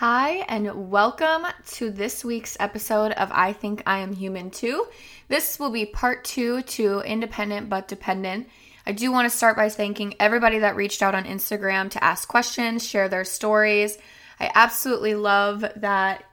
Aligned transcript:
Hi, 0.00 0.44
and 0.50 0.90
welcome 0.90 1.46
to 1.68 1.90
this 1.90 2.22
week's 2.22 2.54
episode 2.60 3.12
of 3.12 3.30
I 3.32 3.54
Think 3.54 3.82
I 3.86 4.00
Am 4.00 4.12
Human 4.12 4.50
Too. 4.50 4.86
This 5.28 5.58
will 5.58 5.70
be 5.70 5.86
part 5.86 6.22
two 6.22 6.60
to 6.60 7.00
Independent 7.00 7.70
but 7.70 7.88
Dependent. 7.88 8.46
I 8.86 8.92
do 8.92 9.10
want 9.10 9.24
to 9.24 9.34
start 9.34 9.56
by 9.56 9.70
thanking 9.70 10.14
everybody 10.20 10.58
that 10.58 10.76
reached 10.76 11.00
out 11.00 11.14
on 11.14 11.24
Instagram 11.24 11.88
to 11.92 12.04
ask 12.04 12.28
questions, 12.28 12.86
share 12.86 13.08
their 13.08 13.24
stories. 13.24 13.96
I 14.38 14.50
absolutely 14.54 15.14
love 15.14 15.64
that. 15.76 16.24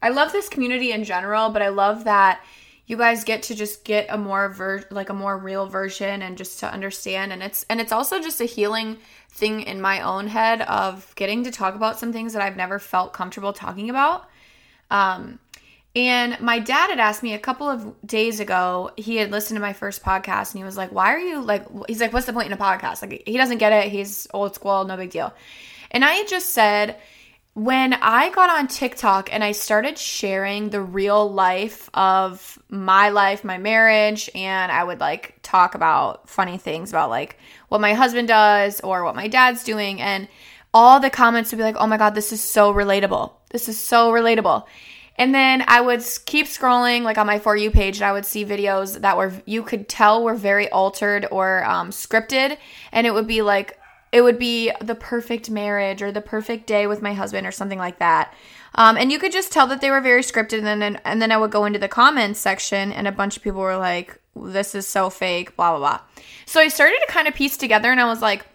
I 0.00 0.10
love 0.10 0.30
this 0.30 0.48
community 0.48 0.92
in 0.92 1.02
general, 1.02 1.48
but 1.48 1.62
I 1.62 1.70
love 1.70 2.04
that 2.04 2.44
you 2.86 2.96
guys 2.96 3.24
get 3.24 3.44
to 3.44 3.54
just 3.54 3.84
get 3.84 4.06
a 4.10 4.18
more 4.18 4.48
ver- 4.50 4.84
like 4.90 5.08
a 5.08 5.14
more 5.14 5.38
real 5.38 5.66
version 5.66 6.22
and 6.22 6.36
just 6.36 6.60
to 6.60 6.70
understand 6.70 7.32
and 7.32 7.42
it's 7.42 7.64
and 7.70 7.80
it's 7.80 7.92
also 7.92 8.20
just 8.20 8.40
a 8.40 8.44
healing 8.44 8.98
thing 9.30 9.62
in 9.62 9.80
my 9.80 10.00
own 10.00 10.28
head 10.28 10.62
of 10.62 11.12
getting 11.16 11.44
to 11.44 11.50
talk 11.50 11.74
about 11.74 11.98
some 11.98 12.12
things 12.12 12.34
that 12.34 12.42
I've 12.42 12.56
never 12.56 12.78
felt 12.78 13.12
comfortable 13.12 13.52
talking 13.52 13.90
about. 13.90 14.28
Um, 14.90 15.40
and 15.96 16.38
my 16.40 16.58
dad 16.58 16.90
had 16.90 17.00
asked 17.00 17.22
me 17.22 17.34
a 17.34 17.38
couple 17.38 17.68
of 17.68 17.94
days 18.06 18.40
ago, 18.40 18.90
he 18.96 19.16
had 19.16 19.30
listened 19.30 19.56
to 19.56 19.60
my 19.60 19.72
first 19.72 20.02
podcast 20.02 20.52
and 20.52 20.58
he 20.58 20.64
was 20.64 20.76
like, 20.76 20.92
Why 20.92 21.12
are 21.14 21.20
you 21.20 21.40
like, 21.40 21.66
he's 21.88 22.00
like, 22.00 22.12
What's 22.12 22.26
the 22.26 22.32
point 22.32 22.46
in 22.46 22.52
a 22.52 22.56
podcast? 22.56 23.02
Like, 23.02 23.22
he 23.26 23.36
doesn't 23.36 23.58
get 23.58 23.72
it. 23.72 23.90
He's 23.90 24.26
old 24.34 24.54
school, 24.54 24.84
no 24.84 24.96
big 24.96 25.10
deal. 25.10 25.32
And 25.90 26.04
I 26.04 26.24
just 26.24 26.50
said, 26.50 26.96
when 27.54 27.94
I 27.94 28.30
got 28.30 28.50
on 28.50 28.66
TikTok 28.66 29.32
and 29.32 29.44
I 29.44 29.52
started 29.52 29.96
sharing 29.96 30.70
the 30.70 30.82
real 30.82 31.32
life 31.32 31.88
of 31.94 32.58
my 32.68 33.10
life, 33.10 33.44
my 33.44 33.58
marriage, 33.58 34.28
and 34.34 34.72
I 34.72 34.82
would 34.82 34.98
like 34.98 35.38
talk 35.42 35.76
about 35.76 36.28
funny 36.28 36.58
things 36.58 36.90
about 36.90 37.10
like 37.10 37.38
what 37.68 37.80
my 37.80 37.94
husband 37.94 38.26
does 38.26 38.80
or 38.80 39.04
what 39.04 39.14
my 39.14 39.28
dad's 39.28 39.62
doing, 39.62 40.00
and 40.00 40.28
all 40.72 40.98
the 40.98 41.10
comments 41.10 41.52
would 41.52 41.58
be 41.58 41.62
like, 41.62 41.76
oh 41.78 41.86
my 41.86 41.96
God, 41.96 42.16
this 42.16 42.32
is 42.32 42.40
so 42.42 42.74
relatable. 42.74 43.32
This 43.50 43.68
is 43.68 43.78
so 43.78 44.10
relatable. 44.10 44.66
And 45.16 45.32
then 45.32 45.62
I 45.68 45.80
would 45.80 46.04
keep 46.24 46.46
scrolling, 46.46 47.02
like 47.02 47.18
on 47.18 47.26
my 47.28 47.38
For 47.38 47.54
You 47.54 47.70
page, 47.70 47.98
and 47.98 48.04
I 48.04 48.10
would 48.10 48.26
see 48.26 48.44
videos 48.44 49.00
that 49.00 49.16
were, 49.16 49.32
you 49.46 49.62
could 49.62 49.88
tell 49.88 50.24
were 50.24 50.34
very 50.34 50.68
altered 50.70 51.28
or 51.30 51.64
um, 51.64 51.90
scripted. 51.90 52.56
And 52.90 53.06
it 53.06 53.14
would 53.14 53.28
be 53.28 53.42
like, 53.42 53.78
it 54.14 54.22
would 54.22 54.38
be 54.38 54.70
the 54.80 54.94
perfect 54.94 55.50
marriage 55.50 56.00
or 56.00 56.12
the 56.12 56.20
perfect 56.20 56.68
day 56.68 56.86
with 56.86 57.02
my 57.02 57.14
husband 57.14 57.48
or 57.48 57.50
something 57.50 57.80
like 57.80 57.98
that. 57.98 58.32
Um, 58.76 58.96
and 58.96 59.10
you 59.10 59.18
could 59.18 59.32
just 59.32 59.50
tell 59.50 59.66
that 59.66 59.80
they 59.80 59.90
were 59.90 60.00
very 60.00 60.22
scripted. 60.22 60.64
And 60.64 60.80
then, 60.80 61.00
and 61.04 61.20
then 61.20 61.32
I 61.32 61.36
would 61.36 61.50
go 61.50 61.64
into 61.64 61.80
the 61.80 61.88
comments 61.88 62.38
section, 62.38 62.92
and 62.92 63.08
a 63.08 63.12
bunch 63.12 63.36
of 63.36 63.42
people 63.42 63.60
were 63.60 63.76
like, 63.76 64.20
"This 64.36 64.76
is 64.76 64.86
so 64.86 65.10
fake," 65.10 65.56
blah 65.56 65.70
blah 65.76 65.78
blah. 65.78 66.00
So 66.46 66.60
I 66.60 66.68
started 66.68 67.00
to 67.04 67.12
kind 67.12 67.26
of 67.26 67.34
piece 67.34 67.56
together, 67.56 67.90
and 67.90 68.00
I 68.00 68.04
was 68.04 68.22
like, 68.22 68.46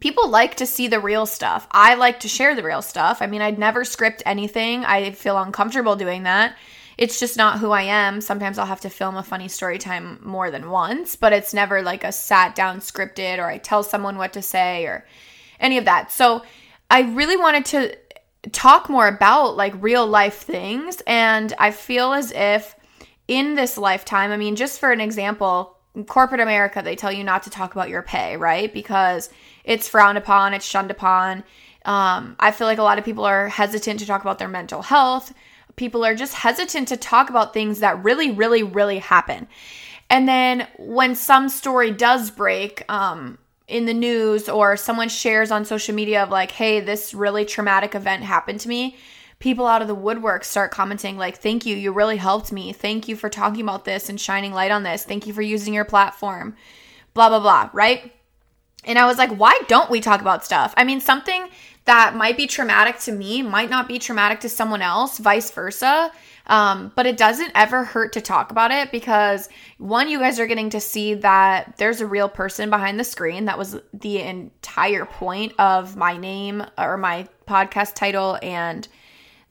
people 0.00 0.30
like 0.30 0.54
to 0.56 0.66
see 0.66 0.88
the 0.88 0.98
real 0.98 1.26
stuff. 1.26 1.66
I 1.72 1.94
like 1.96 2.20
to 2.20 2.28
share 2.28 2.54
the 2.54 2.62
real 2.62 2.80
stuff. 2.80 3.20
I 3.20 3.26
mean, 3.26 3.42
I'd 3.42 3.58
never 3.58 3.84
script 3.84 4.22
anything. 4.24 4.86
I 4.86 5.10
feel 5.10 5.36
uncomfortable 5.38 5.96
doing 5.96 6.22
that 6.22 6.56
it's 7.00 7.18
just 7.18 7.38
not 7.38 7.58
who 7.58 7.70
I 7.70 7.82
am. 7.82 8.20
Sometimes 8.20 8.58
I'll 8.58 8.66
have 8.66 8.82
to 8.82 8.90
film 8.90 9.16
a 9.16 9.22
funny 9.22 9.48
story 9.48 9.78
time 9.78 10.20
more 10.22 10.50
than 10.50 10.68
once, 10.68 11.16
but 11.16 11.32
it's 11.32 11.54
never 11.54 11.80
like 11.80 12.04
a 12.04 12.12
sat 12.12 12.54
down 12.54 12.80
scripted 12.80 13.38
or 13.38 13.46
I 13.46 13.56
tell 13.56 13.82
someone 13.82 14.18
what 14.18 14.34
to 14.34 14.42
say 14.42 14.84
or 14.84 15.06
any 15.58 15.78
of 15.78 15.86
that. 15.86 16.12
So 16.12 16.42
I 16.90 17.00
really 17.00 17.38
wanted 17.38 17.64
to 17.66 17.96
talk 18.52 18.90
more 18.90 19.08
about 19.08 19.56
like 19.56 19.72
real 19.82 20.06
life 20.06 20.40
things. 20.42 21.02
And 21.06 21.54
I 21.58 21.70
feel 21.70 22.12
as 22.12 22.32
if 22.32 22.76
in 23.26 23.54
this 23.54 23.78
lifetime, 23.78 24.30
I 24.30 24.36
mean, 24.36 24.54
just 24.54 24.78
for 24.78 24.92
an 24.92 25.00
example, 25.00 25.78
corporate 26.06 26.42
America, 26.42 26.82
they 26.84 26.96
tell 26.96 27.10
you 27.10 27.24
not 27.24 27.44
to 27.44 27.50
talk 27.50 27.72
about 27.72 27.88
your 27.88 28.02
pay, 28.02 28.36
right? 28.36 28.70
Because 28.70 29.30
it's 29.64 29.88
frowned 29.88 30.18
upon, 30.18 30.52
it's 30.52 30.66
shunned 30.66 30.90
upon. 30.90 31.44
Um, 31.86 32.36
I 32.38 32.50
feel 32.50 32.66
like 32.66 32.76
a 32.76 32.82
lot 32.82 32.98
of 32.98 33.06
people 33.06 33.24
are 33.24 33.48
hesitant 33.48 34.00
to 34.00 34.06
talk 34.06 34.20
about 34.20 34.38
their 34.38 34.48
mental 34.48 34.82
health 34.82 35.32
people 35.80 36.04
are 36.04 36.14
just 36.14 36.34
hesitant 36.34 36.88
to 36.88 36.96
talk 36.96 37.30
about 37.30 37.54
things 37.54 37.80
that 37.80 38.04
really, 38.04 38.30
really, 38.30 38.62
really 38.62 38.98
happen. 38.98 39.48
And 40.10 40.28
then 40.28 40.68
when 40.78 41.14
some 41.14 41.48
story 41.48 41.90
does 41.90 42.30
break, 42.30 42.84
um, 42.90 43.38
in 43.66 43.86
the 43.86 43.94
news 43.94 44.48
or 44.48 44.76
someone 44.76 45.08
shares 45.08 45.50
on 45.50 45.64
social 45.64 45.94
media 45.94 46.22
of 46.22 46.28
like, 46.28 46.50
hey, 46.50 46.80
this 46.80 47.14
really 47.14 47.46
traumatic 47.46 47.94
event 47.94 48.22
happened 48.24 48.60
to 48.60 48.68
me, 48.68 48.96
people 49.38 49.66
out 49.66 49.80
of 49.80 49.88
the 49.88 49.94
woodwork 49.94 50.44
start 50.44 50.70
commenting 50.70 51.16
like, 51.16 51.38
thank 51.38 51.64
you, 51.64 51.74
you 51.76 51.92
really 51.92 52.18
helped 52.18 52.52
me. 52.52 52.74
Thank 52.74 53.08
you 53.08 53.16
for 53.16 53.30
talking 53.30 53.62
about 53.62 53.86
this 53.86 54.10
and 54.10 54.20
shining 54.20 54.52
light 54.52 54.72
on 54.72 54.82
this. 54.82 55.04
Thank 55.04 55.26
you 55.26 55.32
for 55.32 55.40
using 55.40 55.72
your 55.72 55.86
platform. 55.86 56.56
Blah, 57.14 57.30
blah, 57.30 57.40
blah, 57.40 57.70
right? 57.72 58.12
And 58.84 58.98
I 58.98 59.06
was 59.06 59.18
like, 59.18 59.30
why 59.30 59.58
don't 59.68 59.90
we 59.90 60.00
talk 60.00 60.20
about 60.20 60.44
stuff? 60.44 60.74
I 60.76 60.84
mean, 60.84 61.00
something 61.00 61.48
that 61.84 62.14
might 62.14 62.36
be 62.36 62.46
traumatic 62.46 62.98
to 63.00 63.12
me 63.12 63.42
might 63.42 63.70
not 63.70 63.88
be 63.88 63.98
traumatic 63.98 64.40
to 64.40 64.48
someone 64.48 64.82
else, 64.82 65.18
vice 65.18 65.50
versa. 65.50 66.12
Um, 66.46 66.90
but 66.96 67.06
it 67.06 67.16
doesn't 67.16 67.52
ever 67.54 67.84
hurt 67.84 68.12
to 68.14 68.20
talk 68.20 68.50
about 68.50 68.72
it 68.72 68.90
because 68.90 69.48
one, 69.78 70.08
you 70.08 70.18
guys 70.18 70.40
are 70.40 70.48
getting 70.48 70.70
to 70.70 70.80
see 70.80 71.14
that 71.14 71.76
there's 71.76 72.00
a 72.00 72.06
real 72.06 72.28
person 72.28 72.70
behind 72.70 72.98
the 72.98 73.04
screen. 73.04 73.44
That 73.44 73.58
was 73.58 73.76
the 73.94 74.20
entire 74.20 75.04
point 75.04 75.52
of 75.58 75.96
my 75.96 76.16
name 76.16 76.64
or 76.76 76.96
my 76.96 77.28
podcast 77.46 77.94
title 77.94 78.38
and 78.42 78.88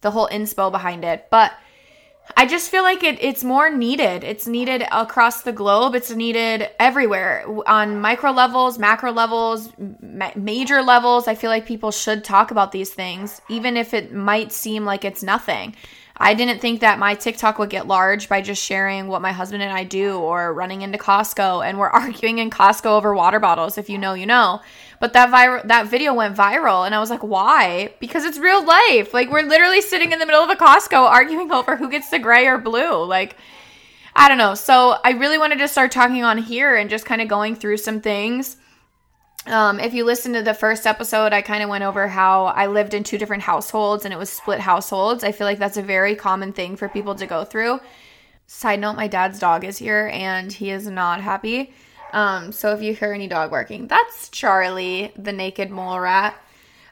the 0.01 0.11
whole 0.11 0.27
inspo 0.27 0.71
behind 0.71 1.05
it. 1.05 1.27
But 1.31 1.53
I 2.37 2.45
just 2.45 2.69
feel 2.71 2.83
like 2.83 3.03
it, 3.03 3.21
it's 3.21 3.43
more 3.43 3.69
needed. 3.69 4.23
It's 4.23 4.47
needed 4.47 4.83
across 4.91 5.41
the 5.41 5.51
globe. 5.51 5.95
It's 5.95 6.11
needed 6.11 6.69
everywhere 6.79 7.45
on 7.67 7.99
micro 7.99 8.31
levels, 8.31 8.79
macro 8.79 9.11
levels, 9.11 9.69
ma- 10.01 10.31
major 10.35 10.81
levels. 10.81 11.27
I 11.27 11.35
feel 11.35 11.49
like 11.49 11.65
people 11.65 11.91
should 11.91 12.23
talk 12.23 12.51
about 12.51 12.71
these 12.71 12.93
things, 12.93 13.41
even 13.49 13.75
if 13.75 13.93
it 13.93 14.13
might 14.13 14.51
seem 14.51 14.85
like 14.85 15.03
it's 15.03 15.23
nothing. 15.23 15.75
I 16.21 16.33
didn't 16.33 16.59
think 16.59 16.81
that 16.81 16.99
my 16.99 17.15
TikTok 17.15 17.57
would 17.59 17.69
get 17.69 17.87
large 17.87 18.27
by 18.27 18.41
just 18.41 18.61
sharing 18.61 19.07
what 19.07 19.21
my 19.21 19.31
husband 19.31 19.63
and 19.63 19.71
I 19.71 19.85
do 19.85 20.19
or 20.19 20.53
running 20.53 20.81
into 20.81 20.97
Costco 20.97 21.65
and 21.65 21.79
we're 21.79 21.87
arguing 21.89 22.39
in 22.39 22.49
Costco 22.49 22.87
over 22.87 23.13
water 23.13 23.39
bottles. 23.39 23.77
If 23.77 23.89
you 23.89 23.97
know, 23.97 24.13
you 24.13 24.25
know. 24.25 24.61
But 24.99 25.13
that 25.13 25.29
viral 25.29 25.65
that 25.67 25.87
video 25.87 26.13
went 26.13 26.35
viral 26.35 26.85
and 26.85 26.93
I 26.93 26.99
was 26.99 27.09
like, 27.09 27.23
"Why?" 27.23 27.93
Because 28.01 28.25
it's 28.25 28.37
real 28.37 28.65
life. 28.65 29.13
Like 29.13 29.31
we're 29.31 29.43
literally 29.43 29.79
sitting 29.79 30.11
in 30.11 30.19
the 30.19 30.25
middle 30.25 30.43
of 30.43 30.49
a 30.49 30.55
Costco 30.55 30.91
arguing 31.09 31.51
over 31.51 31.77
who 31.77 31.89
gets 31.89 32.09
the 32.09 32.19
gray 32.19 32.47
or 32.47 32.57
blue. 32.57 33.05
Like 33.05 33.37
I 34.13 34.27
don't 34.27 34.37
know. 34.37 34.55
So 34.55 34.97
I 35.05 35.11
really 35.11 35.37
wanted 35.37 35.59
to 35.59 35.67
start 35.69 35.93
talking 35.93 36.23
on 36.23 36.37
here 36.37 36.75
and 36.75 36.89
just 36.89 37.05
kind 37.05 37.21
of 37.21 37.29
going 37.29 37.55
through 37.55 37.77
some 37.77 38.01
things 38.01 38.57
um, 39.49 39.79
if 39.79 39.93
you 39.93 40.05
listen 40.05 40.33
to 40.33 40.43
the 40.43 40.53
first 40.53 40.85
episode, 40.85 41.33
I 41.33 41.41
kind 41.41 41.63
of 41.63 41.69
went 41.69 41.83
over 41.83 42.07
how 42.07 42.45
I 42.45 42.67
lived 42.67 42.93
in 42.93 43.03
two 43.03 43.17
different 43.17 43.43
households 43.43 44.05
and 44.05 44.13
it 44.13 44.17
was 44.17 44.29
split 44.29 44.59
households. 44.59 45.23
I 45.23 45.31
feel 45.31 45.45
like 45.45 45.59
that's 45.59 45.77
a 45.77 45.81
very 45.81 46.15
common 46.15 46.53
thing 46.53 46.75
for 46.75 46.87
people 46.87 47.15
to 47.15 47.25
go 47.25 47.43
through. 47.43 47.79
Side 48.47 48.79
note, 48.79 48.95
my 48.95 49.07
dad's 49.07 49.39
dog 49.39 49.63
is 49.63 49.77
here 49.77 50.09
and 50.13 50.51
he 50.51 50.71
is 50.71 50.87
not 50.87 51.21
happy. 51.21 51.73
Um, 52.13 52.51
so 52.51 52.73
if 52.73 52.81
you 52.81 52.93
hear 52.93 53.13
any 53.13 53.27
dog 53.27 53.51
barking, 53.51 53.87
that's 53.87 54.29
Charlie, 54.29 55.11
the 55.15 55.31
naked 55.31 55.69
mole 55.69 55.99
rat. 55.99 56.35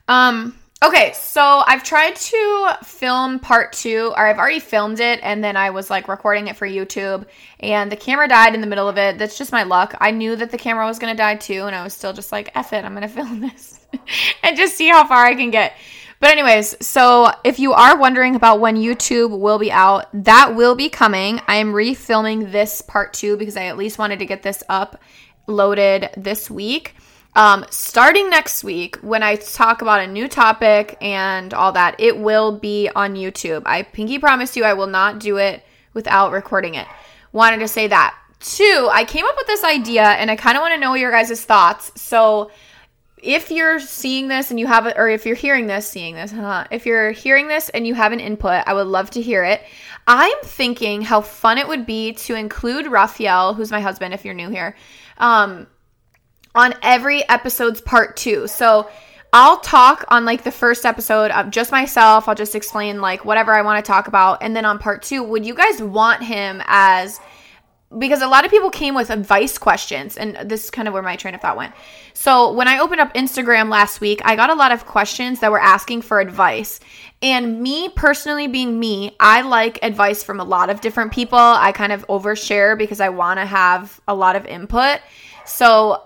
Um, 0.07 0.57
Okay, 0.83 1.11
so 1.13 1.63
I've 1.65 1.83
tried 1.83 2.15
to 2.15 2.77
film 2.83 3.39
part 3.39 3.73
two, 3.73 4.13
or 4.15 4.27
I've 4.27 4.37
already 4.37 4.59
filmed 4.59 4.99
it, 4.99 5.19
and 5.23 5.43
then 5.43 5.57
I 5.57 5.71
was 5.71 5.89
like 5.89 6.07
recording 6.07 6.49
it 6.49 6.55
for 6.55 6.67
YouTube, 6.67 7.25
and 7.59 7.91
the 7.91 7.95
camera 7.95 8.27
died 8.27 8.53
in 8.53 8.61
the 8.61 8.67
middle 8.67 8.87
of 8.87 8.95
it. 8.99 9.17
That's 9.17 9.39
just 9.39 9.51
my 9.51 9.63
luck. 9.63 9.95
I 9.99 10.11
knew 10.11 10.35
that 10.35 10.51
the 10.51 10.57
camera 10.59 10.85
was 10.85 10.99
gonna 10.99 11.15
die 11.15 11.35
too, 11.35 11.63
and 11.63 11.75
I 11.75 11.83
was 11.83 11.95
still 11.95 12.13
just 12.13 12.31
like, 12.31 12.51
F 12.53 12.73
it, 12.73 12.85
I'm 12.85 12.93
gonna 12.93 13.07
film 13.09 13.39
this 13.39 13.87
and 14.43 14.55
just 14.55 14.77
see 14.77 14.87
how 14.87 15.07
far 15.07 15.25
I 15.25 15.33
can 15.33 15.49
get. 15.49 15.73
But, 16.19 16.31
anyways, 16.31 16.85
so 16.85 17.31
if 17.43 17.57
you 17.57 17.73
are 17.73 17.97
wondering 17.97 18.35
about 18.35 18.59
when 18.59 18.75
YouTube 18.75 19.37
will 19.39 19.57
be 19.57 19.71
out, 19.71 20.07
that 20.13 20.55
will 20.55 20.75
be 20.75 20.89
coming. 20.89 21.41
I 21.47 21.55
am 21.55 21.73
refilming 21.73 22.51
this 22.51 22.81
part 22.81 23.13
two 23.13 23.35
because 23.35 23.57
I 23.57 23.65
at 23.65 23.77
least 23.77 23.97
wanted 23.97 24.19
to 24.19 24.25
get 24.27 24.43
this 24.43 24.63
up 24.69 25.01
loaded 25.47 26.09
this 26.17 26.51
week. 26.51 26.95
Um, 27.37 27.65
starting 27.69 28.31
next 28.31 28.63
week, 28.63 28.95
when 29.03 29.21
I 29.21 29.35
talk 29.35 29.83
about 29.83 30.01
a 30.01 30.07
new 30.07 30.27
topic 30.27 30.97
and 30.99 31.53
all 31.53 31.71
that, 31.73 31.95
it 31.99 32.17
will 32.17 32.57
be 32.57 32.89
on 32.95 33.13
YouTube. 33.13 33.61
I 33.67 33.83
pinky 33.83 34.17
promise 34.17 34.57
you, 34.57 34.63
I 34.63 34.73
will 34.73 34.87
not 34.87 35.19
do 35.19 35.37
it 35.37 35.63
without 35.93 36.31
recording 36.31 36.73
it. 36.73 36.87
Wanted 37.33 37.59
to 37.59 37.67
say 37.67 37.85
that. 37.89 38.17
Two, 38.39 38.89
I 38.91 39.05
came 39.05 39.23
up 39.23 39.35
with 39.37 39.45
this 39.45 39.63
idea 39.63 40.01
and 40.01 40.31
I 40.31 40.35
kind 40.35 40.57
of 40.57 40.61
want 40.61 40.73
to 40.73 40.79
know 40.79 40.95
your 40.95 41.11
guys' 41.11 41.45
thoughts. 41.45 41.91
So, 41.95 42.49
if 43.21 43.51
you're 43.51 43.79
seeing 43.79 44.27
this 44.27 44.49
and 44.49 44.59
you 44.59 44.65
have 44.65 44.87
it, 44.87 44.95
or 44.97 45.07
if 45.07 45.25
you're 45.25 45.35
hearing 45.35 45.67
this, 45.67 45.87
seeing 45.87 46.15
this, 46.15 46.31
huh? 46.31 46.65
If 46.71 46.87
you're 46.87 47.11
hearing 47.11 47.47
this 47.47 47.69
and 47.69 47.85
you 47.85 47.93
have 47.93 48.13
an 48.13 48.19
input, 48.19 48.63
I 48.65 48.73
would 48.73 48.87
love 48.87 49.11
to 49.11 49.21
hear 49.21 49.43
it. 49.43 49.61
I'm 50.07 50.37
thinking 50.43 51.03
how 51.03 51.21
fun 51.21 51.59
it 51.59 51.67
would 51.67 51.85
be 51.85 52.13
to 52.13 52.35
include 52.35 52.87
Raphael, 52.87 53.53
who's 53.53 53.71
my 53.71 53.81
husband, 53.81 54.13
if 54.13 54.23
you're 54.25 54.35
new 54.35 54.49
here. 54.49 54.75
Um, 55.17 55.67
on 56.57 56.73
every 56.81 57.27
episode's 57.29 57.79
part 57.79 58.17
two. 58.17 58.47
So 58.47 58.89
I'll 59.31 59.59
talk 59.59 60.05
on 60.07 60.25
like 60.25 60.43
the 60.43 60.51
first 60.51 60.85
episode 60.85 61.31
of 61.31 61.51
just 61.51 61.71
myself. 61.71 62.27
I'll 62.27 62.35
just 62.35 62.55
explain 62.55 63.01
like 63.01 63.23
whatever 63.23 63.53
I 63.53 63.61
want 63.61 63.83
to 63.83 63.87
talk 63.87 64.07
about. 64.07 64.41
And 64.41 64.55
then 64.55 64.65
on 64.65 64.79
part 64.79 65.03
two, 65.03 65.23
would 65.23 65.45
you 65.45 65.53
guys 65.53 65.81
want 65.81 66.23
him 66.23 66.61
as 66.65 67.19
because 67.97 68.21
a 68.21 68.27
lot 68.27 68.43
of 68.43 68.51
people 68.51 68.69
came 68.69 68.95
with 68.95 69.09
advice 69.09 69.57
questions 69.57 70.17
and 70.17 70.49
this 70.49 70.65
is 70.65 70.69
kind 70.69 70.89
of 70.89 70.93
where 70.93 71.03
my 71.03 71.15
train 71.15 71.33
of 71.33 71.39
thought 71.39 71.55
went 71.55 71.73
so 72.13 72.51
when 72.51 72.67
i 72.67 72.79
opened 72.79 72.99
up 72.99 73.13
instagram 73.13 73.69
last 73.69 74.01
week 74.01 74.19
i 74.25 74.35
got 74.35 74.49
a 74.49 74.55
lot 74.55 74.73
of 74.73 74.85
questions 74.85 75.39
that 75.39 75.49
were 75.49 75.61
asking 75.61 76.01
for 76.01 76.19
advice 76.19 76.81
and 77.21 77.61
me 77.61 77.87
personally 77.87 78.45
being 78.45 78.77
me 78.77 79.15
i 79.21 79.41
like 79.41 79.79
advice 79.83 80.21
from 80.21 80.41
a 80.41 80.43
lot 80.43 80.69
of 80.69 80.81
different 80.81 81.13
people 81.13 81.39
i 81.39 81.71
kind 81.71 81.93
of 81.93 82.05
overshare 82.07 82.77
because 82.77 82.99
i 82.99 83.07
want 83.07 83.39
to 83.39 83.45
have 83.45 84.01
a 84.05 84.13
lot 84.13 84.35
of 84.35 84.45
input 84.47 84.99
so 85.45 86.03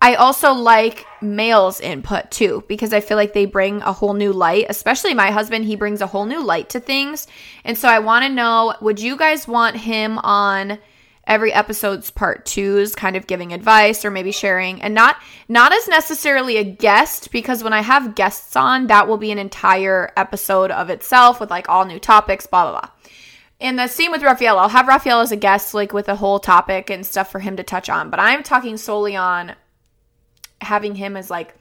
I 0.00 0.14
also 0.14 0.52
like 0.52 1.06
males' 1.20 1.80
input 1.80 2.30
too 2.30 2.64
because 2.68 2.92
I 2.92 3.00
feel 3.00 3.16
like 3.16 3.32
they 3.32 3.46
bring 3.46 3.82
a 3.82 3.92
whole 3.92 4.14
new 4.14 4.32
light, 4.32 4.66
especially 4.68 5.12
my 5.12 5.30
husband. 5.30 5.64
He 5.64 5.76
brings 5.76 6.00
a 6.00 6.06
whole 6.06 6.24
new 6.24 6.42
light 6.42 6.68
to 6.70 6.80
things. 6.80 7.26
And 7.64 7.76
so 7.76 7.88
I 7.88 7.98
want 7.98 8.24
to 8.24 8.28
know 8.28 8.74
would 8.80 9.00
you 9.00 9.16
guys 9.16 9.48
want 9.48 9.76
him 9.76 10.18
on 10.18 10.78
every 11.26 11.52
episode's 11.52 12.10
part 12.10 12.46
twos 12.46 12.94
kind 12.94 13.14
of 13.14 13.26
giving 13.26 13.52
advice 13.52 14.04
or 14.04 14.10
maybe 14.10 14.32
sharing 14.32 14.80
and 14.80 14.94
not 14.94 15.16
not 15.46 15.72
as 15.72 15.86
necessarily 15.86 16.56
a 16.56 16.64
guest 16.64 17.30
because 17.30 17.62
when 17.62 17.74
i 17.74 17.82
have 17.82 18.14
guests 18.14 18.56
on 18.56 18.86
that 18.86 19.06
will 19.06 19.18
be 19.18 19.30
an 19.30 19.36
entire 19.36 20.10
episode 20.16 20.70
of 20.70 20.88
itself 20.88 21.38
with 21.38 21.50
like 21.50 21.68
all 21.68 21.84
new 21.84 21.98
topics 21.98 22.46
blah 22.46 22.70
blah 22.70 22.80
blah 22.80 22.90
and 23.60 23.76
the 23.76 23.88
same 23.88 24.12
with 24.12 24.22
Raphael. 24.22 24.56
I'll 24.56 24.68
have 24.68 24.86
Raphael 24.86 25.20
as 25.20 25.32
a 25.32 25.36
guest, 25.36 25.74
like 25.74 25.92
with 25.92 26.08
a 26.08 26.14
whole 26.14 26.38
topic 26.38 26.90
and 26.90 27.04
stuff 27.04 27.32
for 27.32 27.40
him 27.40 27.56
to 27.56 27.64
touch 27.64 27.88
on. 27.88 28.08
But 28.08 28.20
I'm 28.20 28.44
talking 28.44 28.76
solely 28.76 29.16
on 29.16 29.56
having 30.60 30.94
him 30.94 31.16
as 31.16 31.30
like 31.30 31.54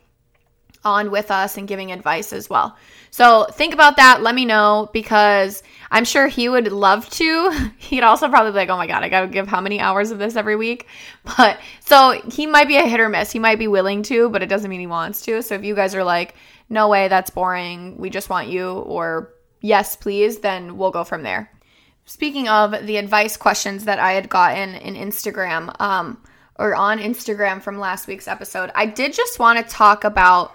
on 0.83 1.11
with 1.11 1.31
us 1.31 1.57
and 1.57 1.67
giving 1.67 1.91
advice 1.91 2.31
as 2.31 2.49
well. 2.49 2.75
So 3.11 3.45
think 3.51 3.73
about 3.73 3.97
that. 3.97 4.21
Let 4.21 4.35
me 4.35 4.45
know 4.45 4.89
because 4.94 5.63
I'm 5.91 6.05
sure 6.05 6.27
he 6.27 6.49
would 6.49 6.71
love 6.71 7.09
to. 7.11 7.71
He'd 7.77 8.03
also 8.03 8.29
probably 8.29 8.51
be 8.51 8.57
like, 8.57 8.69
oh 8.69 8.77
my 8.77 8.88
God, 8.88 9.03
I 9.03 9.09
got 9.09 9.21
to 9.21 9.27
give 9.27 9.47
how 9.47 9.61
many 9.61 9.79
hours 9.79 10.11
of 10.11 10.19
this 10.19 10.35
every 10.35 10.55
week? 10.55 10.88
But 11.38 11.59
so 11.81 12.11
he 12.31 12.47
might 12.47 12.67
be 12.67 12.77
a 12.77 12.88
hit 12.88 13.01
or 13.01 13.09
miss. 13.09 13.31
He 13.31 13.39
might 13.39 13.59
be 13.59 13.67
willing 13.67 14.01
to, 14.03 14.29
but 14.29 14.41
it 14.41 14.47
doesn't 14.47 14.69
mean 14.69 14.79
he 14.79 14.88
wants 14.88 15.21
to. 15.23 15.41
So 15.41 15.55
if 15.55 15.63
you 15.63 15.75
guys 15.75 15.94
are 15.94 16.05
like, 16.05 16.35
no 16.69 16.88
way, 16.88 17.09
that's 17.09 17.29
boring, 17.29 17.97
we 17.97 18.09
just 18.09 18.29
want 18.29 18.47
you, 18.47 18.71
or 18.71 19.33
yes, 19.61 19.95
please, 19.95 20.39
then 20.39 20.77
we'll 20.77 20.91
go 20.91 21.03
from 21.03 21.23
there. 21.23 21.51
Speaking 22.05 22.47
of 22.47 22.85
the 22.85 22.97
advice 22.97 23.35
questions 23.35 23.85
that 23.85 23.99
I 23.99 24.13
had 24.13 24.29
gotten 24.29 24.75
in 24.75 24.95
Instagram, 24.95 25.79
um, 25.81 26.21
or 26.59 26.75
on 26.75 27.00
Instagram 27.00 27.62
from 27.62 27.80
last 27.80 28.07
week's 28.07 28.27
episode, 28.27 28.71
I 28.75 28.86
did 28.86 29.13
just 29.13 29.39
want 29.39 29.59
to 29.59 29.74
talk 29.74 30.04
about 30.04 30.54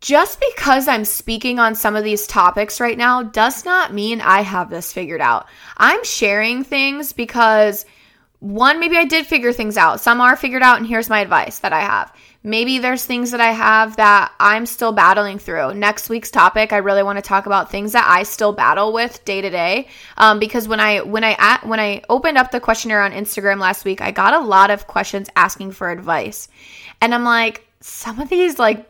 just 0.00 0.40
because 0.52 0.88
I'm 0.88 1.04
speaking 1.04 1.58
on 1.58 1.74
some 1.74 1.96
of 1.96 2.04
these 2.04 2.26
topics 2.26 2.80
right 2.80 2.98
now 2.98 3.22
does 3.22 3.64
not 3.64 3.94
mean 3.94 4.20
I 4.20 4.42
have 4.42 4.70
this 4.70 4.92
figured 4.92 5.20
out. 5.20 5.46
I'm 5.76 6.04
sharing 6.04 6.64
things 6.64 7.12
because 7.12 7.86
one, 8.40 8.78
maybe 8.78 8.96
I 8.96 9.04
did 9.04 9.26
figure 9.26 9.52
things 9.52 9.76
out. 9.76 10.00
Some 10.00 10.20
are 10.20 10.36
figured 10.36 10.62
out, 10.62 10.78
and 10.78 10.86
here's 10.86 11.08
my 11.08 11.20
advice 11.20 11.60
that 11.60 11.72
I 11.72 11.80
have. 11.80 12.12
Maybe 12.46 12.78
there's 12.78 13.04
things 13.04 13.32
that 13.32 13.40
I 13.40 13.50
have 13.50 13.96
that 13.96 14.32
I'm 14.38 14.66
still 14.66 14.92
battling 14.92 15.40
through. 15.40 15.74
Next 15.74 16.08
week's 16.08 16.30
topic, 16.30 16.72
I 16.72 16.76
really 16.76 17.02
want 17.02 17.18
to 17.18 17.22
talk 17.22 17.46
about 17.46 17.72
things 17.72 17.90
that 17.90 18.06
I 18.08 18.22
still 18.22 18.52
battle 18.52 18.92
with 18.92 19.24
day 19.24 19.40
to 19.40 19.50
day. 19.50 19.88
Um, 20.16 20.38
because 20.38 20.68
when 20.68 20.78
I 20.78 21.00
when 21.00 21.24
I 21.24 21.34
at, 21.40 21.66
when 21.66 21.80
I 21.80 22.02
opened 22.08 22.38
up 22.38 22.52
the 22.52 22.60
questionnaire 22.60 23.02
on 23.02 23.10
Instagram 23.10 23.58
last 23.58 23.84
week, 23.84 24.00
I 24.00 24.12
got 24.12 24.32
a 24.32 24.38
lot 24.38 24.70
of 24.70 24.86
questions 24.86 25.28
asking 25.34 25.72
for 25.72 25.90
advice, 25.90 26.48
and 27.00 27.12
I'm 27.12 27.24
like, 27.24 27.66
some 27.80 28.20
of 28.20 28.28
these 28.28 28.60
like 28.60 28.88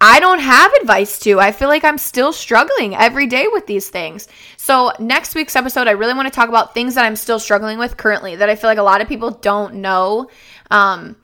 I 0.00 0.18
don't 0.18 0.40
have 0.40 0.72
advice 0.74 1.20
to. 1.20 1.38
I 1.38 1.52
feel 1.52 1.68
like 1.68 1.84
I'm 1.84 1.98
still 1.98 2.32
struggling 2.32 2.96
every 2.96 3.28
day 3.28 3.46
with 3.46 3.68
these 3.68 3.88
things. 3.88 4.26
So, 4.56 4.90
next 4.98 5.36
week's 5.36 5.54
episode, 5.54 5.86
I 5.86 5.92
really 5.92 6.14
want 6.14 6.26
to 6.26 6.34
talk 6.34 6.48
about 6.48 6.74
things 6.74 6.96
that 6.96 7.04
I'm 7.04 7.14
still 7.14 7.38
struggling 7.38 7.78
with 7.78 7.96
currently 7.96 8.34
that 8.34 8.50
I 8.50 8.56
feel 8.56 8.68
like 8.68 8.78
a 8.78 8.82
lot 8.82 9.00
of 9.00 9.06
people 9.06 9.30
don't 9.30 9.74
know. 9.76 10.28
Um, 10.72 11.14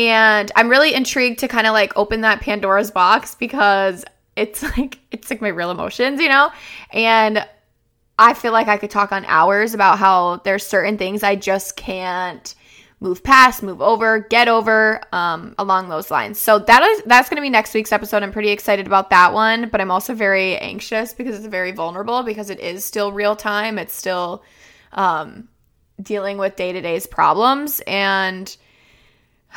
and 0.00 0.50
I'm 0.56 0.70
really 0.70 0.94
intrigued 0.94 1.40
to 1.40 1.48
kind 1.48 1.66
of 1.66 1.74
like 1.74 1.94
open 1.94 2.22
that 2.22 2.40
Pandora's 2.40 2.90
box 2.90 3.34
because 3.34 4.02
it's 4.34 4.62
like 4.76 4.98
it's 5.10 5.30
like 5.30 5.42
my 5.42 5.48
real 5.48 5.70
emotions, 5.70 6.20
you 6.20 6.28
know? 6.28 6.50
And 6.90 7.46
I 8.18 8.34
feel 8.34 8.52
like 8.52 8.68
I 8.68 8.78
could 8.78 8.90
talk 8.90 9.12
on 9.12 9.24
hours 9.26 9.74
about 9.74 9.98
how 9.98 10.36
there's 10.44 10.66
certain 10.66 10.96
things 10.96 11.22
I 11.22 11.36
just 11.36 11.76
can't 11.76 12.54
move 13.02 13.22
past, 13.22 13.62
move 13.62 13.80
over, 13.80 14.20
get 14.20 14.46
over, 14.46 15.00
um, 15.12 15.54
along 15.58 15.88
those 15.88 16.10
lines. 16.10 16.38
So 16.38 16.58
that 16.58 16.82
is 16.82 17.02
that's 17.04 17.28
gonna 17.28 17.42
be 17.42 17.50
next 17.50 17.74
week's 17.74 17.92
episode. 17.92 18.22
I'm 18.22 18.32
pretty 18.32 18.50
excited 18.50 18.86
about 18.86 19.10
that 19.10 19.34
one, 19.34 19.68
but 19.68 19.82
I'm 19.82 19.90
also 19.90 20.14
very 20.14 20.56
anxious 20.56 21.12
because 21.12 21.36
it's 21.36 21.46
very 21.46 21.72
vulnerable 21.72 22.22
because 22.22 22.48
it 22.48 22.60
is 22.60 22.86
still 22.86 23.12
real 23.12 23.36
time. 23.36 23.78
It's 23.78 23.94
still 23.94 24.44
um, 24.92 25.48
dealing 26.00 26.38
with 26.38 26.56
day 26.56 26.72
to 26.72 26.80
day's 26.80 27.06
problems 27.06 27.80
and 27.86 28.56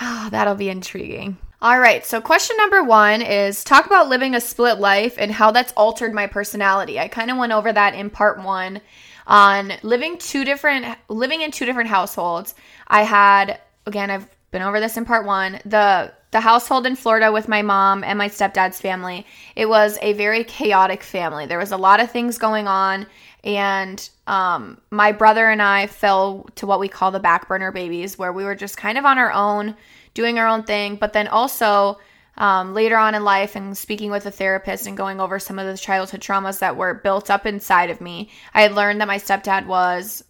Oh, 0.02 0.28
that'll 0.32 0.56
be 0.56 0.70
intriguing. 0.70 1.38
All 1.62 1.80
right, 1.80 2.06
so 2.06 2.20
question 2.20 2.58
number 2.58 2.84
one 2.84 3.22
is 3.22 3.64
talk 3.64 3.86
about 3.86 4.10
living 4.10 4.36
a 4.36 4.42
split 4.42 4.80
life 4.80 5.16
and 5.18 5.32
how 5.32 5.52
that's 5.52 5.72
altered 5.74 6.14
my 6.14 6.28
personality. 6.28 7.00
I 7.00 7.08
kind 7.08 7.32
of 7.32 7.38
went 7.38 7.54
over 7.54 7.72
that 7.72 7.96
in 7.96 8.10
part 8.10 8.44
one 8.44 8.82
on 9.26 9.72
living 9.82 10.18
two 10.18 10.44
different 10.44 10.98
living 11.08 11.42
in 11.42 11.52
two 11.52 11.66
different 11.66 11.90
households. 11.90 12.54
I 12.90 13.04
had 13.04 13.62
again, 13.86 14.12
I've 14.12 14.28
been 14.52 14.62
over 14.62 14.82
this 14.82 14.98
in 14.98 15.06
part 15.06 15.26
one. 15.26 15.60
The 15.64 16.14
the 16.32 16.42
household 16.42 16.86
in 16.86 16.96
Florida 16.96 17.32
with 17.32 17.48
my 17.48 17.62
mom 17.62 18.04
and 18.04 18.18
my 18.18 18.28
stepdad's 18.28 18.82
family. 18.82 19.26
It 19.56 19.70
was 19.70 19.98
a 20.02 20.14
very 20.14 20.44
chaotic 20.44 21.04
family. 21.04 21.46
There 21.46 21.60
was 21.60 21.72
a 21.72 21.78
lot 21.78 22.00
of 22.00 22.12
things 22.12 22.38
going 22.38 22.68
on 22.68 23.06
and 23.44 24.10
um, 24.26 24.80
my 24.90 25.12
brother 25.12 25.50
and 25.50 25.62
I 25.62 25.88
fell 25.88 26.48
to 26.56 26.66
what 26.66 26.80
we 26.80 26.88
call 26.88 27.12
the 27.12 27.20
back 27.20 27.48
burner 27.48 27.72
babies, 27.72 28.18
where 28.18 28.32
we 28.32 28.46
were 28.46 28.56
just 28.56 28.78
kind 28.78 28.98
of 28.98 29.06
on 29.06 29.18
our 29.18 29.32
own, 29.32 29.76
doing 30.14 30.40
our 30.40 30.48
own 30.48 30.64
thing. 30.64 30.96
But 30.96 31.14
then 31.14 31.28
also 31.28 32.00
um, 32.38 32.74
later 32.74 32.98
on 32.98 33.16
in 33.16 33.24
life, 33.24 33.56
and 33.56 33.78
speaking 33.78 34.12
with 34.12 34.26
a 34.26 34.32
therapist 34.32 34.88
and 34.88 34.98
going 34.98 35.20
over 35.20 35.40
some 35.40 35.60
of 35.60 35.68
the 35.68 35.78
childhood 35.78 36.22
traumas 36.22 36.60
that 36.60 36.78
were 36.78 36.94
built 36.94 37.30
up 37.30 37.46
inside 37.46 37.90
of 37.90 38.02
me, 38.02 38.30
I 38.54 38.62
had 38.62 38.74
learned 38.74 39.02
that 39.02 39.08
my 39.08 39.18
stepdad 39.18 39.66
was. 39.66 40.24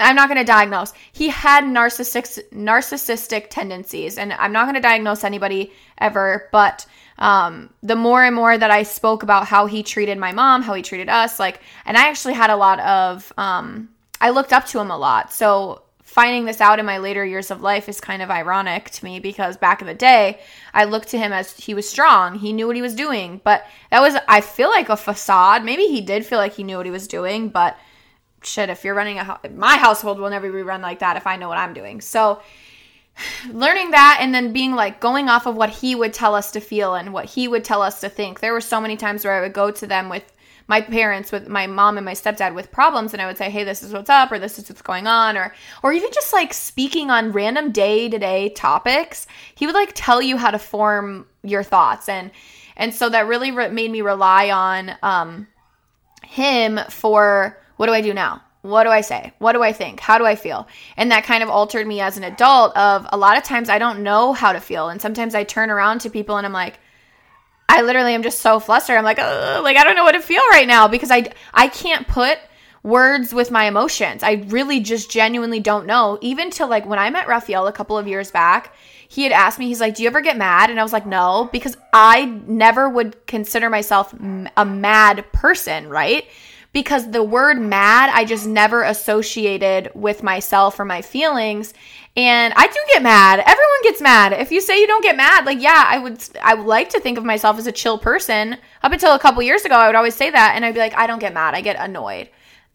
I'm 0.00 0.14
not 0.14 0.28
going 0.28 0.38
to 0.38 0.44
diagnose. 0.44 0.92
He 1.10 1.28
had 1.28 1.64
narcissistic 1.64 2.50
narcissistic 2.52 3.50
tendencies, 3.50 4.16
and 4.16 4.32
I'm 4.32 4.52
not 4.52 4.66
going 4.66 4.76
to 4.76 4.80
diagnose 4.80 5.24
anybody 5.24 5.72
ever. 5.98 6.48
But 6.52 6.86
um, 7.18 7.70
the 7.82 7.96
more 7.96 8.22
and 8.22 8.34
more 8.34 8.56
that 8.56 8.70
I 8.70 8.84
spoke 8.84 9.22
about 9.22 9.46
how 9.46 9.66
he 9.66 9.82
treated 9.82 10.18
my 10.18 10.32
mom, 10.32 10.62
how 10.62 10.74
he 10.74 10.82
treated 10.82 11.08
us, 11.08 11.38
like, 11.38 11.60
and 11.84 11.96
I 11.96 12.08
actually 12.08 12.34
had 12.34 12.50
a 12.50 12.56
lot 12.56 12.80
of, 12.80 13.32
um, 13.36 13.88
I 14.20 14.30
looked 14.30 14.52
up 14.52 14.66
to 14.66 14.80
him 14.80 14.90
a 14.90 14.96
lot. 14.96 15.32
So 15.32 15.82
finding 16.02 16.46
this 16.46 16.60
out 16.60 16.78
in 16.78 16.86
my 16.86 16.98
later 16.98 17.24
years 17.24 17.50
of 17.50 17.60
life 17.60 17.88
is 17.88 18.00
kind 18.00 18.22
of 18.22 18.30
ironic 18.30 18.90
to 18.90 19.04
me 19.04 19.20
because 19.20 19.56
back 19.56 19.80
in 19.80 19.86
the 19.86 19.94
day, 19.94 20.40
I 20.72 20.84
looked 20.84 21.08
to 21.08 21.18
him 21.18 21.32
as 21.32 21.56
he 21.56 21.74
was 21.74 21.88
strong. 21.88 22.38
He 22.38 22.52
knew 22.52 22.66
what 22.66 22.76
he 22.76 22.82
was 22.82 22.94
doing, 22.94 23.40
but 23.44 23.66
that 23.90 24.00
was, 24.00 24.16
I 24.28 24.40
feel 24.40 24.70
like 24.70 24.88
a 24.88 24.96
facade. 24.96 25.64
Maybe 25.64 25.86
he 25.86 26.00
did 26.00 26.24
feel 26.24 26.38
like 26.38 26.54
he 26.54 26.62
knew 26.62 26.76
what 26.76 26.86
he 26.86 26.92
was 26.92 27.08
doing, 27.08 27.48
but 27.48 27.76
shit, 28.42 28.70
if 28.70 28.84
you're 28.84 28.94
running 28.94 29.18
a, 29.18 29.40
my 29.54 29.76
household 29.76 30.18
will 30.18 30.30
never 30.30 30.50
be 30.50 30.62
run 30.62 30.82
like 30.82 31.00
that 31.00 31.16
if 31.16 31.26
I 31.26 31.36
know 31.36 31.48
what 31.48 31.58
I'm 31.58 31.74
doing. 31.74 32.00
So, 32.00 32.40
learning 33.50 33.90
that 33.92 34.18
and 34.20 34.34
then 34.34 34.52
being 34.52 34.74
like 34.74 35.00
going 35.00 35.28
off 35.28 35.46
of 35.46 35.56
what 35.56 35.70
he 35.70 35.94
would 35.94 36.12
tell 36.12 36.34
us 36.34 36.50
to 36.52 36.60
feel 36.60 36.94
and 36.94 37.12
what 37.12 37.26
he 37.26 37.48
would 37.48 37.64
tell 37.64 37.82
us 37.82 38.00
to 38.00 38.08
think. 38.08 38.40
There 38.40 38.52
were 38.52 38.60
so 38.60 38.80
many 38.80 38.96
times 38.96 39.24
where 39.24 39.34
I 39.34 39.40
would 39.40 39.52
go 39.52 39.70
to 39.70 39.86
them 39.86 40.08
with 40.08 40.32
my 40.68 40.82
parents 40.82 41.32
with 41.32 41.48
my 41.48 41.66
mom 41.66 41.96
and 41.96 42.04
my 42.04 42.12
stepdad 42.12 42.54
with 42.54 42.70
problems 42.70 43.14
and 43.14 43.22
I 43.22 43.26
would 43.26 43.38
say, 43.38 43.50
"Hey, 43.50 43.64
this 43.64 43.82
is 43.82 43.92
what's 43.92 44.10
up," 44.10 44.30
or 44.30 44.38
"This 44.38 44.58
is 44.58 44.68
what's 44.68 44.82
going 44.82 45.06
on," 45.06 45.36
or 45.36 45.54
or 45.82 45.92
even 45.92 46.10
just 46.12 46.32
like 46.32 46.52
speaking 46.52 47.10
on 47.10 47.32
random 47.32 47.72
day-to-day 47.72 48.50
topics. 48.50 49.26
He 49.54 49.66
would 49.66 49.74
like 49.74 49.92
tell 49.94 50.20
you 50.20 50.36
how 50.36 50.50
to 50.50 50.58
form 50.58 51.26
your 51.42 51.62
thoughts 51.62 52.08
and 52.08 52.30
and 52.76 52.94
so 52.94 53.08
that 53.08 53.26
really 53.26 53.50
re- 53.50 53.70
made 53.70 53.90
me 53.90 54.02
rely 54.02 54.50
on 54.50 54.92
um 55.02 55.48
him 56.22 56.78
for 56.90 57.58
what 57.76 57.86
do 57.86 57.92
I 57.92 58.02
do 58.02 58.12
now? 58.12 58.42
What 58.68 58.84
do 58.84 58.90
I 58.90 59.00
say? 59.00 59.32
What 59.38 59.52
do 59.52 59.62
I 59.62 59.72
think? 59.72 60.00
How 60.00 60.18
do 60.18 60.26
I 60.26 60.36
feel? 60.36 60.68
And 60.96 61.10
that 61.10 61.24
kind 61.24 61.42
of 61.42 61.48
altered 61.48 61.86
me 61.86 62.00
as 62.00 62.16
an 62.16 62.24
adult 62.24 62.76
of 62.76 63.06
a 63.10 63.16
lot 63.16 63.36
of 63.36 63.44
times 63.44 63.68
I 63.68 63.78
don't 63.78 64.02
know 64.02 64.32
how 64.32 64.52
to 64.52 64.60
feel. 64.60 64.88
And 64.88 65.00
sometimes 65.00 65.34
I 65.34 65.44
turn 65.44 65.70
around 65.70 66.00
to 66.00 66.10
people 66.10 66.36
and 66.36 66.46
I'm 66.46 66.52
like, 66.52 66.78
I 67.68 67.82
literally 67.82 68.14
am 68.14 68.22
just 68.22 68.40
so 68.40 68.60
flustered. 68.60 68.96
I'm 68.96 69.04
like, 69.04 69.18
like 69.18 69.76
I 69.76 69.84
don't 69.84 69.96
know 69.96 70.04
what 70.04 70.12
to 70.12 70.20
feel 70.20 70.42
right 70.50 70.66
now 70.66 70.88
because 70.88 71.10
I 71.10 71.32
I 71.52 71.68
can't 71.68 72.08
put 72.08 72.38
words 72.82 73.34
with 73.34 73.50
my 73.50 73.64
emotions. 73.64 74.22
I 74.22 74.44
really 74.48 74.80
just 74.80 75.10
genuinely 75.10 75.60
don't 75.60 75.86
know. 75.86 76.18
Even 76.20 76.50
to 76.52 76.66
like 76.66 76.86
when 76.86 76.98
I 76.98 77.10
met 77.10 77.28
Raphael 77.28 77.66
a 77.66 77.72
couple 77.72 77.98
of 77.98 78.08
years 78.08 78.30
back, 78.30 78.74
he 79.08 79.22
had 79.22 79.32
asked 79.32 79.58
me, 79.58 79.66
he's 79.66 79.80
like, 79.80 79.94
Do 79.94 80.02
you 80.02 80.08
ever 80.08 80.20
get 80.20 80.36
mad? 80.36 80.70
And 80.70 80.78
I 80.78 80.82
was 80.82 80.92
like, 80.92 81.06
No, 81.06 81.48
because 81.52 81.76
I 81.92 82.24
never 82.46 82.88
would 82.88 83.26
consider 83.26 83.68
myself 83.68 84.14
a 84.56 84.64
mad 84.64 85.24
person, 85.32 85.88
right? 85.88 86.26
Because 86.72 87.10
the 87.10 87.22
word 87.22 87.58
mad 87.60 88.10
I 88.12 88.24
just 88.24 88.46
never 88.46 88.82
associated 88.82 89.90
with 89.94 90.22
myself 90.22 90.78
or 90.78 90.84
my 90.84 91.02
feelings. 91.02 91.74
And 92.16 92.52
I 92.56 92.66
do 92.66 92.78
get 92.92 93.02
mad. 93.02 93.38
Everyone 93.38 93.82
gets 93.84 94.00
mad. 94.00 94.32
If 94.32 94.50
you 94.50 94.60
say 94.60 94.80
you 94.80 94.88
don't 94.88 95.02
get 95.02 95.16
mad, 95.16 95.46
like 95.46 95.60
yeah, 95.60 95.84
I 95.86 95.98
would 95.98 96.22
I 96.42 96.54
would 96.54 96.66
like 96.66 96.90
to 96.90 97.00
think 97.00 97.16
of 97.16 97.24
myself 97.24 97.58
as 97.58 97.66
a 97.66 97.72
chill 97.72 97.98
person. 97.98 98.56
Up 98.82 98.92
until 98.92 99.14
a 99.14 99.18
couple 99.18 99.42
years 99.42 99.64
ago, 99.64 99.76
I 99.76 99.86
would 99.86 99.96
always 99.96 100.14
say 100.14 100.30
that 100.30 100.52
and 100.54 100.64
I'd 100.64 100.74
be 100.74 100.80
like, 100.80 100.96
I 100.96 101.06
don't 101.06 101.20
get 101.20 101.34
mad. 101.34 101.54
I 101.54 101.60
get 101.60 101.76
annoyed. 101.78 102.28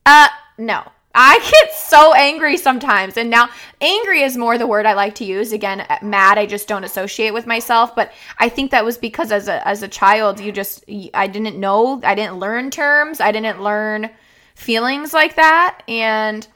Uh 0.06 0.30
no. 0.58 0.84
I 1.13 1.39
get 1.39 1.74
so 1.75 2.13
angry 2.13 2.58
sometimes. 2.58 3.17
And 3.17 3.29
now 3.29 3.50
angry 3.79 4.24
is 4.24 4.36
more 4.36 4.58
the 4.58 4.65
word 4.65 4.86
I 4.86 4.93
like 4.93 5.15
to 5.15 5.25
use. 5.25 5.51
Again, 5.51 5.86
mad 6.01 6.38
I 6.38 6.46
just 6.46 6.67
don't 6.67 6.84
associate 6.84 7.34
with 7.34 7.46
myself, 7.46 7.96
but 7.96 8.12
I 8.39 8.50
think 8.50 8.72
that 8.72 8.84
was 8.84 8.98
because 8.98 9.32
as 9.32 9.48
a 9.48 9.65
as 9.67 9.84
a 9.84 9.88
child, 9.88 10.39
you 10.39 10.51
just 10.51 10.84
I 11.13 11.27
didn't 11.27 11.60
know, 11.60 12.01
I 12.03 12.15
didn't 12.15 12.39
learn 12.39 12.72
terms, 12.72 13.22
I 13.22 13.32
didn't 13.32 13.62
learn 13.62 14.10
feelings 14.55 15.13
like 15.13 15.36
that 15.36 15.82
and 15.88 16.48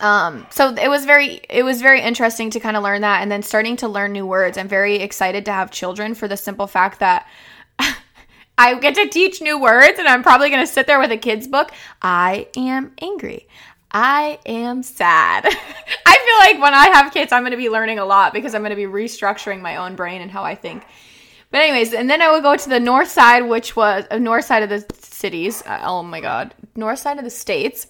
um 0.00 0.46
so 0.50 0.74
it 0.74 0.88
was 0.88 1.06
very 1.06 1.40
it 1.48 1.62
was 1.62 1.80
very 1.80 2.02
interesting 2.02 2.50
to 2.50 2.60
kind 2.60 2.76
of 2.76 2.82
learn 2.82 3.00
that 3.00 3.22
and 3.22 3.32
then 3.32 3.42
starting 3.42 3.76
to 3.76 3.88
learn 3.88 4.12
new 4.12 4.26
words. 4.26 4.58
I'm 4.58 4.68
very 4.68 4.96
excited 4.96 5.46
to 5.46 5.52
have 5.52 5.70
children 5.70 6.14
for 6.14 6.28
the 6.28 6.36
simple 6.36 6.66
fact 6.66 7.00
that 7.00 7.26
I 8.62 8.78
get 8.78 8.94
to 8.94 9.08
teach 9.08 9.42
new 9.42 9.60
words 9.60 9.98
and 9.98 10.06
I'm 10.06 10.22
probably 10.22 10.48
going 10.48 10.64
to 10.64 10.72
sit 10.72 10.86
there 10.86 11.00
with 11.00 11.10
a 11.10 11.16
kid's 11.16 11.48
book. 11.48 11.72
I 12.00 12.46
am 12.56 12.92
angry. 13.02 13.48
I 13.90 14.38
am 14.46 14.84
sad. 14.84 15.44
I 15.46 15.50
feel 15.50 16.52
like 16.52 16.62
when 16.62 16.72
I 16.72 16.86
have 16.94 17.12
kids, 17.12 17.32
I'm 17.32 17.42
going 17.42 17.50
to 17.50 17.56
be 17.56 17.68
learning 17.68 17.98
a 17.98 18.04
lot 18.04 18.32
because 18.32 18.54
I'm 18.54 18.62
going 18.62 18.70
to 18.70 18.76
be 18.76 18.84
restructuring 18.84 19.60
my 19.62 19.78
own 19.78 19.96
brain 19.96 20.22
and 20.22 20.30
how 20.30 20.44
I 20.44 20.54
think. 20.54 20.84
But 21.50 21.62
anyways, 21.62 21.92
and 21.92 22.08
then 22.08 22.22
I 22.22 22.30
would 22.30 22.44
go 22.44 22.54
to 22.56 22.68
the 22.68 22.78
north 22.78 23.08
side, 23.08 23.48
which 23.48 23.74
was 23.74 24.04
uh, 24.12 24.18
north 24.18 24.44
side 24.44 24.62
of 24.62 24.68
the 24.68 24.86
cities. 24.94 25.62
Uh, 25.66 25.80
oh 25.82 26.04
my 26.04 26.20
god, 26.20 26.54
north 26.76 27.00
side 27.00 27.18
of 27.18 27.24
the 27.24 27.30
states. 27.30 27.88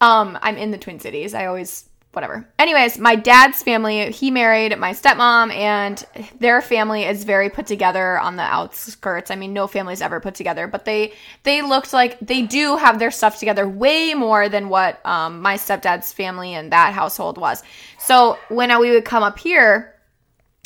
Um, 0.00 0.36
I'm 0.42 0.56
in 0.56 0.72
the 0.72 0.78
Twin 0.78 0.98
Cities. 0.98 1.32
I 1.32 1.46
always 1.46 1.87
whatever. 2.12 2.48
Anyways, 2.58 2.98
my 2.98 3.14
dad's 3.14 3.62
family, 3.62 4.10
he 4.10 4.30
married 4.30 4.76
my 4.78 4.92
stepmom, 4.92 5.52
and 5.52 6.04
their 6.38 6.62
family 6.62 7.04
is 7.04 7.24
very 7.24 7.50
put 7.50 7.66
together 7.66 8.18
on 8.18 8.36
the 8.36 8.42
outskirts. 8.42 9.30
I 9.30 9.36
mean, 9.36 9.52
no 9.52 9.66
family's 9.66 10.00
ever 10.00 10.18
put 10.18 10.34
together, 10.34 10.66
but 10.66 10.84
they 10.84 11.12
they 11.42 11.62
looked 11.62 11.92
like 11.92 12.18
they 12.20 12.42
do 12.42 12.76
have 12.76 12.98
their 12.98 13.10
stuff 13.10 13.38
together 13.38 13.68
way 13.68 14.14
more 14.14 14.48
than 14.48 14.68
what 14.68 15.04
um, 15.06 15.42
my 15.42 15.56
stepdad's 15.56 16.12
family 16.12 16.54
and 16.54 16.72
that 16.72 16.94
household 16.94 17.38
was. 17.38 17.62
So 17.98 18.38
when 18.48 18.76
we 18.80 18.90
would 18.90 19.04
come 19.04 19.22
up 19.22 19.38
here, 19.38 19.94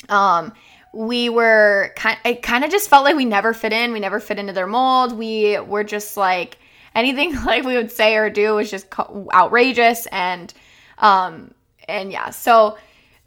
um, 0.09 0.53
we 0.93 1.29
were 1.29 1.91
kind. 1.95 2.17
It 2.23 2.41
kind 2.41 2.63
of 2.63 2.71
just 2.71 2.89
felt 2.89 3.03
like 3.03 3.15
we 3.15 3.25
never 3.25 3.53
fit 3.53 3.73
in. 3.73 3.91
We 3.91 3.99
never 3.99 4.19
fit 4.19 4.39
into 4.39 4.53
their 4.53 4.67
mold. 4.67 5.11
We 5.11 5.59
were 5.59 5.83
just 5.83 6.15
like 6.15 6.57
anything 6.95 7.35
like 7.45 7.63
we 7.63 7.75
would 7.75 7.91
say 7.91 8.15
or 8.15 8.29
do 8.29 8.55
was 8.55 8.71
just 8.71 8.87
outrageous 9.33 10.05
and 10.07 10.53
um, 10.97 11.53
and 11.87 12.11
yeah, 12.11 12.29
so 12.29 12.77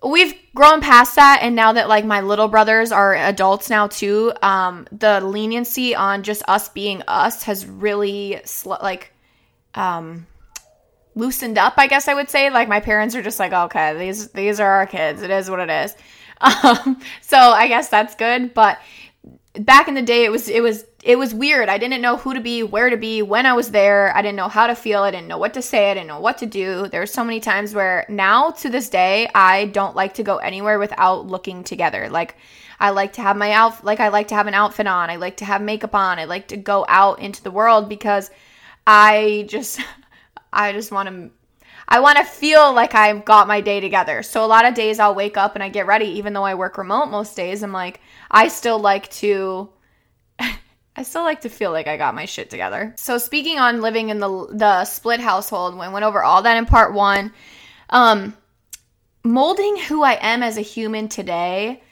we've 0.03 0.35
grown 0.55 0.81
past 0.81 1.17
that 1.17 1.41
and 1.43 1.57
now 1.57 1.73
that 1.73 1.89
like 1.89 2.05
my 2.05 2.21
little 2.21 2.49
brothers 2.49 2.93
are 2.93 3.15
adults 3.15 3.71
now 3.71 3.87
too 3.87 4.33
um 4.43 4.87
the 4.93 5.21
leniency 5.21 5.95
on 5.95 6.23
just 6.23 6.43
us 6.49 6.69
being 6.69 7.03
us 7.09 7.45
has 7.45 7.67
really 7.67 8.41
sl- 8.45 8.75
like 8.83 9.13
um 9.75 10.27
loosened 11.15 11.57
up 11.57 11.75
i 11.79 11.87
guess 11.87 12.09
i 12.09 12.15
would 12.15 12.29
say. 12.29 12.51
Like 12.51 12.69
my 12.69 12.81
parents 12.81 13.15
are 13.15 13.23
just 13.23 13.39
like 13.39 13.53
okay 13.53 13.99
these 13.99 14.31
these 14.33 14.61
are 14.61 14.71
our 14.71 14.87
kids. 14.87 15.23
It 15.23 15.31
is 15.31 15.51
what 15.51 15.61
it 15.61 15.71
is. 15.71 15.97
Um 16.39 17.01
so 17.23 17.39
i 17.39 17.67
guess 17.67 17.89
that's 17.89 18.15
good 18.15 18.53
but 18.53 18.79
back 19.59 19.89
in 19.89 19.95
the 19.95 20.03
day 20.03 20.27
it 20.27 20.31
was 20.31 20.51
it 20.51 20.63
was 20.63 20.85
it 21.07 21.17
was 21.17 21.33
weird. 21.33 21.69
I 21.69 21.79
didn't 21.79 22.03
know 22.03 22.17
who 22.17 22.35
to 22.35 22.41
be, 22.41 22.65
where 22.65 22.91
to 22.91 22.97
be, 22.97 23.23
when 23.23 23.47
I 23.47 23.53
was 23.53 23.71
there. 23.71 24.15
I 24.17 24.23
didn't 24.23 24.35
know 24.35 24.49
how 24.49 24.67
to 24.67 24.75
feel. 24.75 25.05
I 25.05 25.13
didn't 25.13 25.29
know 25.29 25.39
what 25.39 25.55
to 25.55 25.63
say. 25.63 25.89
I 25.89 25.95
didn't 25.95 26.09
know 26.09 26.19
what 26.19 26.39
to 26.39 26.47
do. 26.47 26.89
There 26.89 27.01
were 27.01 27.07
so 27.07 27.23
many 27.23 27.39
times 27.39 27.75
where 27.75 28.05
now 28.09 28.51
to 28.51 28.69
this 28.69 28.89
day, 28.89 29.29
I 29.33 29.67
don't 29.67 29.95
like 29.95 30.15
to 30.15 30.25
go 30.25 30.39
anywhere 30.39 30.81
without 30.81 31.25
looking 31.29 31.63
together. 31.63 32.09
Like 32.11 32.35
I 32.81 32.91
like 32.91 33.13
to 33.13 33.23
have 33.23 33.37
my 33.37 33.53
outfit, 33.53 33.85
like 33.85 34.01
I 34.01 34.09
like 34.09 34.27
to 34.29 34.35
have 34.35 34.49
an 34.49 34.55
outfit 34.55 34.89
on. 34.89 35.09
I 35.09 35.15
like 35.15 35.37
to 35.37 35.45
have 35.45 35.63
makeup 35.63 35.95
on. 35.95 36.19
I 36.19 36.25
like 36.25 36.49
to 36.49 36.57
go 36.57 36.85
out 36.89 37.21
into 37.21 37.41
the 37.41 37.53
world 37.53 37.89
because 37.89 38.29
I 38.85 39.47
just, 39.49 39.79
I 40.53 40.73
just 40.73 40.91
want 40.91 41.09
to 41.09 41.31
I 41.89 42.01
want 42.01 42.19
to 42.19 42.25
feel 42.25 42.73
like 42.73 42.97
I've 42.97 43.25
got 43.25 43.47
my 43.47 43.61
day 43.61 43.79
together. 43.79 44.25
So 44.25 44.45
a 44.45 44.47
lot 44.47 44.65
of 44.65 44.75
days 44.75 44.99
I'll 44.99 45.15
wake 45.15 45.37
up 45.37 45.55
and 45.55 45.63
I 45.63 45.69
get 45.69 45.87
ready, 45.87 46.07
even 46.07 46.33
though 46.33 46.43
I 46.43 46.57
work 46.57 46.79
remote 46.79 47.07
most 47.07 47.37
days. 47.37 47.63
I'm 47.63 47.71
like, 47.71 48.01
I 48.29 48.49
still 48.49 48.81
like 48.81 49.09
to 49.23 49.71
I 50.97 51.03
still 51.03 51.23
like 51.23 51.43
to 51.43 51.49
feel 51.49 51.73
like 51.73 51.87
I 51.87 51.97
got 51.97 52.15
my 52.15 52.25
shit 52.25 52.49
together. 52.49 52.95
So 52.97 53.19
speaking 53.19 53.59
on 53.59 53.81
living 53.83 54.09
in 54.09 54.19
the 54.19 54.47
the 54.51 54.85
split 54.85 55.21
household, 55.21 55.79
we 55.79 55.89
went 55.89 56.05
over 56.05 56.23
all 56.23 56.43
that 56.43 56.57
in 56.57 56.67
part 56.67 56.95
1. 56.95 57.33
Um 57.91 58.35
molding 59.23 59.77
who 59.77 60.03
I 60.03 60.19
am 60.21 60.43
as 60.43 60.57
a 60.57 60.63
human 60.63 61.09
today 61.09 61.83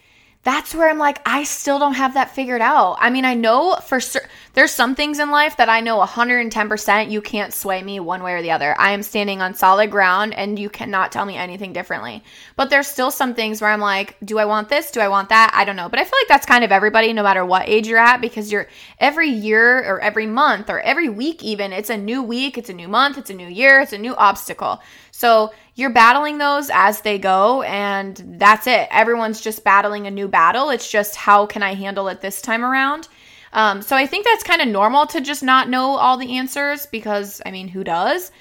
that's 0.45 0.75
where 0.75 0.89
I'm 0.89 0.99
like, 0.99 1.21
I 1.27 1.45
still 1.45 1.79
don't 1.79 1.95
have 1.95 2.15
that 2.15 2.35
figured 2.35 2.61
out. 2.61 2.99
I 3.01 3.09
mean, 3.09 3.25
I 3.25 3.35
know 3.35 3.77
for 3.77 3.99
sure 3.99 4.23
there's 4.53 4.71
some 4.71 4.95
things 4.95 5.19
in 5.19 5.31
life 5.31 5.57
that 5.57 5.71
I 5.71 5.81
know 5.81 5.99
110% 5.99 7.11
you 7.11 7.21
can't 7.23 7.53
sway 7.53 7.83
me 7.83 7.99
one 7.99 8.23
way 8.23 8.35
or 8.35 8.43
the 8.43 8.51
other. 8.51 8.79
I 8.79 8.93
am 8.93 9.03
standing 9.03 9.41
on 9.41 9.55
solid 9.55 9.91
ground 9.91 10.35
and 10.35 10.59
you 10.59 10.69
cannot 10.69 11.11
tell 11.13 11.25
me 11.25 11.37
anything 11.37 11.73
differently. 11.73 12.23
But 12.57 12.69
there's 12.69 12.87
still 12.87 13.11
some 13.11 13.35
things 13.35 13.61
where 13.61 13.71
I'm 13.71 13.81
like, 13.81 14.17
do 14.23 14.39
I 14.39 14.45
want 14.45 14.69
this? 14.69 14.91
Do 14.91 15.01
I 15.01 15.09
want 15.09 15.31
that? 15.31 15.51
I 15.55 15.65
don't 15.65 15.77
know. 15.77 15.89
But 15.89 15.99
I 15.99 16.05
feel 16.05 16.19
like 16.21 16.29
that's 16.29 16.47
kind 16.47 16.63
of 16.63 16.71
everybody, 16.71 17.13
no 17.15 17.23
matter 17.23 17.45
what 17.45 17.69
age 17.69 17.89
you're 17.89 17.99
at, 17.99 18.21
because 18.21 18.53
you're 18.53 18.69
every 19.01 19.31
year 19.31 19.79
or 19.79 19.99
every 20.01 20.27
month 20.27 20.69
or 20.69 20.79
every 20.81 21.09
week, 21.09 21.43
even, 21.43 21.73
it's 21.73 21.91
a 21.91 21.97
new 21.97 22.23
week, 22.23 22.59
it's 22.59 22.69
a 22.69 22.75
new 22.75 22.87
month, 22.87 23.17
it's 23.17 23.31
a 23.31 23.35
new 23.35 23.49
year, 23.49 23.81
it's 23.81 23.95
a 23.95 23.99
new 23.99 24.15
obstacle. 24.15 24.81
So 25.17 25.53
you're 25.77 25.91
battling 25.91 26.39
those 26.39 26.71
as 26.75 27.03
they 27.03 27.21
go, 27.21 27.63
and 27.63 28.21
that's 28.37 28.67
it. 28.67 28.89
Everyone's 28.91 29.41
just 29.41 29.63
battling 29.63 30.09
a 30.09 30.11
new 30.11 30.27
battle. 30.27 30.71
It's 30.71 30.91
just 30.91 31.15
how 31.15 31.47
can 31.47 31.63
I 31.63 31.75
handle 31.75 32.09
it 32.09 32.21
this 32.21 32.43
time 32.43 32.65
around? 32.65 33.07
Um, 33.53 33.81
so 33.81 33.95
I 33.95 34.09
think 34.09 34.27
that's 34.27 34.43
kind 34.43 34.61
of 34.61 34.67
normal 34.67 35.07
to 35.07 35.21
just 35.21 35.45
not 35.45 35.69
know 35.69 35.95
all 35.95 36.17
the 36.17 36.37
answers 36.37 36.87
because, 36.87 37.41
I 37.47 37.53
mean, 37.53 37.69
who 37.69 37.85
does? 37.85 38.33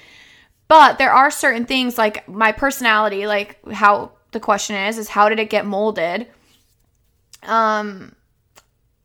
But 0.66 0.98
there 0.98 1.12
are 1.12 1.30
certain 1.30 1.64
things 1.64 1.96
like 1.96 2.28
my 2.28 2.50
personality, 2.50 3.28
like 3.28 3.56
how 3.70 4.10
the 4.32 4.40
question 4.40 4.74
is, 4.74 4.98
is 4.98 5.08
how 5.08 5.28
did 5.28 5.38
it 5.38 5.50
get 5.50 5.66
molded? 5.66 6.26
Um, 7.44 8.16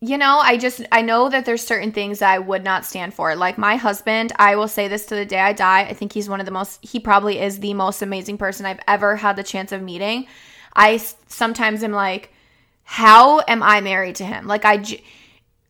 you 0.02 0.18
know, 0.18 0.40
I 0.40 0.56
just 0.58 0.82
I 0.92 1.02
know 1.02 1.28
that 1.30 1.46
there's 1.46 1.66
certain 1.66 1.92
things 1.92 2.22
I 2.22 2.38
would 2.38 2.64
not 2.64 2.86
stand 2.86 3.14
for. 3.14 3.36
Like 3.36 3.58
my 3.58 3.76
husband, 3.76 4.32
I 4.38 4.56
will 4.56 4.70
say 4.70 4.88
this 4.88 5.06
to 5.08 5.16
the 5.16 5.26
day 5.26 5.40
I 5.40 5.52
die. 5.52 5.82
I 5.82 5.94
think 5.94 6.14
he's 6.14 6.30
one 6.30 6.40
of 6.40 6.46
the 6.46 6.54
most 6.54 6.84
he 6.86 7.00
probably 7.00 7.40
is 7.40 7.60
the 7.60 7.74
most 7.74 8.02
amazing 8.02 8.38
person 8.38 8.66
I've 8.66 8.80
ever 8.88 9.18
had 9.18 9.36
the 9.36 9.44
chance 9.44 9.72
of 9.74 9.82
meeting. 9.82 10.28
I 10.74 10.98
sometimes 11.28 11.84
am 11.84 11.92
like 11.92 12.32
how 12.84 13.42
am 13.48 13.62
I 13.62 13.82
married 13.82 14.16
to 14.16 14.26
him? 14.26 14.48
Like 14.48 14.64
I 14.64 14.84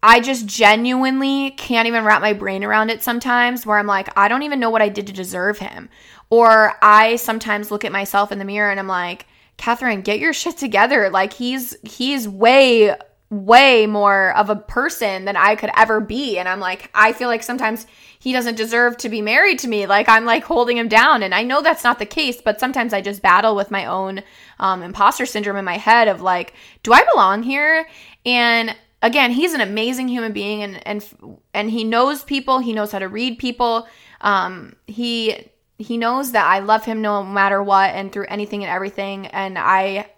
I 0.04 0.20
just 0.20 0.46
genuinely 0.46 1.52
can't 1.52 1.88
even 1.88 2.06
wrap 2.06 2.22
my 2.22 2.34
brain 2.34 2.64
around 2.64 2.92
it 2.92 3.02
sometimes 3.02 3.66
where 3.66 3.80
I'm 3.80 3.88
like 3.88 4.16
I 4.16 4.28
don't 4.28 4.44
even 4.44 4.60
know 4.60 4.70
what 4.70 4.84
I 4.84 4.90
did 4.90 5.08
to 5.08 5.14
deserve 5.14 5.58
him. 5.58 5.90
Or 6.30 6.76
I 6.84 7.16
sometimes 7.16 7.72
look 7.72 7.84
at 7.84 7.92
myself 7.92 8.32
in 8.32 8.38
the 8.38 8.46
mirror 8.46 8.70
and 8.70 8.80
I'm 8.80 8.88
like 8.88 9.26
Catherine, 9.58 10.02
get 10.02 10.20
your 10.20 10.34
shit 10.34 10.58
together. 10.58 11.10
Like 11.10 11.34
he's 11.34 11.76
he's 11.82 12.30
way 12.30 12.96
way 13.30 13.86
more 13.86 14.36
of 14.36 14.50
a 14.50 14.56
person 14.56 15.26
than 15.26 15.36
I 15.36 15.56
could 15.56 15.70
ever 15.78 16.02
be. 16.02 16.40
And 16.40 16.50
I'm 16.50 16.60
like, 16.60 16.90
I 16.96 17.14
feel 17.14 17.28
like 17.28 17.44
sometimes 17.44 17.86
he 18.18 18.34
doesn't 18.34 18.56
deserve 18.56 18.98
to 18.98 19.10
be 19.10 19.22
married 19.22 19.60
to 19.60 19.68
me. 19.68 19.86
Like 19.86 20.10
I'm 20.10 20.26
like 20.26 20.44
holding 20.44 20.78
him 20.78 20.88
down. 20.88 21.22
And 21.22 21.34
I 21.36 21.44
know 21.44 21.62
that's 21.62 21.84
not 21.84 22.00
the 22.00 22.08
case, 22.08 22.42
but 22.42 22.60
sometimes 22.60 22.92
I 22.92 23.02
just 23.02 23.22
battle 23.22 23.56
with 23.56 23.70
my 23.70 23.86
own 23.86 24.24
um, 24.60 24.82
imposter 24.82 25.28
syndrome 25.28 25.58
in 25.58 25.66
my 25.66 25.78
head 25.78 26.08
of 26.08 26.22
like, 26.22 26.54
do 26.82 26.92
I 26.92 27.06
belong 27.14 27.44
here? 27.44 27.88
And 28.26 28.76
again, 29.04 29.32
he's 29.32 29.54
an 29.54 29.62
amazing 29.62 30.08
human 30.08 30.34
being 30.34 30.64
and, 30.64 30.88
and, 30.88 31.40
and 31.54 31.70
he 31.70 31.84
knows 31.84 32.24
people. 32.24 32.58
He 32.60 32.74
knows 32.74 32.92
how 32.92 33.00
to 33.00 33.08
read 33.08 33.38
people. 33.38 33.88
Um, 34.22 34.76
he, 34.88 35.52
he 35.78 35.98
knows 35.98 36.32
that 36.32 36.48
I 36.48 36.60
love 36.60 36.84
him 36.84 37.04
no 37.04 37.24
matter 37.24 37.62
what 37.62 37.92
and 37.92 38.12
through 38.12 38.26
anything 38.28 38.64
and 38.64 38.72
everything. 38.72 39.28
And 39.28 39.58
I 39.58 40.10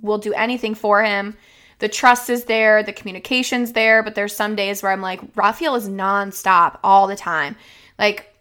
will 0.00 0.18
do 0.18 0.32
anything 0.32 0.74
for 0.74 1.04
him 1.04 1.36
the 1.80 1.88
trust 1.88 2.30
is 2.30 2.44
there, 2.44 2.82
the 2.82 2.92
communication's 2.92 3.72
there, 3.72 4.02
but 4.02 4.14
there's 4.14 4.34
some 4.34 4.54
days 4.54 4.82
where 4.82 4.92
I'm 4.92 5.00
like, 5.00 5.20
Raphael 5.34 5.74
is 5.74 5.88
nonstop 5.88 6.78
all 6.84 7.06
the 7.06 7.16
time. 7.16 7.56
Like, 7.98 8.32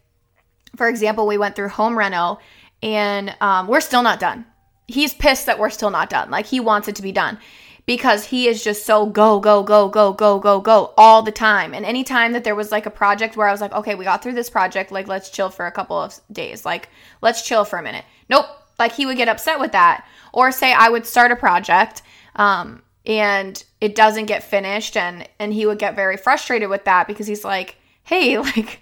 for 0.75 0.87
example, 0.87 1.25
we 1.25 1.37
went 1.37 1.55
through 1.55 1.69
home 1.69 1.97
reno 1.97 2.39
and 2.83 3.35
um, 3.41 3.67
we're 3.67 3.81
still 3.81 4.03
not 4.03 4.19
done. 4.19 4.45
He's 4.87 5.13
pissed 5.13 5.45
that 5.45 5.59
we're 5.59 5.69
still 5.69 5.89
not 5.89 6.09
done. 6.09 6.29
Like, 6.29 6.45
he 6.45 6.59
wants 6.59 6.87
it 6.87 6.95
to 6.97 7.01
be 7.01 7.11
done 7.11 7.39
because 7.85 8.25
he 8.25 8.47
is 8.47 8.63
just 8.63 8.85
so 8.85 9.05
go, 9.05 9.39
go, 9.39 9.63
go, 9.63 9.89
go, 9.89 10.13
go, 10.13 10.39
go, 10.39 10.59
go 10.59 10.93
all 10.97 11.21
the 11.21 11.31
time. 11.31 11.73
And 11.73 11.85
anytime 11.85 12.33
that 12.33 12.43
there 12.43 12.55
was 12.55 12.71
like 12.71 12.85
a 12.85 12.91
project 12.91 13.35
where 13.35 13.47
I 13.47 13.51
was 13.51 13.61
like, 13.61 13.73
okay, 13.73 13.95
we 13.95 14.05
got 14.05 14.21
through 14.21 14.33
this 14.33 14.49
project, 14.49 14.91
like, 14.91 15.07
let's 15.07 15.29
chill 15.29 15.49
for 15.49 15.65
a 15.65 15.71
couple 15.71 15.99
of 15.99 16.19
days. 16.31 16.65
Like, 16.65 16.89
let's 17.21 17.41
chill 17.41 17.65
for 17.65 17.79
a 17.79 17.83
minute. 17.83 18.05
Nope. 18.29 18.45
Like, 18.77 18.93
he 18.93 19.05
would 19.05 19.17
get 19.17 19.27
upset 19.27 19.59
with 19.59 19.71
that. 19.71 20.05
Or 20.33 20.51
say 20.51 20.73
I 20.73 20.89
would 20.89 21.05
start 21.05 21.31
a 21.31 21.35
project. 21.35 22.01
Um, 22.35 22.83
and 23.09 23.63
it 23.81 23.95
doesn't 23.95 24.27
get 24.27 24.43
finished 24.43 24.95
and 24.95 25.27
and 25.39 25.53
he 25.53 25.65
would 25.65 25.79
get 25.79 25.95
very 25.95 26.15
frustrated 26.15 26.69
with 26.69 26.85
that 26.85 27.07
because 27.07 27.27
he's 27.27 27.43
like 27.43 27.75
hey 28.03 28.37
like 28.37 28.79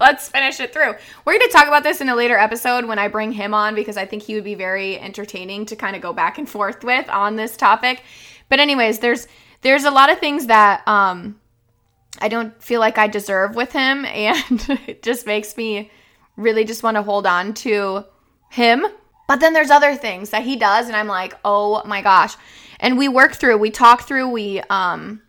let's 0.00 0.28
finish 0.28 0.60
it 0.60 0.72
through 0.72 0.94
we're 1.24 1.38
going 1.38 1.40
to 1.40 1.52
talk 1.52 1.66
about 1.66 1.82
this 1.82 2.00
in 2.00 2.08
a 2.08 2.14
later 2.14 2.36
episode 2.36 2.84
when 2.84 2.98
i 2.98 3.08
bring 3.08 3.32
him 3.32 3.54
on 3.54 3.74
because 3.74 3.96
i 3.96 4.04
think 4.04 4.22
he 4.22 4.34
would 4.34 4.44
be 4.44 4.54
very 4.54 4.98
entertaining 5.00 5.66
to 5.66 5.74
kind 5.74 5.96
of 5.96 6.02
go 6.02 6.12
back 6.12 6.38
and 6.38 6.48
forth 6.48 6.84
with 6.84 7.08
on 7.08 7.36
this 7.36 7.56
topic 7.56 8.02
but 8.48 8.60
anyways 8.60 9.00
there's 9.00 9.26
there's 9.62 9.84
a 9.84 9.90
lot 9.90 10.10
of 10.10 10.18
things 10.18 10.46
that 10.46 10.86
um 10.86 11.38
i 12.20 12.28
don't 12.28 12.62
feel 12.62 12.80
like 12.80 12.98
i 12.98 13.06
deserve 13.06 13.54
with 13.56 13.72
him 13.72 14.04
and 14.06 14.68
it 14.86 15.02
just 15.02 15.26
makes 15.26 15.56
me 15.56 15.90
really 16.36 16.64
just 16.64 16.82
want 16.82 16.96
to 16.96 17.02
hold 17.02 17.26
on 17.26 17.54
to 17.54 18.04
him. 18.50 18.86
But 19.28 19.40
then 19.40 19.52
there's 19.52 19.70
other 19.70 19.94
things 19.94 20.30
that 20.30 20.42
he 20.42 20.56
does 20.56 20.86
and 20.86 20.96
I'm 20.96 21.06
like, 21.08 21.34
"Oh 21.44 21.82
my 21.84 22.02
gosh." 22.02 22.36
And 22.82 22.98
we 22.98 23.08
work 23.08 23.34
through, 23.34 23.56
we 23.56 23.70
talk 23.70 24.02
through, 24.02 24.28
we 24.28 24.60
um 24.68 25.22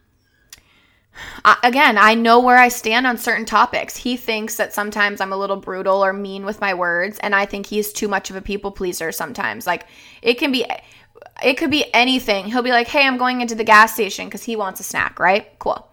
I, 1.46 1.58
again, 1.64 1.98
I 2.00 2.16
know 2.16 2.40
where 2.40 2.58
I 2.58 2.70
stand 2.70 3.06
on 3.06 3.18
certain 3.18 3.46
topics. 3.46 3.96
He 3.96 4.18
thinks 4.18 4.56
that 4.56 4.74
sometimes 4.74 5.22
I'm 5.22 5.32
a 5.32 5.38
little 5.38 5.58
brutal 5.58 6.04
or 6.04 6.12
mean 6.12 6.44
with 6.44 6.60
my 6.60 6.74
words, 6.74 7.20
and 7.20 7.36
I 7.36 7.46
think 7.46 7.68
he's 7.68 7.94
too 7.94 8.08
much 8.08 8.32
of 8.32 8.36
a 8.36 8.42
people 8.42 8.72
pleaser 8.72 9.12
sometimes. 9.12 9.68
Like 9.68 9.86
it 10.24 10.40
can 10.40 10.52
be 10.52 10.66
it 11.44 11.54
could 11.54 11.70
be 11.72 11.86
anything. 11.94 12.46
He'll 12.46 12.64
be 12.64 12.72
like, 12.72 12.88
"Hey, 12.88 13.06
I'm 13.06 13.18
going 13.18 13.42
into 13.42 13.56
the 13.56 13.64
gas 13.64 13.94
station 13.94 14.30
cuz 14.30 14.44
he 14.44 14.56
wants 14.56 14.80
a 14.80 14.84
snack, 14.84 15.20
right?" 15.20 15.48
Cool. 15.60 15.88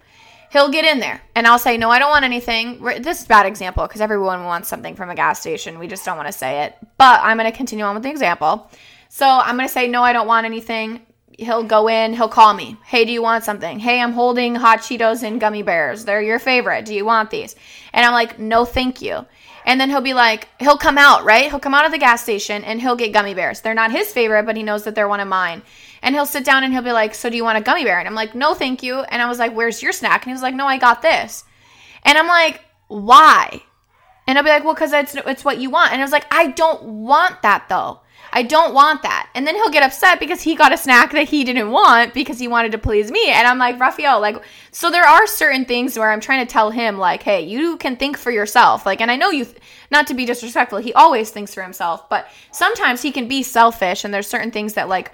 He'll 0.52 0.70
get 0.70 0.84
in 0.84 0.98
there 0.98 1.20
and 1.34 1.46
I'll 1.46 1.58
say, 1.58 1.76
"No, 1.76 1.90
I 1.90 1.98
don't 1.98 2.10
want 2.10 2.24
anything." 2.24 2.82
This 2.82 3.20
is 3.20 3.26
bad 3.26 3.44
example 3.44 3.86
because 3.86 4.00
everyone 4.00 4.44
wants 4.44 4.68
something 4.68 4.96
from 4.96 5.10
a 5.10 5.14
gas 5.14 5.40
station. 5.40 5.78
We 5.78 5.86
just 5.86 6.04
don't 6.06 6.16
want 6.16 6.28
to 6.28 6.32
say 6.32 6.64
it. 6.64 6.76
But 6.96 7.20
I'm 7.22 7.36
going 7.36 7.50
to 7.50 7.56
continue 7.56 7.84
on 7.84 7.94
with 7.94 8.04
the 8.04 8.10
example. 8.10 8.70
So, 9.10 9.26
I'm 9.26 9.56
going 9.56 9.68
to 9.68 9.72
say, 9.72 9.86
"No, 9.86 10.02
I 10.02 10.14
don't 10.14 10.26
want 10.26 10.46
anything." 10.46 11.06
He'll 11.40 11.64
go 11.64 11.88
in, 11.88 12.12
he'll 12.12 12.28
call 12.28 12.54
me. 12.54 12.76
Hey, 12.84 13.04
do 13.04 13.12
you 13.12 13.22
want 13.22 13.44
something? 13.44 13.78
Hey, 13.78 14.00
I'm 14.00 14.12
holding 14.12 14.54
hot 14.54 14.80
Cheetos 14.80 15.22
and 15.22 15.40
gummy 15.40 15.62
bears. 15.62 16.04
They're 16.04 16.22
your 16.22 16.38
favorite. 16.38 16.84
Do 16.84 16.94
you 16.94 17.04
want 17.04 17.30
these? 17.30 17.56
And 17.92 18.04
I'm 18.04 18.12
like, 18.12 18.38
no, 18.38 18.64
thank 18.64 19.00
you. 19.00 19.24
And 19.64 19.80
then 19.80 19.90
he'll 19.90 20.00
be 20.00 20.14
like, 20.14 20.48
he'll 20.58 20.76
come 20.76 20.98
out, 20.98 21.24
right? 21.24 21.48
He'll 21.50 21.60
come 21.60 21.74
out 21.74 21.86
of 21.86 21.92
the 21.92 21.98
gas 21.98 22.22
station 22.22 22.64
and 22.64 22.80
he'll 22.80 22.96
get 22.96 23.12
gummy 23.12 23.34
bears. 23.34 23.60
They're 23.60 23.74
not 23.74 23.90
his 23.90 24.12
favorite, 24.12 24.46
but 24.46 24.56
he 24.56 24.62
knows 24.62 24.84
that 24.84 24.94
they're 24.94 25.08
one 25.08 25.20
of 25.20 25.28
mine. 25.28 25.62
And 26.02 26.14
he'll 26.14 26.26
sit 26.26 26.44
down 26.44 26.64
and 26.64 26.72
he'll 26.72 26.82
be 26.82 26.92
like, 26.92 27.14
so 27.14 27.28
do 27.28 27.36
you 27.36 27.44
want 27.44 27.58
a 27.58 27.62
gummy 27.62 27.84
bear? 27.84 27.98
And 27.98 28.08
I'm 28.08 28.14
like, 28.14 28.34
no, 28.34 28.54
thank 28.54 28.82
you. 28.82 29.00
And 29.00 29.20
I 29.20 29.28
was 29.28 29.38
like, 29.38 29.54
where's 29.54 29.82
your 29.82 29.92
snack? 29.92 30.22
And 30.22 30.30
he 30.30 30.32
was 30.32 30.42
like, 30.42 30.54
no, 30.54 30.66
I 30.66 30.78
got 30.78 31.02
this. 31.02 31.44
And 32.04 32.16
I'm 32.16 32.26
like, 32.26 32.62
why? 32.88 33.62
And 34.26 34.38
I'll 34.38 34.44
be 34.44 34.50
like, 34.50 34.64
well, 34.64 34.74
because 34.74 34.92
it's, 34.92 35.14
it's 35.14 35.44
what 35.44 35.58
you 35.58 35.70
want. 35.70 35.92
And 35.92 36.00
I 36.00 36.04
was 36.04 36.12
like, 36.12 36.26
I 36.30 36.48
don't 36.48 36.82
want 36.82 37.42
that 37.42 37.68
though. 37.68 38.00
I 38.32 38.42
don't 38.42 38.74
want 38.74 39.02
that. 39.02 39.28
And 39.34 39.46
then 39.46 39.54
he'll 39.54 39.70
get 39.70 39.82
upset 39.82 40.20
because 40.20 40.42
he 40.42 40.54
got 40.54 40.72
a 40.72 40.76
snack 40.76 41.12
that 41.12 41.28
he 41.28 41.44
didn't 41.44 41.70
want 41.70 42.14
because 42.14 42.38
he 42.38 42.48
wanted 42.48 42.72
to 42.72 42.78
please 42.78 43.10
me. 43.10 43.30
And 43.30 43.46
I'm 43.46 43.58
like, 43.58 43.78
Raphael, 43.78 44.20
like, 44.20 44.42
so 44.70 44.90
there 44.90 45.04
are 45.04 45.26
certain 45.26 45.64
things 45.64 45.98
where 45.98 46.10
I'm 46.10 46.20
trying 46.20 46.46
to 46.46 46.52
tell 46.52 46.70
him, 46.70 46.98
like, 46.98 47.22
hey, 47.22 47.42
you 47.42 47.76
can 47.76 47.96
think 47.96 48.16
for 48.16 48.30
yourself. 48.30 48.86
Like, 48.86 49.00
and 49.00 49.10
I 49.10 49.16
know 49.16 49.30
you, 49.30 49.44
th- 49.44 49.58
not 49.90 50.06
to 50.08 50.14
be 50.14 50.24
disrespectful, 50.24 50.78
he 50.78 50.92
always 50.92 51.30
thinks 51.30 51.54
for 51.54 51.62
himself, 51.62 52.08
but 52.08 52.28
sometimes 52.52 53.02
he 53.02 53.12
can 53.12 53.28
be 53.28 53.42
selfish 53.42 54.04
and 54.04 54.14
there's 54.14 54.28
certain 54.28 54.50
things 54.50 54.74
that, 54.74 54.88
like, 54.88 55.12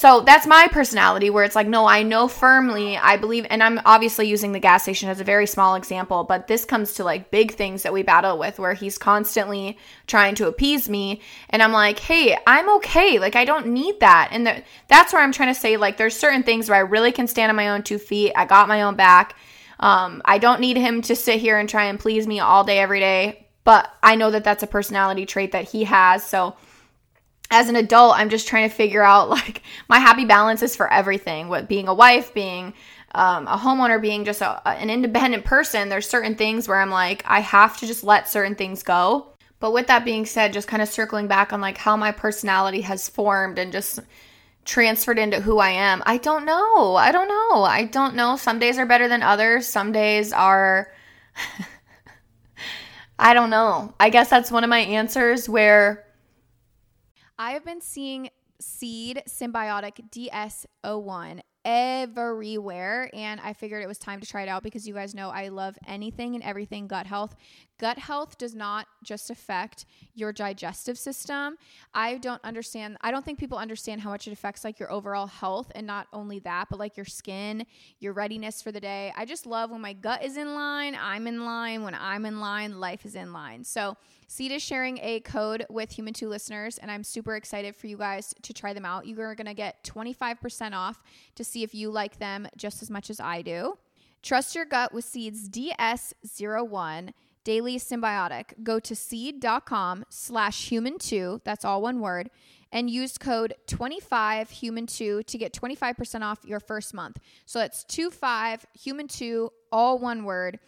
so 0.00 0.22
that's 0.22 0.46
my 0.46 0.66
personality 0.66 1.28
where 1.28 1.44
it's 1.44 1.54
like, 1.54 1.66
no, 1.66 1.84
I 1.84 2.02
know 2.04 2.26
firmly, 2.26 2.96
I 2.96 3.18
believe, 3.18 3.46
and 3.50 3.62
I'm 3.62 3.82
obviously 3.84 4.26
using 4.26 4.52
the 4.52 4.58
gas 4.58 4.84
station 4.84 5.10
as 5.10 5.20
a 5.20 5.24
very 5.24 5.46
small 5.46 5.74
example, 5.74 6.24
but 6.24 6.46
this 6.46 6.64
comes 6.64 6.94
to 6.94 7.04
like 7.04 7.30
big 7.30 7.52
things 7.52 7.82
that 7.82 7.92
we 7.92 8.02
battle 8.02 8.38
with 8.38 8.58
where 8.58 8.72
he's 8.72 8.96
constantly 8.96 9.76
trying 10.06 10.36
to 10.36 10.48
appease 10.48 10.88
me. 10.88 11.20
And 11.50 11.62
I'm 11.62 11.72
like, 11.72 11.98
hey, 11.98 12.34
I'm 12.46 12.74
okay. 12.76 13.18
Like, 13.18 13.36
I 13.36 13.44
don't 13.44 13.66
need 13.66 14.00
that. 14.00 14.30
And 14.32 14.64
that's 14.88 15.12
where 15.12 15.20
I'm 15.20 15.32
trying 15.32 15.52
to 15.52 15.60
say, 15.60 15.76
like, 15.76 15.98
there's 15.98 16.16
certain 16.16 16.44
things 16.44 16.70
where 16.70 16.78
I 16.78 16.80
really 16.80 17.12
can 17.12 17.26
stand 17.26 17.50
on 17.50 17.56
my 17.56 17.68
own 17.68 17.82
two 17.82 17.98
feet. 17.98 18.32
I 18.34 18.46
got 18.46 18.68
my 18.68 18.80
own 18.80 18.96
back. 18.96 19.36
Um, 19.80 20.22
I 20.24 20.38
don't 20.38 20.62
need 20.62 20.78
him 20.78 21.02
to 21.02 21.14
sit 21.14 21.40
here 21.40 21.58
and 21.58 21.68
try 21.68 21.84
and 21.84 22.00
please 22.00 22.26
me 22.26 22.40
all 22.40 22.64
day, 22.64 22.78
every 22.78 23.00
day. 23.00 23.48
But 23.64 23.92
I 24.02 24.16
know 24.16 24.30
that 24.30 24.44
that's 24.44 24.62
a 24.62 24.66
personality 24.66 25.26
trait 25.26 25.52
that 25.52 25.68
he 25.68 25.84
has. 25.84 26.24
So, 26.24 26.56
as 27.50 27.68
an 27.68 27.76
adult, 27.76 28.14
I'm 28.16 28.30
just 28.30 28.46
trying 28.46 28.68
to 28.68 28.74
figure 28.74 29.02
out 29.02 29.28
like 29.30 29.62
my 29.88 29.98
happy 29.98 30.24
balance 30.24 30.62
is 30.62 30.76
for 30.76 30.90
everything. 30.92 31.48
What 31.48 31.68
being 31.68 31.88
a 31.88 31.94
wife, 31.94 32.32
being 32.32 32.74
um, 33.14 33.46
a 33.48 33.56
homeowner, 33.56 34.00
being 34.00 34.24
just 34.24 34.40
a, 34.40 34.66
an 34.68 34.88
independent 34.88 35.44
person, 35.44 35.88
there's 35.88 36.08
certain 36.08 36.36
things 36.36 36.68
where 36.68 36.80
I'm 36.80 36.90
like, 36.90 37.24
I 37.26 37.40
have 37.40 37.76
to 37.78 37.86
just 37.86 38.04
let 38.04 38.28
certain 38.28 38.54
things 38.54 38.82
go. 38.82 39.26
But 39.58 39.72
with 39.72 39.88
that 39.88 40.04
being 40.04 40.24
said, 40.24 40.52
just 40.52 40.68
kind 40.68 40.80
of 40.80 40.88
circling 40.88 41.26
back 41.26 41.52
on 41.52 41.60
like 41.60 41.76
how 41.76 41.96
my 41.96 42.12
personality 42.12 42.80
has 42.82 43.08
formed 43.08 43.58
and 43.58 43.72
just 43.72 44.00
transferred 44.64 45.18
into 45.18 45.40
who 45.40 45.58
I 45.58 45.70
am, 45.70 46.02
I 46.06 46.16
don't 46.16 46.44
know. 46.44 46.94
I 46.94 47.12
don't 47.12 47.28
know. 47.28 47.64
I 47.64 47.84
don't 47.84 48.14
know. 48.14 48.36
Some 48.36 48.58
days 48.58 48.78
are 48.78 48.86
better 48.86 49.08
than 49.08 49.22
others. 49.22 49.66
Some 49.66 49.92
days 49.92 50.32
are. 50.32 50.92
I 53.18 53.34
don't 53.34 53.50
know. 53.50 53.92
I 54.00 54.08
guess 54.08 54.30
that's 54.30 54.50
one 54.50 54.64
of 54.64 54.70
my 54.70 54.78
answers 54.78 55.46
where 55.46 56.06
I 57.40 57.52
have 57.52 57.64
been 57.64 57.80
seeing 57.80 58.28
Seed 58.60 59.22
Synbiotic 59.26 60.10
DS01 60.10 61.40
everywhere 61.64 63.08
and 63.14 63.40
I 63.40 63.54
figured 63.54 63.82
it 63.82 63.86
was 63.86 63.96
time 63.96 64.20
to 64.20 64.26
try 64.26 64.42
it 64.42 64.48
out 64.50 64.62
because 64.62 64.86
you 64.86 64.92
guys 64.92 65.14
know 65.14 65.30
I 65.30 65.48
love 65.48 65.78
anything 65.86 66.34
and 66.34 66.44
everything 66.44 66.86
gut 66.86 67.06
health. 67.06 67.34
Gut 67.78 67.96
health 67.96 68.36
does 68.36 68.54
not 68.54 68.88
just 69.02 69.30
affect 69.30 69.86
your 70.12 70.34
digestive 70.34 70.98
system. 70.98 71.56
I 71.94 72.18
don't 72.18 72.44
understand, 72.44 72.98
I 73.00 73.10
don't 73.10 73.24
think 73.24 73.38
people 73.38 73.56
understand 73.56 74.02
how 74.02 74.10
much 74.10 74.28
it 74.28 74.32
affects 74.32 74.62
like 74.62 74.78
your 74.78 74.92
overall 74.92 75.26
health 75.26 75.72
and 75.74 75.86
not 75.86 76.08
only 76.12 76.40
that, 76.40 76.66
but 76.68 76.78
like 76.78 76.94
your 76.98 77.06
skin, 77.06 77.64
your 78.00 78.12
readiness 78.12 78.60
for 78.60 78.70
the 78.70 78.80
day. 78.80 79.14
I 79.16 79.24
just 79.24 79.46
love 79.46 79.70
when 79.70 79.80
my 79.80 79.94
gut 79.94 80.22
is 80.22 80.36
in 80.36 80.54
line, 80.54 80.94
I'm 80.94 81.26
in 81.26 81.46
line. 81.46 81.84
When 81.84 81.94
I'm 81.94 82.26
in 82.26 82.38
line, 82.38 82.78
life 82.80 83.06
is 83.06 83.14
in 83.14 83.32
line. 83.32 83.64
So, 83.64 83.96
Seed 84.30 84.52
is 84.52 84.62
sharing 84.62 84.98
a 84.98 85.18
code 85.18 85.66
with 85.68 85.90
Human 85.90 86.14
2 86.14 86.28
listeners, 86.28 86.78
and 86.78 86.88
I'm 86.88 87.02
super 87.02 87.34
excited 87.34 87.74
for 87.74 87.88
you 87.88 87.96
guys 87.96 88.32
to 88.42 88.52
try 88.52 88.72
them 88.72 88.84
out. 88.84 89.04
You 89.04 89.20
are 89.22 89.34
going 89.34 89.48
to 89.48 89.54
get 89.54 89.82
25% 89.82 90.72
off 90.72 91.02
to 91.34 91.42
see 91.42 91.64
if 91.64 91.74
you 91.74 91.90
like 91.90 92.20
them 92.20 92.46
just 92.56 92.80
as 92.80 92.90
much 92.90 93.10
as 93.10 93.18
I 93.18 93.42
do. 93.42 93.76
Trust 94.22 94.54
your 94.54 94.66
gut 94.66 94.94
with 94.94 95.04
Seed's 95.04 95.48
DS01 95.48 97.10
Daily 97.42 97.76
Synbiotic. 97.76 98.62
Go 98.62 98.78
to 98.78 98.94
seed.com 98.94 100.04
slash 100.10 100.70
human2, 100.70 101.42
that's 101.42 101.64
all 101.64 101.82
one 101.82 101.98
word, 101.98 102.30
and 102.70 102.88
use 102.88 103.18
code 103.18 103.54
25human2 103.66 105.26
to 105.26 105.38
get 105.38 105.52
25% 105.52 106.22
off 106.22 106.38
your 106.44 106.60
first 106.60 106.94
month. 106.94 107.18
So 107.46 107.58
that's 107.58 107.82
25human2, 107.86 109.50
all 109.72 109.98
one 109.98 110.22
word. 110.22 110.60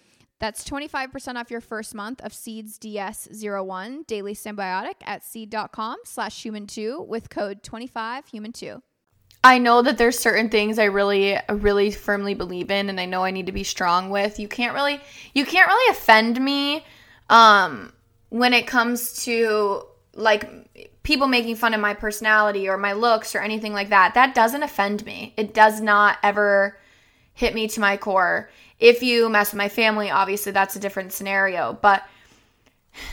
That's 0.43 0.69
25% 0.69 1.37
off 1.37 1.53
your 1.53 1.61
first 1.61 1.95
month 1.95 2.21
of 2.21 2.35
Seeds 2.35 2.77
DS01 2.77 4.09
Daily 4.09 4.35
Synbiotic 4.35 4.95
at 5.05 5.23
seed.com 5.23 5.99
slash 6.03 6.43
human2 6.43 7.07
with 7.07 7.31
code 7.31 7.63
25human2. 7.63 8.83
I 9.45 9.59
know 9.59 9.83
that 9.83 9.99
there's 9.99 10.19
certain 10.19 10.49
things 10.49 10.81
I 10.81 10.87
really 10.87 11.39
really 11.49 11.93
firmly 11.93 12.35
believe 12.35 12.73
in 12.73 12.91
and 12.91 12.99
I 12.99 13.05
know 13.05 13.23
I 13.23 13.31
need 13.31 13.47
to 13.47 13.53
be 13.53 13.63
strong 13.63 14.11
with. 14.11 14.41
You 14.41 14.49
can't 14.49 14.75
really 14.75 15.01
you 15.33 15.47
can't 15.47 15.69
really 15.69 15.93
offend 15.93 16.41
me 16.41 16.85
um 17.31 17.93
when 18.31 18.53
it 18.53 18.67
comes 18.67 19.23
to 19.25 19.85
like 20.17 20.91
people 21.05 21.29
making 21.29 21.55
fun 21.55 21.73
of 21.73 21.81
my 21.81 21.95
personality 21.95 22.69
or 22.69 22.77
my 22.77 22.95
looks 22.95 23.37
or 23.37 23.39
anything 23.39 23.75
like 23.75 23.91
that. 23.91 24.15
That 24.15 24.35
doesn't 24.35 24.65
offend 24.65 25.07
me. 25.07 25.35
It 25.37 25.55
does 25.55 25.81
not 25.81 26.19
ever 26.25 26.77
hit 27.35 27.55
me 27.55 27.69
to 27.69 27.81
my 27.81 27.97
core. 27.97 28.51
If 28.83 29.01
you 29.01 29.29
mess 29.29 29.53
with 29.53 29.59
my 29.59 29.69
family, 29.69 30.11
obviously 30.11 30.51
that's 30.51 30.75
a 30.75 30.81
different 30.81 31.13
scenario. 31.13 31.79
But 31.81 32.03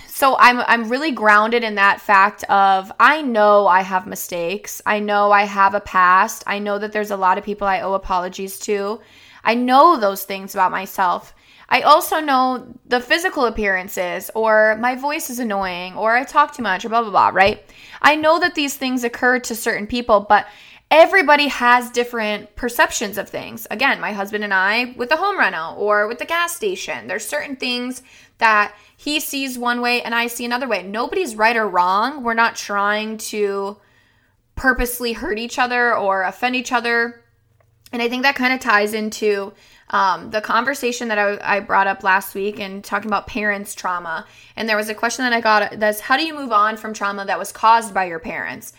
so 0.08 0.36
I'm 0.38 0.60
I'm 0.68 0.90
really 0.90 1.12
grounded 1.12 1.64
in 1.64 1.76
that 1.76 2.02
fact 2.02 2.44
of 2.46 2.92
I 3.00 3.22
know 3.22 3.68
I 3.68 3.84
have 3.84 4.08
mistakes. 4.08 4.82
I 4.86 5.00
know 5.00 5.32
I 5.32 5.44
have 5.44 5.76
a 5.76 5.80
past. 5.80 6.44
I 6.48 6.58
know 6.58 6.80
that 6.80 6.92
there's 6.92 7.12
a 7.12 7.18
lot 7.18 7.38
of 7.38 7.44
people 7.44 7.68
I 7.68 7.82
owe 7.82 7.94
apologies 7.94 8.58
to. 8.62 9.00
I 9.44 9.54
know 9.54 10.00
those 10.00 10.24
things 10.24 10.56
about 10.56 10.72
myself. 10.72 11.36
I 11.70 11.82
also 11.82 12.20
know 12.20 12.74
the 12.88 13.00
physical 13.00 13.46
appearances, 13.46 14.32
or 14.34 14.76
my 14.80 14.96
voice 14.96 15.30
is 15.30 15.38
annoying, 15.38 15.94
or 15.96 16.18
I 16.18 16.24
talk 16.24 16.56
too 16.56 16.64
much, 16.64 16.84
or 16.84 16.90
blah, 16.90 17.04
blah, 17.04 17.12
blah, 17.12 17.30
right? 17.30 17.64
I 18.02 18.16
know 18.16 18.40
that 18.40 18.56
these 18.56 18.76
things 18.76 19.04
occur 19.04 19.40
to 19.42 19.54
certain 19.54 19.86
people, 19.86 20.26
but 20.28 20.48
everybody 20.92 21.48
has 21.48 21.92
different 21.92 22.56
perceptions 22.56 23.18
of 23.18 23.30
things. 23.30 23.68
Again, 23.70 24.00
my 24.00 24.12
husband 24.12 24.44
and 24.44 24.54
I 24.54 24.94
with 24.98 25.10
the 25.10 25.18
home 25.18 25.38
rental 25.38 25.76
or 25.78 26.08
with 26.08 26.20
the 26.20 26.26
gas 26.26 26.56
station, 26.56 27.08
there's 27.08 27.28
certain 27.28 27.56
things 27.56 28.02
that 28.40 28.74
he 28.98 29.20
sees 29.20 29.58
one 29.58 29.82
way 29.82 30.02
and 30.02 30.16
I 30.16 30.28
see 30.28 30.46
another 30.46 30.68
way. 30.68 30.84
Nobody's 30.84 31.36
right 31.36 31.56
or 31.56 31.68
wrong. 31.68 32.24
We're 32.24 32.34
not 32.34 32.56
trying 32.56 33.18
to 33.18 33.78
purposely 34.56 35.14
hurt 35.14 35.38
each 35.38 35.60
other 35.60 35.96
or 35.96 36.24
offend 36.24 36.56
each 36.56 36.72
other. 36.72 37.24
And 37.92 38.02
I 38.02 38.10
think 38.10 38.24
that 38.24 38.36
kind 38.36 38.54
of 38.54 38.60
ties 38.60 38.94
into 38.94 39.54
um, 39.92 40.32
the 40.32 40.42
conversation 40.42 41.08
that 41.08 41.18
I, 41.18 41.56
I, 41.58 41.60
brought 41.62 41.88
up 41.88 42.04
last 42.04 42.36
week 42.36 42.60
and 42.60 42.84
talking 42.84 43.10
about 43.10 43.26
parents' 43.26 43.74
trauma. 43.74 44.28
And 44.56 44.70
there 44.70 44.78
was 44.78 44.88
a 44.90 44.94
question 44.94 45.26
that 45.26 45.34
I 45.34 45.42
got 45.42 45.80
that's 45.80 46.00
how 46.00 46.16
do 46.16 46.24
you 46.24 46.36
move 46.36 46.52
on 46.52 46.78
from 46.78 46.94
trauma 46.94 47.26
that 47.26 47.40
was 47.40 47.52
caused 47.52 47.92
by 47.92 48.06
your 48.06 48.20
parents? 48.20 48.74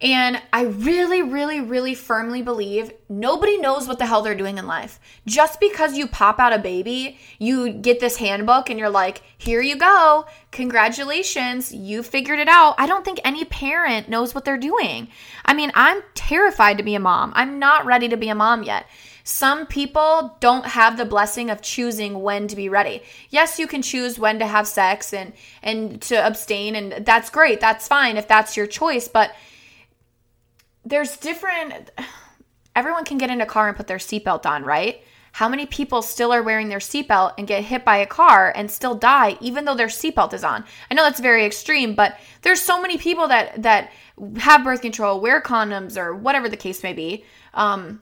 And 0.00 0.42
I 0.52 0.62
really, 0.62 1.22
really, 1.22 1.60
really 1.60 1.94
firmly 1.94 2.42
believe 2.42 2.92
nobody 3.08 3.58
knows 3.58 3.86
what 3.86 3.98
the 3.98 4.06
hell 4.06 4.22
they're 4.22 4.34
doing 4.34 4.58
in 4.58 4.66
life. 4.66 4.98
Just 5.26 5.60
because 5.60 5.96
you 5.96 6.06
pop 6.06 6.38
out 6.38 6.52
a 6.52 6.58
baby, 6.58 7.18
you 7.38 7.72
get 7.72 8.00
this 8.00 8.16
handbook 8.16 8.68
and 8.68 8.78
you're 8.78 8.90
like, 8.90 9.22
here 9.38 9.62
you 9.62 9.76
go. 9.76 10.26
Congratulations. 10.50 11.72
You 11.72 12.02
figured 12.02 12.38
it 12.38 12.48
out. 12.48 12.74
I 12.78 12.86
don't 12.86 13.04
think 13.04 13.20
any 13.24 13.44
parent 13.44 14.08
knows 14.08 14.34
what 14.34 14.44
they're 14.44 14.58
doing. 14.58 15.08
I 15.44 15.54
mean, 15.54 15.70
I'm 15.74 16.02
terrified 16.14 16.78
to 16.78 16.84
be 16.84 16.94
a 16.94 17.00
mom. 17.00 17.32
I'm 17.34 17.58
not 17.58 17.86
ready 17.86 18.08
to 18.08 18.16
be 18.16 18.28
a 18.28 18.34
mom 18.34 18.62
yet. 18.62 18.86
Some 19.26 19.66
people 19.66 20.36
don't 20.40 20.66
have 20.66 20.98
the 20.98 21.06
blessing 21.06 21.48
of 21.48 21.62
choosing 21.62 22.20
when 22.20 22.46
to 22.48 22.56
be 22.56 22.68
ready. 22.68 23.02
Yes, 23.30 23.58
you 23.58 23.66
can 23.66 23.80
choose 23.80 24.18
when 24.18 24.38
to 24.38 24.46
have 24.46 24.66
sex 24.66 25.14
and 25.14 25.32
and 25.62 26.00
to 26.02 26.14
abstain 26.14 26.76
and 26.76 27.06
that's 27.06 27.30
great. 27.30 27.58
That's 27.58 27.88
fine 27.88 28.18
if 28.18 28.28
that's 28.28 28.54
your 28.54 28.66
choice, 28.66 29.08
but 29.08 29.34
there's 30.84 31.16
different 31.16 31.90
everyone 32.76 33.04
can 33.04 33.18
get 33.18 33.30
in 33.30 33.40
a 33.40 33.46
car 33.46 33.68
and 33.68 33.76
put 33.76 33.86
their 33.86 33.98
seatbelt 33.98 34.46
on, 34.46 34.64
right? 34.64 35.02
How 35.32 35.48
many 35.48 35.66
people 35.66 36.00
still 36.00 36.32
are 36.32 36.42
wearing 36.44 36.68
their 36.68 36.78
seatbelt 36.78 37.34
and 37.38 37.46
get 37.48 37.64
hit 37.64 37.84
by 37.84 37.96
a 37.96 38.06
car 38.06 38.52
and 38.54 38.70
still 38.70 38.94
die 38.94 39.36
even 39.40 39.64
though 39.64 39.74
their 39.74 39.88
seatbelt 39.88 40.32
is 40.32 40.44
on? 40.44 40.64
I 40.90 40.94
know 40.94 41.02
that's 41.02 41.20
very 41.20 41.44
extreme, 41.44 41.94
but 41.94 42.16
there's 42.42 42.60
so 42.60 42.80
many 42.80 42.98
people 42.98 43.28
that 43.28 43.62
that 43.62 43.90
have 44.38 44.62
birth 44.62 44.80
control, 44.80 45.20
wear 45.20 45.40
condoms, 45.40 45.96
or 45.96 46.14
whatever 46.14 46.48
the 46.48 46.56
case 46.56 46.84
may 46.84 46.92
be, 46.92 47.24
um, 47.52 48.00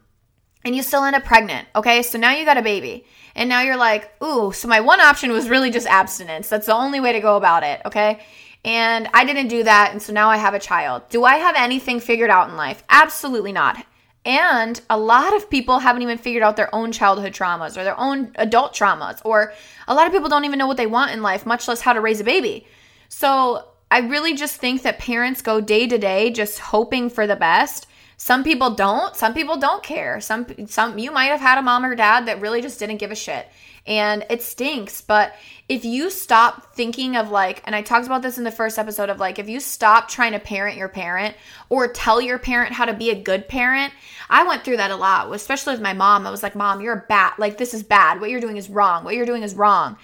and 0.62 0.76
you 0.76 0.82
still 0.82 1.04
end 1.04 1.16
up 1.16 1.24
pregnant. 1.24 1.66
Okay, 1.74 2.02
so 2.02 2.18
now 2.18 2.32
you 2.32 2.44
got 2.44 2.58
a 2.58 2.62
baby, 2.62 3.06
and 3.34 3.48
now 3.48 3.62
you're 3.62 3.78
like, 3.78 4.12
ooh, 4.22 4.52
so 4.52 4.68
my 4.68 4.80
one 4.80 5.00
option 5.00 5.32
was 5.32 5.48
really 5.48 5.70
just 5.70 5.86
abstinence. 5.86 6.50
That's 6.50 6.66
the 6.66 6.74
only 6.74 7.00
way 7.00 7.12
to 7.12 7.20
go 7.20 7.36
about 7.38 7.62
it. 7.62 7.80
Okay. 7.86 8.20
And 8.64 9.08
I 9.12 9.24
didn't 9.24 9.48
do 9.48 9.64
that. 9.64 9.90
And 9.92 10.00
so 10.00 10.12
now 10.12 10.30
I 10.30 10.36
have 10.36 10.54
a 10.54 10.58
child. 10.58 11.08
Do 11.08 11.24
I 11.24 11.36
have 11.36 11.56
anything 11.56 11.98
figured 11.98 12.30
out 12.30 12.48
in 12.48 12.56
life? 12.56 12.84
Absolutely 12.88 13.52
not. 13.52 13.84
And 14.24 14.80
a 14.88 14.96
lot 14.96 15.34
of 15.34 15.50
people 15.50 15.80
haven't 15.80 16.02
even 16.02 16.16
figured 16.16 16.44
out 16.44 16.56
their 16.56 16.72
own 16.72 16.92
childhood 16.92 17.32
traumas 17.32 17.76
or 17.76 17.82
their 17.82 17.98
own 17.98 18.30
adult 18.36 18.72
traumas, 18.72 19.20
or 19.24 19.52
a 19.88 19.94
lot 19.94 20.06
of 20.06 20.12
people 20.12 20.28
don't 20.28 20.44
even 20.44 20.60
know 20.60 20.68
what 20.68 20.76
they 20.76 20.86
want 20.86 21.10
in 21.10 21.22
life, 21.22 21.44
much 21.44 21.66
less 21.66 21.80
how 21.80 21.92
to 21.92 22.00
raise 22.00 22.20
a 22.20 22.24
baby. 22.24 22.66
So 23.08 23.66
I 23.90 23.98
really 23.98 24.34
just 24.34 24.56
think 24.56 24.82
that 24.82 25.00
parents 25.00 25.42
go 25.42 25.60
day 25.60 25.88
to 25.88 25.98
day 25.98 26.30
just 26.30 26.60
hoping 26.60 27.10
for 27.10 27.26
the 27.26 27.34
best. 27.34 27.88
Some 28.16 28.44
people 28.44 28.76
don't. 28.76 29.16
Some 29.16 29.34
people 29.34 29.56
don't 29.56 29.82
care. 29.82 30.20
Some 30.20 30.46
some 30.68 30.98
you 30.98 31.10
might 31.10 31.26
have 31.26 31.40
had 31.40 31.58
a 31.58 31.62
mom 31.62 31.84
or 31.84 31.96
dad 31.96 32.26
that 32.26 32.40
really 32.40 32.62
just 32.62 32.78
didn't 32.78 32.98
give 32.98 33.10
a 33.10 33.16
shit. 33.16 33.48
And 33.84 34.24
it 34.30 34.42
stinks, 34.42 35.00
but 35.00 35.34
if 35.68 35.84
you 35.84 36.08
stop 36.08 36.72
thinking 36.74 37.16
of 37.16 37.32
like, 37.32 37.62
and 37.64 37.74
I 37.74 37.82
talked 37.82 38.06
about 38.06 38.22
this 38.22 38.38
in 38.38 38.44
the 38.44 38.52
first 38.52 38.78
episode 38.78 39.10
of 39.10 39.18
like, 39.18 39.40
if 39.40 39.48
you 39.48 39.58
stop 39.58 40.08
trying 40.08 40.32
to 40.32 40.38
parent 40.38 40.76
your 40.76 40.88
parent 40.88 41.34
or 41.68 41.88
tell 41.88 42.20
your 42.20 42.38
parent 42.38 42.72
how 42.72 42.84
to 42.84 42.94
be 42.94 43.10
a 43.10 43.20
good 43.20 43.48
parent, 43.48 43.92
I 44.30 44.46
went 44.46 44.64
through 44.64 44.76
that 44.76 44.92
a 44.92 44.96
lot, 44.96 45.32
especially 45.34 45.72
with 45.72 45.82
my 45.82 45.94
mom. 45.94 46.28
I 46.28 46.30
was 46.30 46.44
like, 46.44 46.54
Mom, 46.54 46.80
you're 46.80 46.94
a 46.94 47.04
bat. 47.08 47.34
like, 47.38 47.58
this 47.58 47.74
is 47.74 47.82
bad. 47.82 48.20
What 48.20 48.30
you're 48.30 48.40
doing 48.40 48.56
is 48.56 48.70
wrong. 48.70 49.02
What 49.02 49.16
you're 49.16 49.26
doing 49.26 49.42
is 49.42 49.54
wrong. 49.54 49.96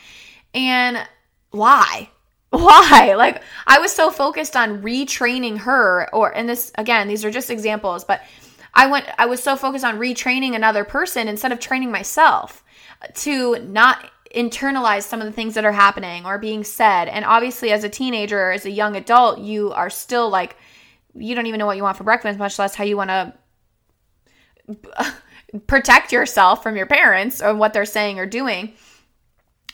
And 0.54 0.98
why? 1.50 2.10
Why? 2.50 3.14
Like, 3.14 3.42
I 3.66 3.78
was 3.78 3.92
so 3.92 4.10
focused 4.10 4.56
on 4.56 4.82
retraining 4.82 5.58
her, 5.58 6.08
or, 6.14 6.34
and 6.34 6.48
this, 6.48 6.72
again, 6.76 7.06
these 7.06 7.22
are 7.22 7.30
just 7.30 7.50
examples, 7.50 8.04
but 8.04 8.22
I 8.72 8.86
went, 8.86 9.04
I 9.18 9.26
was 9.26 9.42
so 9.42 9.54
focused 9.54 9.84
on 9.84 9.98
retraining 9.98 10.54
another 10.54 10.82
person 10.82 11.28
instead 11.28 11.52
of 11.52 11.60
training 11.60 11.90
myself 11.90 12.64
to 13.14 13.58
not 13.60 14.10
internalize 14.34 15.02
some 15.04 15.20
of 15.20 15.26
the 15.26 15.32
things 15.32 15.54
that 15.54 15.64
are 15.64 15.72
happening 15.72 16.26
or 16.26 16.38
being 16.38 16.64
said. 16.64 17.08
And 17.08 17.24
obviously, 17.24 17.70
as 17.72 17.84
a 17.84 17.88
teenager 17.88 18.38
or 18.38 18.52
as 18.52 18.66
a 18.66 18.70
young 18.70 18.96
adult, 18.96 19.38
you 19.38 19.72
are 19.72 19.90
still 19.90 20.28
like, 20.28 20.56
you 21.14 21.34
don't 21.34 21.46
even 21.46 21.58
know 21.58 21.66
what 21.66 21.76
you 21.76 21.82
want 21.82 21.96
for 21.96 22.04
breakfast, 22.04 22.38
much 22.38 22.58
less 22.58 22.74
how 22.74 22.84
you 22.84 22.96
want 22.96 23.10
to 23.10 23.34
protect 25.66 26.12
yourself 26.12 26.62
from 26.62 26.76
your 26.76 26.86
parents 26.86 27.42
or 27.42 27.54
what 27.54 27.72
they're 27.72 27.84
saying 27.84 28.18
or 28.18 28.26
doing. 28.26 28.74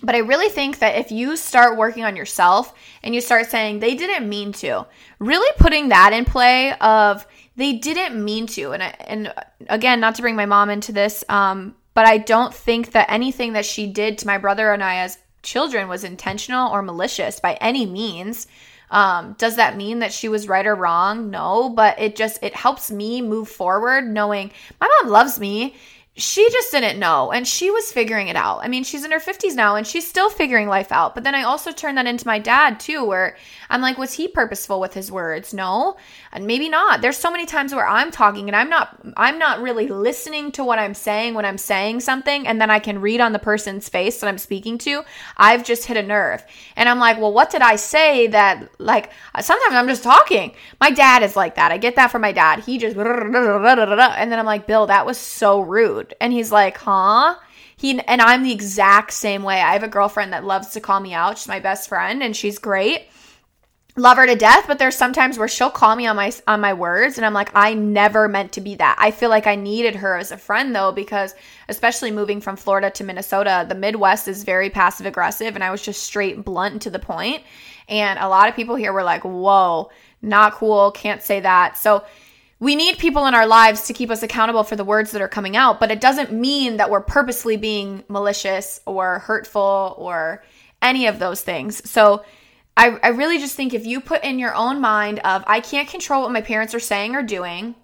But 0.03 0.15
I 0.15 0.19
really 0.19 0.49
think 0.49 0.81
that 0.81 0.97
if 0.97 1.11
you 1.11 1.37
start 1.37 1.79
working 1.79 2.05
on 2.05 2.15
yourself 2.15 2.75
and 3.03 3.15
you 3.15 3.21
start 3.21 3.47
saying 3.47 3.79
they 3.79 3.95
didn't 3.95 4.29
mean 4.29 4.53
to, 4.55 4.87
really 5.19 5.51
putting 5.59 5.89
that 5.89 6.13
in 6.13 6.25
play 6.25 6.75
of 6.75 7.27
they 7.57 7.75
didn't 7.75 8.23
mean 8.23 8.47
to, 8.49 8.73
and 8.73 8.83
and 8.83 9.33
again, 9.69 10.01
not 10.01 10.17
to 10.17 10.23
bring 10.23 10.37
my 10.37 10.47
mom 10.47 10.69
into 10.69 10.93
this, 10.93 11.25
um, 11.29 11.75
but 11.95 12.07
I 12.07 12.19
don't 12.19 12.53
think 12.53 12.93
that 12.93 13.11
anything 13.11 13.55
that 13.55 13.65
she 13.65 13.87
did 13.87 14.19
to 14.19 14.27
my 14.27 14.39
brother 14.39 14.73
and 14.73 14.83
I 14.83 14.97
as 14.97 15.19
children 15.43 15.89
was 15.89 16.05
intentional 16.05 16.71
or 16.71 16.83
malicious 16.83 17.41
by 17.41 17.55
any 17.55 17.87
means. 17.87 18.47
Um, 18.91 19.35
does 19.39 19.57
that 19.57 19.77
mean 19.77 20.01
that 20.01 20.13
she 20.13 20.29
was 20.29 20.49
right 20.49 20.67
or 20.67 20.75
wrong? 20.75 21.31
No, 21.31 21.69
but 21.69 21.99
it 22.01 22.17
just 22.17 22.43
it 22.43 22.55
helps 22.55 22.91
me 22.91 23.23
move 23.23 23.49
forward 23.49 24.07
knowing 24.07 24.53
my 24.81 24.89
mom 25.03 25.11
loves 25.11 25.41
me 25.41 25.75
she 26.17 26.49
just 26.53 26.71
didn't 26.71 27.01
know 27.01 27.33
and 27.33 27.45
she 27.45 27.73
was 27.73 27.91
figuring 27.91 28.29
it 28.29 28.37
out. 28.37 28.61
I 28.63 28.69
mean, 28.69 28.85
she's 28.85 29.05
in 29.05 29.11
her 29.11 29.19
50s 29.19 29.57
now 29.57 29.75
and 29.75 29.85
she's 29.85 30.07
still 30.07 30.31
figuring 30.31 30.69
life 30.69 30.93
out. 30.93 31.13
But 31.13 31.25
then 31.25 31.35
I 31.35 31.43
also 31.43 31.73
turned 31.73 31.99
that 31.99 32.07
into 32.07 32.25
my 32.25 32.39
dad 32.39 32.79
too, 32.79 33.05
where 33.05 33.37
I'm 33.69 33.81
like, 33.81 33.99
was 33.99 34.13
he 34.13 34.29
purposeful 34.29 34.79
with 34.79 34.95
his 34.95 35.11
words? 35.11 35.53
No. 35.53 35.97
And 36.31 36.47
maybe 36.47 36.69
not. 36.69 37.01
There's 37.01 37.17
so 37.17 37.33
many 37.33 37.47
times 37.47 37.75
where 37.75 37.87
I'm 37.87 38.13
talking 38.13 38.49
and 38.49 38.55
I'm 38.55 38.69
not 38.69 38.97
I'm 39.17 39.41
not 39.41 39.61
really 39.61 39.89
listening 39.89 40.53
to 40.53 40.63
what 40.63 40.79
I'm 40.79 40.95
saying 40.95 41.35
when 41.35 41.45
I'm 41.45 41.59
saying 41.59 41.99
something 42.01 42.47
and 42.47 42.61
then 42.61 42.71
I 42.71 42.79
can 42.79 43.01
read 43.01 43.21
on 43.21 43.33
the 43.33 43.41
person's 43.41 43.89
face 43.89 44.21
that 44.21 44.29
I'm 44.29 44.39
speaking 44.39 44.79
to. 44.79 45.03
I've 45.37 45.65
just 45.65 45.87
hit 45.87 45.97
a 45.97 46.03
nerve. 46.03 46.45
And 46.77 46.89
I'm 46.89 47.01
like, 47.01 47.19
well, 47.19 47.33
what 47.33 47.51
did 47.51 47.63
I 47.63 47.75
say 47.75 48.29
that 48.29 48.69
like 48.79 49.11
sometimes 49.41 49.75
I'm 49.75 49.89
just 49.89 50.05
talking. 50.05 50.55
My 50.81 50.91
dad 50.91 51.25
is 51.25 51.35
like 51.35 51.57
that. 51.57 51.73
I 51.73 51.79
get 51.79 51.97
that 51.97 52.13
from 52.13 52.23
my 52.23 52.31
dad. 52.31 52.61
He 52.61 52.79
just 52.79 52.97
and 52.97 53.35
then 53.35 54.39
I'm 54.39 54.47
like, 54.47 54.69
Bill, 54.69 54.87
that 54.87 55.07
was 55.07 55.19
so 55.19 55.61
rude 55.61 56.04
And 56.21 56.33
he's 56.33 56.53
like, 56.53 56.77
huh? 56.79 57.37
He 57.77 58.01
and 58.01 58.23
I'm 58.23 58.43
the 58.43 58.53
exact 58.53 59.13
same 59.13 59.43
way. 59.43 59.61
I 59.61 59.73
have 59.73 59.83
a 59.83 59.89
girlfriend 59.89 60.33
that 60.33 60.45
loves 60.45 60.69
to 60.71 60.81
call 60.81 61.01
me 61.01 61.13
out. 61.13 61.39
She's 61.39 61.49
my 61.49 61.61
best 61.61 61.89
friend 61.89 62.23
and 62.23 62.37
she's 62.37 62.59
great. 62.59 63.09
Love 63.97 64.17
her 64.17 64.27
to 64.27 64.35
death, 64.35 64.65
but 64.67 64.81
there's 64.81 64.97
sometimes 64.97 65.39
where 65.39 65.47
she'll 65.47 65.71
call 65.71 65.95
me 65.95 66.07
on 66.07 66.17
my 66.17 66.33
on 66.49 66.61
my 66.61 66.73
words 66.73 67.17
and 67.17 67.25
I'm 67.25 67.33
like, 67.33 67.51
I 67.55 67.75
never 67.75 68.29
meant 68.29 68.53
to 68.53 68.61
be 68.61 68.75
that. 68.77 68.97
I 68.99 69.11
feel 69.11 69.31
like 69.31 69.47
I 69.47 69.55
needed 69.55 69.97
her 69.97 70.17
as 70.17 70.33
a 70.33 70.37
friend 70.37 70.75
though 70.75 70.93
because 70.93 71.35
especially 71.69 72.11
moving 72.11 72.41
from 72.41 72.57
Florida 72.57 72.91
to 72.91 73.05
Minnesota, 73.05 73.67
the 73.69 73.75
Midwest 73.75 74.29
is 74.29 74.45
very 74.45 74.71
passive 74.71 75.07
aggressive 75.07 75.55
and 75.55 75.63
I 75.63 75.71
was 75.71 75.83
just 75.83 76.03
straight 76.03 76.45
blunt 76.45 76.83
to 76.83 76.91
the 76.91 76.99
point. 76.99 77.43
And 77.89 78.19
a 78.19 78.29
lot 78.29 78.49
of 78.49 78.57
people 78.57 78.77
here 78.77 78.93
were 78.93 79.05
like, 79.05 79.25
"Whoa, 79.25 79.91
not 80.23 80.55
cool, 80.55 80.91
can't 80.91 81.23
say 81.23 81.41
that." 81.41 81.77
So 81.77 82.05
we 82.61 82.77
need 82.77 82.99
people 82.99 83.27
in 83.27 83.35
our 83.35 83.47
lives 83.47 83.87
to 83.87 83.93
keep 83.93 84.11
us 84.11 84.23
accountable 84.23 84.63
for 84.63 84.77
the 84.77 84.85
words 84.85 85.11
that 85.11 85.23
are 85.23 85.29
coming 85.29 85.57
out, 85.57 85.81
but 85.81 85.91
it 85.91 86.01
doesn't 86.01 86.33
mean 86.33 86.77
that 86.77 86.91
we're 86.91 87.01
purposely 87.01 87.57
being 87.57 88.05
malicious 88.09 88.81
or 88.87 89.19
hurtful 89.21 89.95
or 89.99 90.45
any 90.81 91.07
of 91.07 91.19
those 91.19 91.41
things. 91.41 91.89
So 91.89 92.25
I, 92.77 92.99
I 93.03 93.09
really 93.09 93.39
just 93.39 93.57
think 93.57 93.75
if 93.75 93.87
you 93.87 94.01
put 94.01 94.25
in 94.25 94.39
your 94.39 94.55
own 94.55 94.81
mind 94.81 95.21
of 95.21 95.45
I 95.47 95.61
can't 95.61 95.89
control 95.89 96.23
what 96.23 96.33
my 96.33 96.41
parents 96.41 96.75
are 96.75 96.81
saying 96.81 97.15
or 97.15 97.23
doing. 97.23 97.75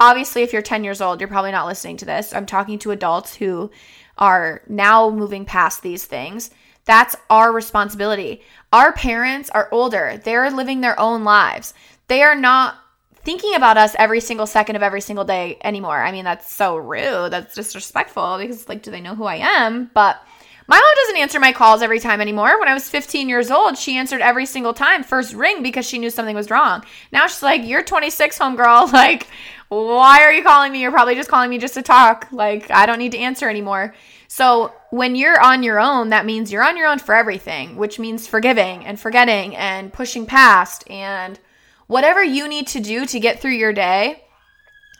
Obviously, 0.00 0.42
if 0.42 0.52
you're 0.52 0.62
10 0.62 0.84
years 0.84 1.00
old, 1.00 1.20
you're 1.20 1.28
probably 1.28 1.52
not 1.52 1.66
listening 1.66 1.96
to 1.98 2.04
this. 2.04 2.34
I'm 2.34 2.46
talking 2.46 2.78
to 2.80 2.90
adults 2.90 3.34
who 3.34 3.70
are 4.18 4.62
now 4.68 5.10
moving 5.10 5.44
past 5.44 5.82
these 5.82 6.04
things. 6.04 6.50
That's 6.84 7.16
our 7.30 7.52
responsibility. 7.52 8.42
Our 8.72 8.92
parents 8.92 9.50
are 9.50 9.68
older. 9.70 10.20
They're 10.22 10.50
living 10.50 10.80
their 10.80 10.98
own 10.98 11.24
lives. 11.24 11.72
They 12.08 12.22
are 12.22 12.34
not 12.36 12.76
thinking 13.24 13.54
about 13.54 13.76
us 13.76 13.96
every 13.98 14.20
single 14.20 14.46
second 14.46 14.76
of 14.76 14.82
every 14.82 15.00
single 15.00 15.24
day 15.24 15.58
anymore. 15.64 16.00
I 16.00 16.12
mean, 16.12 16.24
that's 16.24 16.52
so 16.52 16.76
rude. 16.76 17.32
That's 17.32 17.54
disrespectful 17.54 18.38
because, 18.38 18.68
like, 18.68 18.82
do 18.82 18.90
they 18.90 19.00
know 19.00 19.14
who 19.14 19.24
I 19.24 19.36
am? 19.36 19.90
But 19.94 20.20
my 20.66 20.76
mom 20.76 20.94
doesn't 21.04 21.20
answer 21.20 21.40
my 21.40 21.52
calls 21.52 21.82
every 21.82 22.00
time 22.00 22.20
anymore. 22.20 22.58
When 22.58 22.68
I 22.68 22.74
was 22.74 22.88
15 22.88 23.28
years 23.28 23.50
old, 23.50 23.76
she 23.76 23.96
answered 23.96 24.22
every 24.22 24.46
single 24.46 24.72
time, 24.72 25.02
first 25.02 25.34
ring, 25.34 25.62
because 25.62 25.86
she 25.86 25.98
knew 25.98 26.08
something 26.10 26.36
was 26.36 26.50
wrong. 26.50 26.84
Now 27.12 27.26
she's 27.26 27.42
like, 27.42 27.64
You're 27.64 27.82
26, 27.82 28.38
homegirl. 28.38 28.92
Like, 29.04 29.26
why 29.68 30.22
are 30.22 30.32
you 30.32 30.42
calling 30.42 30.72
me? 30.72 30.80
You're 30.80 30.92
probably 30.92 31.16
just 31.16 31.28
calling 31.28 31.50
me 31.50 31.58
just 31.58 31.74
to 31.74 31.82
talk. 31.82 32.28
Like, 32.30 32.70
I 32.70 32.86
don't 32.86 32.98
need 32.98 33.12
to 33.12 33.18
answer 33.18 33.48
anymore. 33.48 33.94
So, 34.28 34.72
when 34.90 35.16
you're 35.16 35.40
on 35.40 35.62
your 35.62 35.80
own, 35.80 36.10
that 36.10 36.26
means 36.26 36.52
you're 36.52 36.64
on 36.64 36.76
your 36.76 36.86
own 36.86 36.98
for 36.98 37.14
everything, 37.14 37.76
which 37.76 37.98
means 37.98 38.26
forgiving 38.26 38.86
and 38.86 38.98
forgetting 38.98 39.56
and 39.56 39.92
pushing 39.92 40.26
past 40.26 40.88
and 40.88 41.38
whatever 41.86 42.22
you 42.22 42.48
need 42.48 42.66
to 42.68 42.80
do 42.80 43.06
to 43.06 43.20
get 43.20 43.40
through 43.40 43.52
your 43.52 43.72
day, 43.72 44.22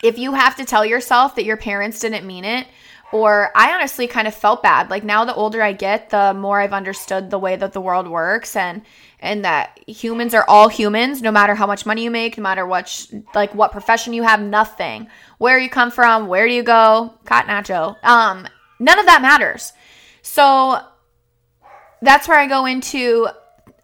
if 0.03 0.19
you 0.19 0.33
have 0.35 0.57
to 0.57 0.65
tell 0.65 0.85
yourself 0.85 1.35
that 1.37 1.45
your 1.45 1.57
parents 1.57 2.01
didn't 2.01 2.27
mean 2.27 2.45
it, 2.45 2.67
or 3.13 3.53
I 3.55 3.73
honestly 3.73 4.07
kind 4.09 4.27
of 4.27 4.35
felt 4.35 4.63
bad. 4.63 4.91
Like 4.91 5.05
now 5.05 5.25
the 5.25 5.35
older 5.35 5.63
I 5.63 5.73
get, 5.73 6.11
the 6.11 6.35
more 6.35 6.61
I've 6.61 6.73
understood 6.73 7.31
the 7.31 7.39
way 7.39 7.55
that 7.55 7.73
the 7.73 7.81
world 7.81 8.09
works 8.09 8.57
and 8.57 8.83
and 9.21 9.45
that 9.45 9.79
humans 9.87 10.35
are 10.35 10.45
all 10.49 10.69
humans 10.69 11.23
no 11.23 11.31
matter 11.31 11.55
how 11.55 11.67
much 11.67 11.87
money 11.87 12.03
you 12.03 12.11
make, 12.11 12.37
no 12.37 12.43
matter 12.43 12.67
what 12.67 12.89
sh- 12.89 13.15
like 13.35 13.55
what 13.55 13.73
profession 13.73 14.13
you 14.13 14.25
have, 14.25 14.41
nothing. 14.41 15.07
Where 15.39 15.59
you 15.59 15.71
come 15.71 15.91
from, 15.91 16.27
where 16.27 16.49
do 16.49 16.53
you 16.53 16.65
go? 16.65 17.15
Cotton 17.25 17.51
nacho. 17.51 17.97
Um 18.03 18.49
none 18.81 18.99
of 18.99 19.07
that 19.07 19.23
matters. 19.23 19.73
So 20.23 20.81
that's 22.03 22.27
where 22.27 22.39
I 22.39 22.49
go 22.49 22.67
into 22.67 23.29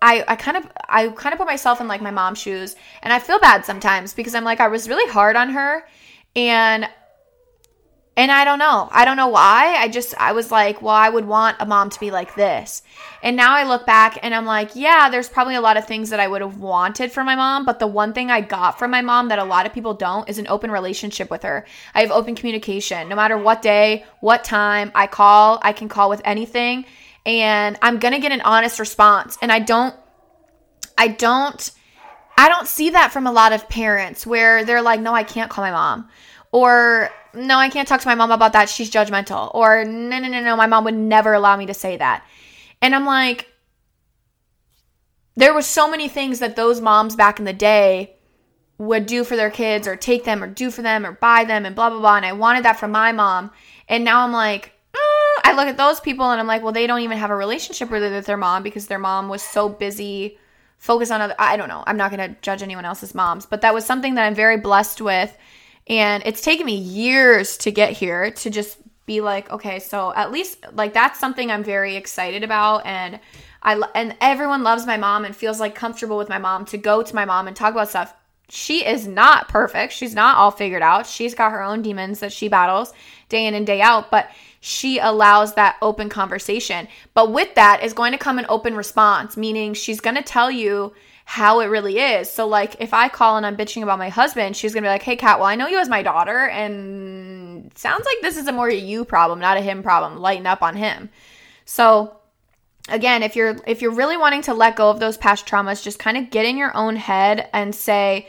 I, 0.03 0.25
I 0.27 0.37
kind 0.37 0.57
of 0.57 0.67
I 0.89 1.09
kind 1.09 1.33
of 1.33 1.39
put 1.39 1.47
myself 1.47 1.81
in 1.81 1.89
like 1.89 2.01
my 2.03 2.11
mom's 2.11 2.39
shoes 2.39 2.77
and 3.03 3.13
I 3.13 3.19
feel 3.19 3.39
bad 3.39 3.65
sometimes 3.65 4.15
because 4.15 4.35
I'm 4.35 4.45
like 4.45 4.61
I 4.61 4.69
was 4.69 4.89
really 4.89 5.11
hard 5.13 5.37
on 5.37 5.51
her 5.51 5.87
and 6.35 6.89
And 8.17 8.31
I 8.31 8.45
don't 8.45 8.59
know. 8.59 8.89
I 8.93 9.05
don't 9.07 9.17
know 9.17 9.29
why. 9.29 9.77
I 9.79 9.89
just, 9.89 10.15
I 10.19 10.33
was 10.33 10.51
like, 10.51 10.83
well, 10.83 10.95
I 10.95 11.09
would 11.09 11.25
want 11.25 11.57
a 11.59 11.65
mom 11.65 11.89
to 11.91 12.01
be 12.01 12.11
like 12.11 12.35
this. 12.35 12.83
And 13.23 13.35
now 13.37 13.55
I 13.55 13.65
look 13.65 13.87
back 13.87 14.19
and 14.23 14.35
I'm 14.35 14.45
like, 14.45 14.71
yeah, 14.75 15.09
there's 15.09 15.29
probably 15.29 15.55
a 15.55 15.61
lot 15.61 15.79
of 15.79 15.87
things 15.87 16.11
that 16.11 16.21
I 16.21 16.29
would 16.29 16.43
have 16.43 16.59
wanted 16.59 17.13
from 17.13 17.25
my 17.25 17.37
mom. 17.37 17.65
But 17.65 17.79
the 17.79 17.87
one 17.87 18.13
thing 18.13 18.31
I 18.31 18.43
got 18.43 18.79
from 18.79 18.91
my 18.91 19.01
mom 19.01 19.29
that 19.29 19.39
a 19.39 19.45
lot 19.45 19.65
of 19.65 19.73
people 19.73 19.95
don't 19.95 20.29
is 20.29 20.39
an 20.39 20.49
open 20.49 20.71
relationship 20.71 21.31
with 21.31 21.45
her. 21.45 21.65
I 21.95 22.01
have 22.03 22.11
open 22.11 22.35
communication. 22.35 23.09
No 23.09 23.17
matter 23.17 23.39
what 23.39 23.63
day, 23.63 24.05
what 24.21 24.45
time 24.45 24.91
I 24.95 25.07
call, 25.07 25.59
I 25.63 25.73
can 25.73 25.89
call 25.89 26.11
with 26.11 26.21
anything. 26.25 26.85
And 27.27 27.79
I'm 27.83 27.99
going 27.99 28.15
to 28.15 28.21
get 28.21 28.33
an 28.33 28.41
honest 28.41 28.79
response. 28.79 29.37
And 29.43 29.53
I 29.53 29.59
don't, 29.59 29.95
I 30.97 31.09
don't, 31.09 31.71
I 32.37 32.49
don't 32.49 32.67
see 32.67 32.91
that 32.91 33.13
from 33.13 33.27
a 33.27 33.33
lot 33.33 33.53
of 33.53 33.69
parents 33.69 34.27
where 34.27 34.65
they're 34.65 34.83
like, 34.83 35.01
no, 35.01 35.15
I 35.15 35.25
can't 35.25 35.51
call 35.51 35.65
my 35.65 35.71
mom. 35.71 36.09
Or 36.53 37.11
no, 37.35 37.59
I 37.59 37.69
can't 37.69 37.87
talk 37.87 38.01
to 38.01 38.09
my 38.09 38.15
mom 38.15 38.31
about 38.31 38.55
that. 38.55 38.69
She's 38.69 38.91
judgmental. 38.91 39.55
Or 39.55 39.85
no, 39.85 40.19
no, 40.19 40.29
no, 40.29 40.41
no, 40.41 40.57
my 40.57 40.67
mom 40.67 40.85
would 40.85 40.95
never 40.95 41.35
allow 41.35 41.57
me 41.57 41.67
to 41.67 41.75
say 41.75 41.97
that. 41.99 42.25
And 42.83 42.95
I'm 42.95 43.05
like, 43.05 43.47
there 45.37 45.55
was 45.55 45.67
so 45.67 45.91
many 45.91 46.09
things 46.09 46.39
that 46.41 46.57
those 46.57 46.81
moms 46.81 47.17
back 47.17 47.39
in 47.39 47.45
the 47.45 47.53
day 47.53 48.17
would 48.81 49.05
do 49.05 49.25
for 49.25 49.37
their 49.37 49.51
kids 49.51 49.87
or 49.87 49.95
take 49.95 50.25
them 50.25 50.43
or 50.43 50.47
do 50.47 50.71
for 50.71 50.81
them 50.83 51.05
or 51.05 51.13
buy 51.13 51.45
them 51.45 51.67
and 51.67 51.77
blah 51.77 51.91
blah 51.91 52.01
blah 52.01 52.17
and 52.17 52.25
I 52.25 52.33
wanted 52.33 52.65
that 52.65 52.81
from 52.81 52.93
my 52.93 53.13
mom 53.13 53.51
and 53.89 54.05
now 54.05 54.23
I'm 54.23 54.33
like 54.33 54.73
I 55.51 55.57
look 55.57 55.67
at 55.67 55.77
those 55.77 56.01
people 56.01 56.31
and 56.31 56.41
I'm 56.41 56.47
like 56.47 56.63
well 56.63 56.73
they 56.73 56.87
don't 56.87 57.01
even 57.01 57.19
have 57.19 57.31
a 57.31 57.37
relationship 57.37 57.91
really 57.91 58.11
with 58.11 58.27
their 58.27 58.37
mom 58.37 58.63
because 58.63 58.87
their 58.87 58.99
mom 58.99 59.29
was 59.29 59.43
so 59.43 59.69
busy 59.69 60.39
focused 60.79 61.13
on 61.13 61.21
other 61.21 61.35
I 61.39 61.57
don't 61.57 61.69
know 61.69 61.85
I'm 61.87 61.97
not 61.97 62.11
going 62.11 62.29
to 62.29 62.37
judge 62.41 62.63
anyone 62.63 62.85
else's 62.85 63.15
moms 63.15 63.47
but 63.47 63.61
that 63.63 63.75
was 63.75 63.85
something 63.85 64.15
that 64.15 64.27
I'm 64.27 64.35
very 64.35 64.59
blessed 64.59 65.01
with 65.01 65.37
and 65.87 66.23
it's 66.25 66.41
taken 66.41 66.67
me 66.67 66.77
years 66.77 67.57
to 67.59 67.73
get 67.73 67.93
here 67.93 68.31
to 68.31 68.51
just 68.51 68.79
be 69.11 69.21
like, 69.21 69.51
okay, 69.51 69.81
so 69.81 70.15
at 70.15 70.31
least 70.31 70.65
like 70.73 70.93
that's 70.93 71.19
something 71.19 71.51
I'm 71.51 71.65
very 71.65 71.97
excited 71.97 72.45
about 72.45 72.87
and 72.87 73.19
I 73.61 73.83
and 73.97 74.17
everyone 74.21 74.63
loves 74.63 74.87
my 74.87 74.99
mom 74.99 75.25
and 75.25 75.35
feels 75.35 75.59
like 75.59 75.75
comfortable 75.75 76.17
with 76.17 76.29
my 76.29 76.39
mom 76.39 76.65
to 76.67 76.79
go 76.79 77.03
to 77.03 77.15
my 77.15 77.25
mom 77.25 77.49
and 77.49 77.57
talk 77.57 77.73
about 77.73 77.89
stuff. 77.89 78.15
She 78.51 78.87
is 78.87 79.09
not 79.09 79.49
perfect. 79.49 79.93
She's 79.93 80.15
not 80.15 80.37
all 80.37 80.53
figured 80.53 80.83
out. 80.83 81.09
She's 81.09 81.35
got 81.35 81.51
her 81.51 81.61
own 81.61 81.83
demons 81.83 82.21
that 82.21 82.33
she 82.33 82.47
battles 82.47 82.93
day 83.29 83.47
in 83.47 83.55
and 83.55 83.67
day 83.67 83.81
out, 83.81 84.13
but 84.13 84.31
she 84.61 84.99
allows 84.99 85.55
that 85.55 85.77
open 85.83 86.09
conversation. 86.09 86.87
But 87.15 87.33
with 87.33 87.55
that 87.55 87.83
is 87.83 87.93
going 87.93 88.13
to 88.13 88.19
come 88.19 88.39
an 88.39 88.47
open 88.49 88.77
response, 88.77 89.37
meaning 89.37 89.75
she's 89.75 90.01
going 90.01 90.17
to 90.17 90.23
tell 90.23 90.51
you 90.51 90.93
how 91.31 91.61
it 91.61 91.67
really 91.67 92.01
is. 92.01 92.29
So, 92.29 92.45
like, 92.45 92.75
if 92.81 92.93
I 92.93 93.09
call 93.09 93.37
and 93.37 93.47
I'm 93.47 93.57
bitching 93.57 93.85
about 93.85 94.01
my 94.01 94.09
husband, 94.09 94.57
she's 94.57 94.75
gonna 94.75 94.87
be 94.87 94.91
like, 94.91 95.05
"Hey, 95.05 95.15
Kat, 95.15 95.39
well, 95.39 95.47
I 95.47 95.55
know 95.55 95.69
you 95.69 95.79
as 95.79 95.89
my 95.89 96.03
daughter, 96.03 96.49
and 96.49 97.71
sounds 97.77 98.05
like 98.05 98.17
this 98.21 98.37
is 98.37 98.49
a 98.49 98.53
more 98.53 98.69
you 98.69 99.05
problem, 99.05 99.39
not 99.39 99.57
a 99.57 99.61
him 99.61 99.81
problem. 99.85 100.17
Lighten 100.19 100.49
up 100.49 100.61
on 100.61 100.75
him." 100.75 101.09
So, 101.65 102.17
again, 102.89 103.23
if 103.23 103.37
you're 103.37 103.57
if 103.65 103.81
you're 103.81 103.93
really 103.93 104.17
wanting 104.17 104.43
to 104.43 104.55
let 104.55 104.75
go 104.75 104.91
of 104.91 104.99
those 104.99 105.17
past 105.17 105.47
traumas, 105.47 105.85
just 105.85 106.01
kind 106.01 106.17
of 106.17 106.31
get 106.31 106.47
in 106.47 106.57
your 106.57 106.77
own 106.77 106.97
head 106.97 107.49
and 107.53 107.77
say. 107.77 108.29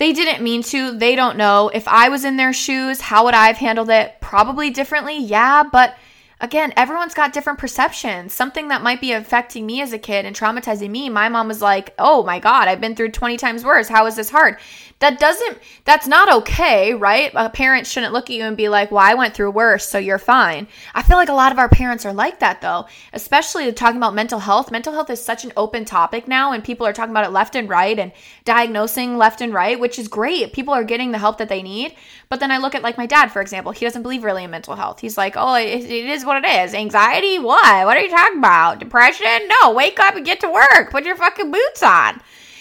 They 0.00 0.14
didn't 0.14 0.42
mean 0.42 0.62
to. 0.62 0.96
They 0.96 1.14
don't 1.14 1.36
know. 1.36 1.68
If 1.68 1.86
I 1.86 2.08
was 2.08 2.24
in 2.24 2.38
their 2.38 2.54
shoes, 2.54 3.02
how 3.02 3.26
would 3.26 3.34
I 3.34 3.48
have 3.48 3.58
handled 3.58 3.90
it? 3.90 4.14
Probably 4.22 4.70
differently. 4.70 5.18
Yeah, 5.18 5.62
but 5.62 5.94
again, 6.40 6.72
everyone's 6.74 7.12
got 7.12 7.34
different 7.34 7.58
perceptions. 7.58 8.32
Something 8.32 8.68
that 8.68 8.82
might 8.82 9.02
be 9.02 9.12
affecting 9.12 9.66
me 9.66 9.82
as 9.82 9.92
a 9.92 9.98
kid 9.98 10.24
and 10.24 10.34
traumatizing 10.34 10.88
me, 10.88 11.10
my 11.10 11.28
mom 11.28 11.48
was 11.48 11.60
like, 11.60 11.92
oh 11.98 12.22
my 12.24 12.38
God, 12.38 12.66
I've 12.66 12.80
been 12.80 12.96
through 12.96 13.10
20 13.10 13.36
times 13.36 13.62
worse. 13.62 13.88
How 13.88 14.06
is 14.06 14.16
this 14.16 14.30
hard? 14.30 14.56
That 15.00 15.18
doesn't, 15.18 15.58
that's 15.86 16.06
not 16.06 16.30
okay, 16.30 16.92
right? 16.92 17.32
A 17.34 17.48
parent 17.48 17.86
shouldn't 17.86 18.12
look 18.12 18.28
at 18.28 18.36
you 18.36 18.42
and 18.42 18.54
be 18.54 18.68
like, 18.68 18.90
well, 18.90 19.00
I 19.00 19.14
went 19.14 19.32
through 19.32 19.50
worse, 19.50 19.86
so 19.86 19.96
you're 19.96 20.18
fine. 20.18 20.68
I 20.94 21.02
feel 21.02 21.16
like 21.16 21.30
a 21.30 21.34
lot 21.34 21.52
of 21.52 21.58
our 21.58 21.70
parents 21.70 22.04
are 22.04 22.12
like 22.12 22.40
that 22.40 22.60
though, 22.60 22.84
especially 23.14 23.72
talking 23.72 23.96
about 23.96 24.14
mental 24.14 24.40
health. 24.40 24.70
Mental 24.70 24.92
health 24.92 25.08
is 25.08 25.24
such 25.24 25.42
an 25.42 25.54
open 25.56 25.86
topic 25.86 26.28
now, 26.28 26.52
and 26.52 26.62
people 26.62 26.86
are 26.86 26.92
talking 26.92 27.12
about 27.12 27.24
it 27.24 27.32
left 27.32 27.56
and 27.56 27.66
right 27.66 27.98
and 27.98 28.12
diagnosing 28.44 29.16
left 29.16 29.40
and 29.40 29.54
right, 29.54 29.80
which 29.80 29.98
is 29.98 30.06
great. 30.06 30.52
People 30.52 30.74
are 30.74 30.84
getting 30.84 31.12
the 31.12 31.18
help 31.18 31.38
that 31.38 31.48
they 31.48 31.62
need. 31.62 31.94
But 32.28 32.40
then 32.40 32.50
I 32.50 32.58
look 32.58 32.74
at 32.74 32.82
like 32.82 32.98
my 32.98 33.06
dad, 33.06 33.28
for 33.28 33.40
example, 33.40 33.72
he 33.72 33.86
doesn't 33.86 34.02
believe 34.02 34.22
really 34.22 34.44
in 34.44 34.50
mental 34.50 34.76
health. 34.76 35.00
He's 35.00 35.16
like, 35.16 35.32
oh, 35.34 35.54
it, 35.54 35.82
it 35.82 36.10
is 36.10 36.26
what 36.26 36.44
it 36.44 36.48
is. 36.48 36.74
Anxiety? 36.74 37.38
What? 37.38 37.86
What 37.86 37.96
are 37.96 38.02
you 38.02 38.10
talking 38.10 38.38
about? 38.38 38.80
Depression? 38.80 39.48
No, 39.62 39.72
wake 39.72 39.98
up 39.98 40.14
and 40.14 40.26
get 40.26 40.40
to 40.40 40.50
work. 40.50 40.90
Put 40.90 41.06
your 41.06 41.16
fucking 41.16 41.50
boots 41.50 41.82
on. 41.82 42.20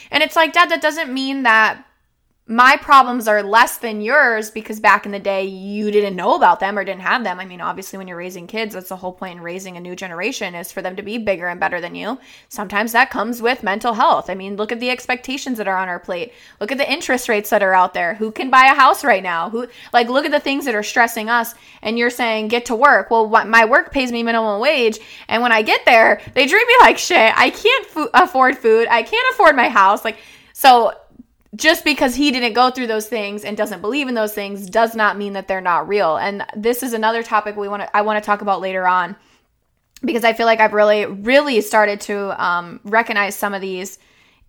And 0.09 0.23
it's 0.23 0.37
like, 0.37 0.53
Dad, 0.53 0.69
that 0.69 0.81
doesn't 0.81 1.13
mean 1.13 1.43
that 1.43 1.85
my 2.51 2.75
problems 2.77 3.27
are 3.27 3.43
less 3.43 3.77
than 3.77 4.01
yours 4.01 4.49
because 4.49 4.79
back 4.79 5.05
in 5.05 5.11
the 5.11 5.19
day 5.19 5.45
you 5.45 5.91
didn't 5.91 6.15
know 6.15 6.33
about 6.33 6.59
them 6.59 6.79
or 6.79 6.83
didn't 6.83 7.03
have 7.03 7.23
them. 7.23 7.39
I 7.39 7.45
mean, 7.45 7.61
obviously 7.61 7.97
when 7.97 8.07
you're 8.07 8.17
raising 8.17 8.47
kids, 8.47 8.73
that's 8.73 8.89
the 8.89 8.95
whole 8.95 9.13
point 9.13 9.37
in 9.37 9.43
raising 9.43 9.77
a 9.77 9.79
new 9.79 9.95
generation 9.95 10.55
is 10.55 10.71
for 10.71 10.81
them 10.81 10.95
to 10.95 11.03
be 11.03 11.19
bigger 11.19 11.47
and 11.47 11.59
better 11.59 11.79
than 11.79 11.93
you. 11.93 12.17
Sometimes 12.47 12.91
that 12.91 13.11
comes 13.11 13.39
with 13.39 13.61
mental 13.61 13.93
health. 13.93 14.31
I 14.31 14.33
mean, 14.33 14.55
look 14.55 14.71
at 14.71 14.79
the 14.79 14.89
expectations 14.89 15.59
that 15.59 15.67
are 15.67 15.77
on 15.77 15.89
our 15.89 15.99
plate. 15.99 16.33
Look 16.59 16.71
at 16.71 16.79
the 16.79 16.91
interest 16.91 17.29
rates 17.29 17.51
that 17.51 17.61
are 17.61 17.75
out 17.75 17.93
there. 17.93 18.15
Who 18.15 18.31
can 18.31 18.49
buy 18.49 18.65
a 18.65 18.75
house 18.75 19.03
right 19.03 19.21
now? 19.21 19.51
Who 19.51 19.67
like 19.93 20.09
look 20.09 20.25
at 20.25 20.31
the 20.31 20.39
things 20.39 20.65
that 20.65 20.73
are 20.73 20.81
stressing 20.81 21.29
us 21.29 21.53
and 21.83 21.99
you're 21.99 22.09
saying 22.09 22.47
get 22.47 22.65
to 22.65 22.75
work. 22.75 23.11
Well, 23.11 23.29
what, 23.29 23.47
my 23.47 23.65
work 23.65 23.91
pays 23.91 24.11
me 24.11 24.23
minimum 24.23 24.59
wage 24.59 24.97
and 25.27 25.43
when 25.43 25.51
I 25.51 25.61
get 25.61 25.85
there, 25.85 26.19
they 26.33 26.47
treat 26.47 26.67
me 26.67 26.75
like 26.81 26.97
shit. 26.97 27.31
I 27.37 27.51
can't 27.51 27.85
fo- 27.85 28.09
afford 28.15 28.57
food. 28.57 28.87
I 28.89 29.03
can't 29.03 29.33
afford 29.35 29.55
my 29.55 29.69
house. 29.69 30.03
Like 30.03 30.17
so 30.53 30.93
just 31.55 31.83
because 31.83 32.15
he 32.15 32.31
didn't 32.31 32.53
go 32.53 32.69
through 32.69 32.87
those 32.87 33.07
things 33.07 33.43
and 33.43 33.57
doesn't 33.57 33.81
believe 33.81 34.07
in 34.07 34.13
those 34.13 34.33
things 34.33 34.69
does 34.69 34.95
not 34.95 35.17
mean 35.17 35.33
that 35.33 35.47
they're 35.47 35.61
not 35.61 35.87
real. 35.87 36.17
And 36.17 36.45
this 36.55 36.83
is 36.83 36.93
another 36.93 37.23
topic 37.23 37.55
we 37.55 37.67
want 37.67 37.83
to 37.83 37.97
I 37.97 38.01
want 38.01 38.21
to 38.21 38.25
talk 38.25 38.41
about 38.41 38.61
later 38.61 38.87
on 38.87 39.15
because 40.03 40.23
I 40.23 40.33
feel 40.33 40.45
like 40.45 40.59
I've 40.59 40.73
really 40.73 41.05
really 41.05 41.59
started 41.61 42.01
to 42.01 42.43
um, 42.43 42.79
recognize 42.83 43.35
some 43.35 43.53
of 43.53 43.61
these 43.61 43.97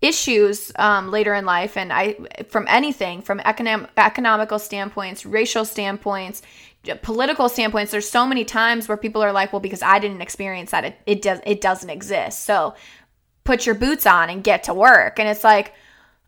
issues 0.01 0.71
um, 0.77 1.11
later 1.11 1.33
in 1.33 1.45
life 1.45 1.77
and 1.77 1.91
I 1.91 2.17
from 2.49 2.65
anything 2.67 3.21
from 3.21 3.39
economic 3.41 3.89
economical 3.97 4.59
standpoints, 4.59 5.25
racial 5.25 5.65
standpoints, 5.65 6.43
political 7.01 7.49
standpoints 7.49 7.91
there's 7.91 8.09
so 8.09 8.27
many 8.27 8.45
times 8.45 8.87
where 8.87 8.97
people 8.97 9.23
are 9.23 9.31
like 9.31 9.53
well 9.53 9.59
because 9.59 9.81
I 9.81 9.97
didn't 9.97 10.21
experience 10.21 10.69
that 10.69 10.85
it, 10.85 10.95
it 11.07 11.21
does 11.23 11.39
it 11.47 11.61
doesn't 11.61 11.89
exist. 11.89 12.45
So 12.45 12.75
put 13.43 13.65
your 13.65 13.73
boots 13.73 14.05
on 14.05 14.29
and 14.29 14.43
get 14.43 14.63
to 14.65 14.73
work. 14.73 15.19
And 15.19 15.27
it's 15.27 15.43
like 15.43 15.73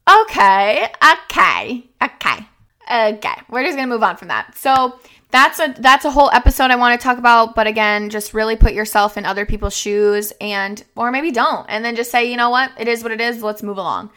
Okay, 0.09 0.87
okay, 1.13 1.89
okay, 2.01 2.47
okay. 2.91 3.35
We're 3.49 3.63
just 3.63 3.77
gonna 3.77 3.87
move 3.87 4.03
on 4.03 4.17
from 4.17 4.27
that. 4.27 4.57
So 4.57 4.99
that's 5.31 5.59
a 5.59 5.73
that's 5.79 6.03
a 6.05 6.11
whole 6.11 6.29
episode 6.31 6.71
I 6.71 6.75
want 6.75 6.99
to 6.99 7.03
talk 7.03 7.17
about. 7.17 7.55
But 7.55 7.67
again, 7.67 8.09
just 8.09 8.33
really 8.33 8.55
put 8.55 8.73
yourself 8.73 9.17
in 9.17 9.25
other 9.25 9.45
people's 9.45 9.75
shoes, 9.75 10.33
and 10.41 10.83
or 10.95 11.09
maybe 11.09 11.31
don't, 11.31 11.65
and 11.69 11.85
then 11.85 11.95
just 11.95 12.11
say, 12.11 12.29
you 12.29 12.35
know 12.35 12.49
what, 12.49 12.71
it 12.77 12.87
is 12.87 13.01
what 13.01 13.13
it 13.13 13.21
is. 13.21 13.41
Let's 13.41 13.63
move 13.63 13.77
along. 13.77 14.11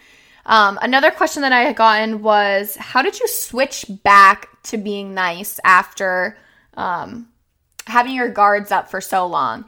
Um, 0.44 0.78
another 0.82 1.10
question 1.10 1.42
that 1.42 1.52
I 1.52 1.62
had 1.62 1.76
gotten 1.76 2.22
was, 2.22 2.76
how 2.76 3.02
did 3.02 3.18
you 3.18 3.26
switch 3.28 3.84
back 4.04 4.48
to 4.64 4.78
being 4.78 5.14
nice 5.14 5.58
after 5.64 6.38
um, 6.74 7.28
having 7.86 8.14
your 8.14 8.28
guards 8.28 8.70
up 8.70 8.88
for 8.90 9.00
so 9.00 9.26
long? 9.26 9.64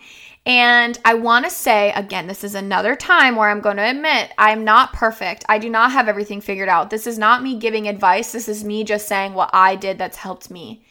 And 0.49 0.99
I 1.05 1.13
want 1.13 1.45
to 1.45 1.51
say 1.51 1.93
again, 1.93 2.27
this 2.27 2.43
is 2.43 2.55
another 2.55 2.97
time 2.97 3.37
where 3.37 3.51
I'm 3.51 3.61
going 3.61 3.77
to 3.77 3.91
admit 3.91 4.33
I'm 4.39 4.65
not 4.65 4.95
perfect. 4.95 5.45
I 5.47 5.59
do 5.59 5.69
not 5.69 5.93
have 5.93 6.09
everything 6.09 6.41
figured 6.41 6.71
out. 6.71 6.89
This 6.89 7.07
is 7.07 7.19
not 7.19 7.43
me 7.43 7.59
giving 7.59 7.87
advice. 7.87 8.33
This 8.33 8.49
is 8.49 8.65
me 8.65 8.83
just 8.83 9.07
saying 9.07 9.35
what 9.35 9.51
I 9.53 9.77
did 9.77 9.99
that's 9.99 10.17
helped 10.17 10.51
me. 10.51 10.87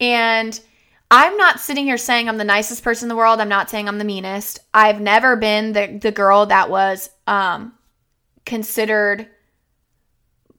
And 0.00 0.58
I'm 1.12 1.36
not 1.36 1.60
sitting 1.60 1.84
here 1.84 1.96
saying 1.96 2.28
I'm 2.28 2.38
the 2.38 2.44
nicest 2.44 2.82
person 2.82 3.06
in 3.06 3.08
the 3.08 3.16
world. 3.16 3.40
I'm 3.40 3.48
not 3.48 3.70
saying 3.70 3.88
I'm 3.88 3.98
the 3.98 4.04
meanest. 4.04 4.58
I've 4.74 5.00
never 5.00 5.36
been 5.36 5.72
the 5.72 5.98
the 6.02 6.12
girl 6.12 6.46
that 6.46 6.68
was 6.68 7.08
um 7.28 7.74
considered 8.44 9.28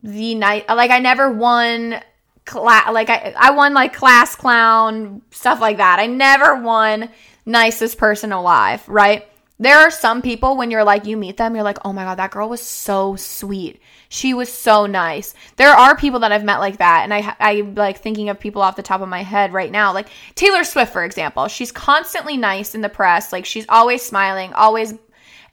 the 0.02 0.34
night 0.36 0.68
like 0.70 0.92
I 0.92 1.00
never 1.00 1.30
won 1.30 2.02
class 2.46 2.92
like 2.94 3.10
I 3.10 3.34
I 3.38 3.52
won 3.52 3.74
like 3.74 3.94
class 3.94 4.36
clown 4.36 5.22
stuff 5.30 5.60
like 5.60 5.78
that. 5.78 6.00
I 6.00 6.06
never 6.06 6.56
won 6.62 7.10
nicest 7.50 7.98
person 7.98 8.32
alive, 8.32 8.88
right? 8.88 9.26
There 9.62 9.78
are 9.78 9.92
some 9.92 10.22
people 10.22 10.56
when 10.56 10.72
you're 10.72 10.86
like, 10.86 11.06
you 11.06 11.18
meet 11.18 11.36
them, 11.36 11.54
you're 11.54 11.66
like, 11.66 11.80
oh 11.84 11.92
my 11.92 12.06
God, 12.06 12.16
that 12.16 12.32
girl 12.32 12.48
was 12.48 12.62
so 12.62 13.18
sweet. 13.18 13.82
She 14.08 14.34
was 14.34 14.52
so 14.52 14.86
nice. 14.86 15.34
There 15.58 15.70
are 15.70 15.98
people 15.98 16.22
that 16.22 16.32
I've 16.32 16.46
met 16.46 16.60
like 16.60 16.78
that. 16.78 17.02
And 17.04 17.14
I, 17.14 17.36
I 17.40 17.62
like 17.76 17.98
thinking 17.98 18.30
of 18.30 18.40
people 18.40 18.62
off 18.62 18.78
the 18.78 18.82
top 18.82 19.02
of 19.02 19.10
my 19.10 19.22
head 19.22 19.52
right 19.52 19.70
now, 19.70 19.94
like 19.94 20.08
Taylor 20.36 20.64
Swift, 20.64 20.94
for 20.94 21.04
example. 21.04 21.50
She's 21.50 21.74
constantly 21.74 22.38
nice 22.38 22.74
in 22.74 22.82
the 22.82 22.88
press. 22.88 23.34
Like 23.34 23.46
she's 23.46 23.66
always 23.68 24.02
smiling, 24.02 24.54
always 24.54 24.94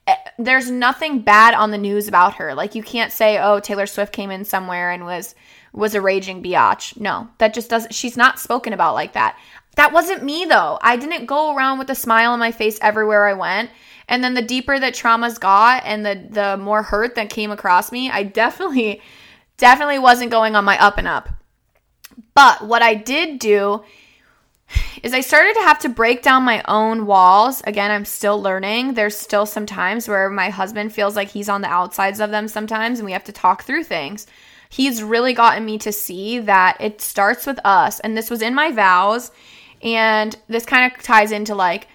eh, 0.06 0.14
there's 0.38 0.70
nothing 0.70 1.20
bad 1.20 1.54
on 1.54 1.72
the 1.72 1.78
news 1.78 2.06
about 2.06 2.36
her. 2.36 2.54
Like 2.54 2.76
you 2.76 2.82
can't 2.84 3.12
say, 3.12 3.38
"Oh, 3.38 3.58
Taylor 3.58 3.86
Swift 3.86 4.12
came 4.12 4.30
in 4.30 4.44
somewhere 4.44 4.92
and 4.92 5.04
was 5.04 5.34
was 5.72 5.94
a 5.94 6.00
raging 6.00 6.42
biatch." 6.42 6.98
No, 6.98 7.28
that 7.38 7.54
just 7.54 7.68
doesn't. 7.68 7.94
She's 7.94 8.16
not 8.16 8.38
spoken 8.38 8.72
about 8.72 8.94
like 8.94 9.14
that. 9.14 9.36
That 9.76 9.92
wasn't 9.92 10.24
me 10.24 10.44
though. 10.44 10.78
I 10.82 10.96
didn't 10.96 11.26
go 11.26 11.54
around 11.54 11.78
with 11.78 11.90
a 11.90 11.94
smile 11.94 12.32
on 12.32 12.38
my 12.38 12.52
face 12.52 12.78
everywhere 12.82 13.26
I 13.26 13.34
went. 13.34 13.70
And 14.08 14.22
then 14.22 14.34
the 14.34 14.42
deeper 14.42 14.78
that 14.78 14.94
traumas 14.94 15.38
got 15.38 15.82
and 15.84 16.04
the 16.04 16.26
the 16.30 16.56
more 16.56 16.82
hurt 16.82 17.14
that 17.14 17.30
came 17.30 17.50
across 17.50 17.92
me, 17.92 18.10
I 18.10 18.22
definitely 18.22 19.00
definitely 19.56 19.98
wasn't 19.98 20.30
going 20.30 20.56
on 20.56 20.64
my 20.64 20.80
up 20.82 20.98
and 20.98 21.08
up. 21.08 21.28
But 22.34 22.66
what 22.66 22.82
I 22.82 22.94
did 22.94 23.38
do 23.38 23.84
is 25.02 25.12
I 25.12 25.20
started 25.20 25.54
to 25.54 25.62
have 25.62 25.78
to 25.80 25.88
break 25.88 26.22
down 26.22 26.42
my 26.42 26.62
own 26.66 27.06
walls. 27.06 27.62
Again, 27.66 27.90
I'm 27.90 28.04
still 28.04 28.40
learning. 28.40 28.94
There's 28.94 29.16
still 29.16 29.46
some 29.46 29.66
times 29.66 30.08
where 30.08 30.28
my 30.28 30.50
husband 30.50 30.92
feels 30.92 31.14
like 31.16 31.28
he's 31.28 31.48
on 31.48 31.60
the 31.60 31.68
outsides 31.68 32.20
of 32.20 32.30
them 32.30 32.48
sometimes, 32.48 32.98
and 32.98 33.06
we 33.06 33.12
have 33.12 33.24
to 33.24 33.32
talk 33.32 33.62
through 33.62 33.84
things. 33.84 34.26
He's 34.68 35.02
really 35.02 35.32
gotten 35.32 35.64
me 35.64 35.78
to 35.78 35.92
see 35.92 36.40
that 36.40 36.76
it 36.80 37.00
starts 37.00 37.46
with 37.46 37.60
us. 37.64 38.00
And 38.00 38.16
this 38.16 38.30
was 38.30 38.42
in 38.42 38.54
my 38.54 38.72
vows. 38.72 39.30
And 39.86 40.36
this 40.48 40.66
kind 40.66 40.92
of 40.92 41.02
ties 41.02 41.30
into 41.30 41.54
like, 41.54 41.88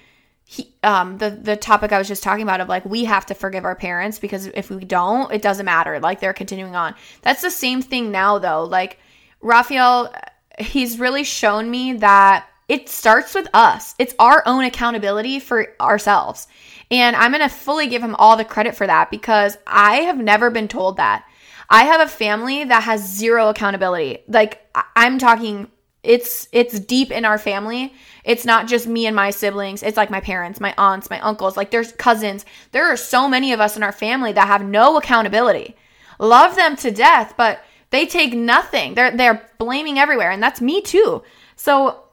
he, 0.45 0.73
um, 0.83 1.17
the 1.17 1.29
the 1.29 1.55
topic 1.55 1.93
I 1.93 1.97
was 1.97 2.09
just 2.09 2.23
talking 2.23 2.43
about 2.43 2.59
of 2.59 2.67
like 2.67 2.83
we 2.83 3.05
have 3.05 3.25
to 3.27 3.33
forgive 3.33 3.63
our 3.63 3.75
parents 3.75 4.19
because 4.19 4.47
if 4.47 4.69
we 4.69 4.83
don't, 4.83 5.31
it 5.31 5.41
doesn't 5.41 5.65
matter. 5.65 5.99
Like 5.99 6.19
they're 6.19 6.33
continuing 6.33 6.75
on. 6.75 6.93
That's 7.21 7.41
the 7.41 7.51
same 7.51 7.81
thing 7.81 8.11
now 8.11 8.37
though. 8.37 8.63
Like 8.65 8.97
Raphael, 9.41 10.13
he's 10.59 10.99
really 10.99 11.23
shown 11.23 11.71
me 11.71 11.93
that 11.93 12.47
it 12.67 12.89
starts 12.89 13.33
with 13.33 13.49
us. 13.53 13.95
It's 13.99 14.15
our 14.19 14.43
own 14.45 14.63
accountability 14.63 15.39
for 15.39 15.67
ourselves. 15.79 16.47
And 16.89 17.15
I'm 17.15 17.31
going 17.31 17.41
to 17.41 17.53
fully 17.53 17.87
give 17.87 18.01
him 18.01 18.15
all 18.15 18.37
the 18.37 18.45
credit 18.45 18.75
for 18.75 18.87
that 18.87 19.11
because 19.11 19.57
I 19.65 19.97
have 19.97 20.17
never 20.17 20.49
been 20.49 20.67
told 20.67 20.97
that. 20.97 21.25
I 21.69 21.83
have 21.83 22.01
a 22.01 22.07
family 22.07 22.65
that 22.65 22.83
has 22.83 23.05
zero 23.05 23.49
accountability. 23.49 24.19
Like 24.27 24.61
I'm 24.95 25.17
talking 25.17 25.69
it's 26.03 26.47
it's 26.51 26.79
deep 26.79 27.11
in 27.11 27.25
our 27.25 27.37
family. 27.37 27.93
It's 28.23 28.45
not 28.45 28.67
just 28.67 28.87
me 28.87 29.05
and 29.05 29.15
my 29.15 29.29
siblings. 29.29 29.83
It's 29.83 29.97
like 29.97 30.09
my 30.09 30.21
parents, 30.21 30.59
my 30.59 30.73
aunts, 30.77 31.09
my 31.09 31.19
uncles, 31.21 31.57
like 31.57 31.71
there's 31.71 31.91
cousins. 31.93 32.45
There 32.71 32.91
are 32.91 32.97
so 32.97 33.27
many 33.27 33.53
of 33.53 33.59
us 33.59 33.77
in 33.77 33.83
our 33.83 33.91
family 33.91 34.31
that 34.33 34.47
have 34.47 34.63
no 34.63 34.97
accountability. 34.97 35.75
Love 36.19 36.55
them 36.55 36.75
to 36.77 36.91
death, 36.91 37.33
but 37.37 37.63
they 37.89 38.05
take 38.05 38.33
nothing. 38.33 38.95
They're 38.95 39.15
they're 39.15 39.47
blaming 39.57 39.99
everywhere 39.99 40.31
and 40.31 40.41
that's 40.41 40.61
me 40.61 40.81
too. 40.81 41.23
So 41.55 42.03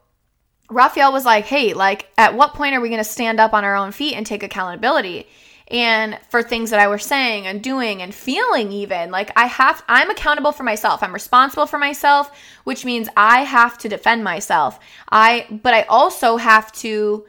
Raphael 0.69 1.11
was 1.11 1.25
like, 1.25 1.45
hey, 1.45 1.73
like, 1.73 2.11
at 2.17 2.35
what 2.35 2.53
point 2.53 2.75
are 2.75 2.81
we 2.81 2.89
going 2.89 2.99
to 2.99 3.03
stand 3.03 3.39
up 3.39 3.53
on 3.53 3.63
our 3.63 3.75
own 3.75 3.91
feet 3.91 4.13
and 4.15 4.25
take 4.25 4.43
accountability? 4.43 5.27
And 5.69 6.17
for 6.29 6.41
things 6.41 6.71
that 6.71 6.79
I 6.79 6.87
was 6.87 7.03
saying 7.03 7.45
and 7.45 7.61
doing 7.61 8.01
and 8.01 8.13
feeling, 8.13 8.71
even 8.71 9.11
like 9.11 9.31
I 9.35 9.45
have, 9.45 9.83
I'm 9.87 10.09
accountable 10.09 10.51
for 10.51 10.63
myself. 10.63 11.03
I'm 11.03 11.13
responsible 11.13 11.67
for 11.67 11.77
myself, 11.77 12.31
which 12.63 12.85
means 12.85 13.07
I 13.15 13.41
have 13.43 13.77
to 13.79 13.89
defend 13.89 14.23
myself. 14.23 14.79
I, 15.11 15.45
but 15.63 15.75
I 15.75 15.83
also 15.83 16.37
have 16.37 16.71
to 16.73 17.25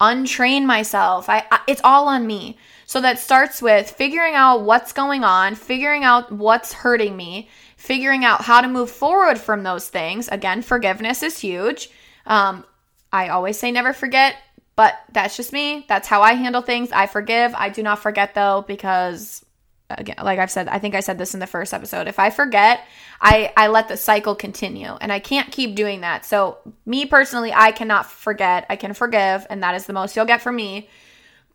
untrain 0.00 0.64
myself. 0.64 1.28
I, 1.28 1.44
I 1.50 1.60
it's 1.68 1.80
all 1.84 2.08
on 2.08 2.26
me. 2.26 2.58
So 2.86 3.00
that 3.00 3.18
starts 3.18 3.62
with 3.62 3.90
figuring 3.90 4.34
out 4.34 4.62
what's 4.62 4.92
going 4.92 5.24
on, 5.24 5.54
figuring 5.54 6.04
out 6.04 6.30
what's 6.30 6.72
hurting 6.72 7.16
me, 7.16 7.48
figuring 7.76 8.24
out 8.24 8.42
how 8.42 8.60
to 8.60 8.68
move 8.68 8.90
forward 8.90 9.38
from 9.38 9.62
those 9.62 9.88
things. 9.88 10.28
Again, 10.28 10.62
forgiveness 10.62 11.22
is 11.22 11.38
huge. 11.38 11.90
Um, 12.26 12.64
I 13.12 13.28
always 13.28 13.58
say 13.58 13.70
never 13.70 13.92
forget, 13.92 14.36
but 14.76 14.94
that's 15.12 15.36
just 15.36 15.52
me. 15.52 15.84
That's 15.88 16.08
how 16.08 16.22
I 16.22 16.34
handle 16.34 16.62
things. 16.62 16.90
I 16.92 17.06
forgive. 17.06 17.54
I 17.54 17.68
do 17.68 17.82
not 17.82 18.00
forget 18.00 18.34
though 18.34 18.64
because 18.66 19.44
again, 19.90 20.16
like 20.22 20.38
I've 20.38 20.50
said, 20.50 20.68
I 20.68 20.78
think 20.78 20.94
I 20.94 21.00
said 21.00 21.18
this 21.18 21.34
in 21.34 21.40
the 21.40 21.46
first 21.46 21.72
episode. 21.72 22.08
If 22.08 22.18
I 22.18 22.30
forget, 22.30 22.84
I 23.20 23.52
I 23.56 23.68
let 23.68 23.88
the 23.88 23.96
cycle 23.96 24.34
continue 24.34 24.92
and 25.00 25.12
I 25.12 25.20
can't 25.20 25.52
keep 25.52 25.76
doing 25.76 26.00
that. 26.00 26.24
So, 26.24 26.58
me 26.86 27.06
personally, 27.06 27.52
I 27.52 27.72
cannot 27.72 28.06
forget. 28.06 28.66
I 28.68 28.76
can 28.76 28.94
forgive 28.94 29.46
and 29.48 29.62
that 29.62 29.74
is 29.74 29.86
the 29.86 29.92
most 29.92 30.16
you'll 30.16 30.24
get 30.24 30.42
from 30.42 30.56
me. 30.56 30.88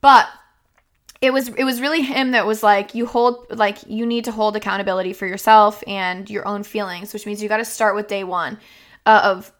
But 0.02 0.28
it 1.22 1.34
was 1.34 1.50
it 1.50 1.66
was 1.66 1.82
really 1.82 2.02
him 2.02 2.32
that 2.32 2.46
was 2.46 2.64
like 2.64 2.96
you 2.96 3.06
hold 3.06 3.48
like 3.50 3.80
you 3.88 4.06
need 4.06 4.26
to 4.26 4.32
hold 4.32 4.56
accountability 4.56 5.12
for 5.12 5.28
yourself 5.28 5.84
and 5.88 6.30
your 6.30 6.48
own 6.48 6.64
feelings, 6.64 7.12
which 7.14 7.26
means 7.26 7.44
you 7.44 7.50
got 7.50 7.58
to 7.58 7.66
start 7.66 7.96
with 7.96 8.08
day 8.08 8.24
1 8.24 8.58
uh, 9.06 9.22
of 9.24 9.52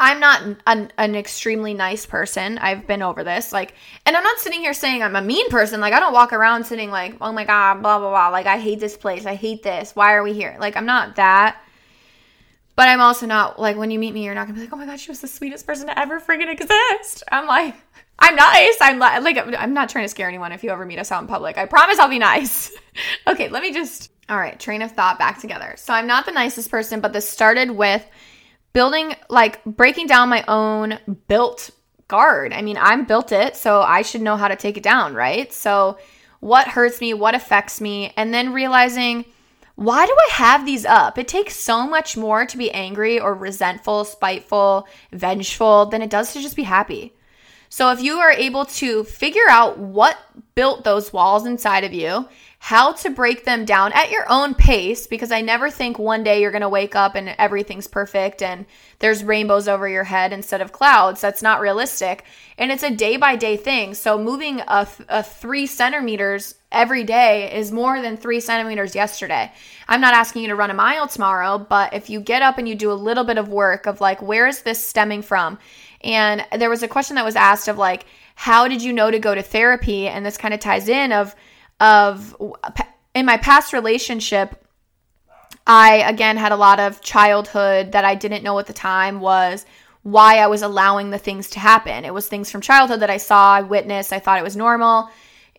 I'm 0.00 0.18
not 0.18 0.42
an, 0.66 0.92
an, 0.98 1.14
extremely 1.14 1.72
nice 1.72 2.04
person. 2.04 2.58
I've 2.58 2.86
been 2.86 3.00
over 3.00 3.22
this. 3.22 3.52
Like, 3.52 3.74
and 4.04 4.16
I'm 4.16 4.24
not 4.24 4.38
sitting 4.38 4.60
here 4.60 4.74
saying 4.74 5.02
I'm 5.02 5.14
a 5.14 5.22
mean 5.22 5.48
person. 5.50 5.80
Like, 5.80 5.92
I 5.92 6.00
don't 6.00 6.12
walk 6.12 6.32
around 6.32 6.64
sitting 6.64 6.90
like, 6.90 7.16
oh 7.20 7.32
my 7.32 7.44
God, 7.44 7.80
blah, 7.80 7.98
blah, 7.98 8.10
blah. 8.10 8.28
Like, 8.28 8.46
I 8.46 8.58
hate 8.58 8.80
this 8.80 8.96
place. 8.96 9.24
I 9.24 9.34
hate 9.36 9.62
this. 9.62 9.94
Why 9.94 10.14
are 10.14 10.22
we 10.24 10.32
here? 10.32 10.56
Like, 10.58 10.76
I'm 10.76 10.86
not 10.86 11.16
that. 11.16 11.60
But 12.76 12.88
I'm 12.88 13.00
also 13.00 13.26
not 13.26 13.60
like, 13.60 13.76
when 13.76 13.92
you 13.92 14.00
meet 14.00 14.14
me, 14.14 14.24
you're 14.24 14.34
not 14.34 14.48
gonna 14.48 14.54
be 14.54 14.64
like, 14.64 14.72
oh 14.72 14.76
my 14.76 14.86
God, 14.86 14.98
she 14.98 15.10
was 15.10 15.20
the 15.20 15.28
sweetest 15.28 15.64
person 15.64 15.86
to 15.86 15.96
ever 15.96 16.20
freaking 16.20 16.50
exist. 16.50 17.22
I'm 17.30 17.46
like, 17.46 17.76
I'm 18.18 18.34
nice. 18.34 18.76
I'm 18.80 18.98
like, 18.98 19.38
I'm 19.56 19.74
not 19.74 19.88
trying 19.90 20.04
to 20.04 20.08
scare 20.08 20.28
anyone 20.28 20.50
if 20.50 20.64
you 20.64 20.70
ever 20.70 20.84
meet 20.84 20.98
us 20.98 21.12
out 21.12 21.22
in 21.22 21.28
public. 21.28 21.56
I 21.56 21.66
promise 21.66 22.00
I'll 22.00 22.08
be 22.08 22.18
nice. 22.18 22.72
okay, 23.28 23.48
let 23.48 23.62
me 23.62 23.72
just, 23.72 24.10
all 24.28 24.36
right, 24.36 24.58
train 24.58 24.82
of 24.82 24.90
thought 24.90 25.20
back 25.20 25.40
together. 25.40 25.74
So 25.76 25.92
I'm 25.92 26.08
not 26.08 26.26
the 26.26 26.32
nicest 26.32 26.68
person, 26.68 27.00
but 27.00 27.12
this 27.12 27.28
started 27.28 27.70
with, 27.70 28.04
building 28.74 29.14
like 29.30 29.64
breaking 29.64 30.06
down 30.06 30.28
my 30.28 30.44
own 30.46 30.98
built 31.28 31.70
guard. 32.08 32.52
I 32.52 32.60
mean, 32.60 32.76
I'm 32.78 33.06
built 33.06 33.32
it, 33.32 33.56
so 33.56 33.80
I 33.80 34.02
should 34.02 34.20
know 34.20 34.36
how 34.36 34.48
to 34.48 34.56
take 34.56 34.76
it 34.76 34.82
down, 34.82 35.14
right? 35.14 35.50
So 35.52 35.96
what 36.40 36.68
hurts 36.68 37.00
me, 37.00 37.14
what 37.14 37.34
affects 37.34 37.80
me, 37.80 38.12
and 38.18 38.34
then 38.34 38.52
realizing 38.52 39.24
why 39.76 40.06
do 40.06 40.12
I 40.12 40.32
have 40.34 40.66
these 40.66 40.84
up? 40.84 41.18
It 41.18 41.26
takes 41.26 41.56
so 41.56 41.88
much 41.88 42.16
more 42.16 42.46
to 42.46 42.56
be 42.58 42.70
angry 42.70 43.18
or 43.18 43.34
resentful, 43.34 44.04
spiteful, 44.04 44.86
vengeful 45.10 45.86
than 45.86 46.02
it 46.02 46.10
does 46.10 46.32
to 46.32 46.40
just 46.40 46.54
be 46.54 46.62
happy. 46.62 47.12
So 47.70 47.90
if 47.90 48.00
you 48.00 48.18
are 48.18 48.30
able 48.30 48.66
to 48.66 49.02
figure 49.02 49.48
out 49.48 49.78
what 49.78 50.16
built 50.54 50.84
those 50.84 51.12
walls 51.12 51.44
inside 51.44 51.82
of 51.82 51.92
you 51.92 52.28
how 52.64 52.92
to 52.92 53.10
break 53.10 53.44
them 53.44 53.66
down 53.66 53.92
at 53.92 54.10
your 54.10 54.24
own 54.30 54.54
pace 54.54 55.06
because 55.06 55.30
I 55.30 55.42
never 55.42 55.68
think 55.68 55.98
one 55.98 56.24
day 56.24 56.40
you're 56.40 56.50
going 56.50 56.62
to 56.62 56.68
wake 56.70 56.96
up 56.96 57.14
and 57.14 57.34
everything's 57.36 57.86
perfect 57.86 58.40
and 58.40 58.64
there's 59.00 59.22
rainbows 59.22 59.68
over 59.68 59.86
your 59.86 60.04
head 60.04 60.32
instead 60.32 60.62
of 60.62 60.72
clouds. 60.72 61.20
That's 61.20 61.42
not 61.42 61.60
realistic. 61.60 62.24
And 62.56 62.72
it's 62.72 62.82
a 62.82 62.90
day 62.90 63.18
by 63.18 63.36
day 63.36 63.58
thing. 63.58 63.92
So 63.92 64.16
moving 64.16 64.60
a, 64.60 64.88
a 65.10 65.22
three 65.22 65.66
centimeters 65.66 66.54
every 66.72 67.04
day 67.04 67.54
is 67.54 67.70
more 67.70 68.00
than 68.00 68.16
three 68.16 68.40
centimeters 68.40 68.94
yesterday. 68.94 69.52
I'm 69.86 70.00
not 70.00 70.14
asking 70.14 70.40
you 70.40 70.48
to 70.48 70.56
run 70.56 70.70
a 70.70 70.74
mile 70.74 71.06
tomorrow, 71.06 71.58
but 71.58 71.92
if 71.92 72.08
you 72.08 72.18
get 72.18 72.40
up 72.40 72.56
and 72.56 72.66
you 72.66 72.74
do 72.74 72.90
a 72.90 72.94
little 72.94 73.24
bit 73.24 73.36
of 73.36 73.50
work 73.50 73.84
of 73.84 74.00
like, 74.00 74.22
where 74.22 74.46
is 74.46 74.62
this 74.62 74.82
stemming 74.82 75.20
from? 75.20 75.58
And 76.00 76.46
there 76.50 76.70
was 76.70 76.82
a 76.82 76.88
question 76.88 77.16
that 77.16 77.26
was 77.26 77.36
asked 77.36 77.68
of 77.68 77.76
like, 77.76 78.06
how 78.36 78.68
did 78.68 78.82
you 78.82 78.94
know 78.94 79.10
to 79.10 79.18
go 79.18 79.34
to 79.34 79.42
therapy? 79.42 80.08
And 80.08 80.24
this 80.24 80.38
kind 80.38 80.54
of 80.54 80.60
ties 80.60 80.88
in 80.88 81.12
of, 81.12 81.36
of 81.80 82.36
in 83.14 83.26
my 83.26 83.36
past 83.36 83.72
relationship 83.72 84.64
I 85.66 85.96
again 86.08 86.36
had 86.36 86.52
a 86.52 86.56
lot 86.56 86.78
of 86.78 87.00
childhood 87.00 87.92
that 87.92 88.04
I 88.04 88.14
didn't 88.14 88.44
know 88.44 88.58
at 88.58 88.66
the 88.66 88.72
time 88.72 89.20
was 89.20 89.64
why 90.02 90.38
I 90.38 90.48
was 90.48 90.60
allowing 90.60 91.10
the 91.10 91.18
things 91.18 91.50
to 91.50 91.58
happen. 91.58 92.04
It 92.04 92.12
was 92.12 92.28
things 92.28 92.50
from 92.50 92.60
childhood 92.60 93.00
that 93.00 93.10
I 93.10 93.16
saw, 93.16 93.54
I 93.54 93.62
witnessed, 93.62 94.12
I 94.12 94.18
thought 94.18 94.38
it 94.38 94.44
was 94.44 94.56
normal. 94.56 95.08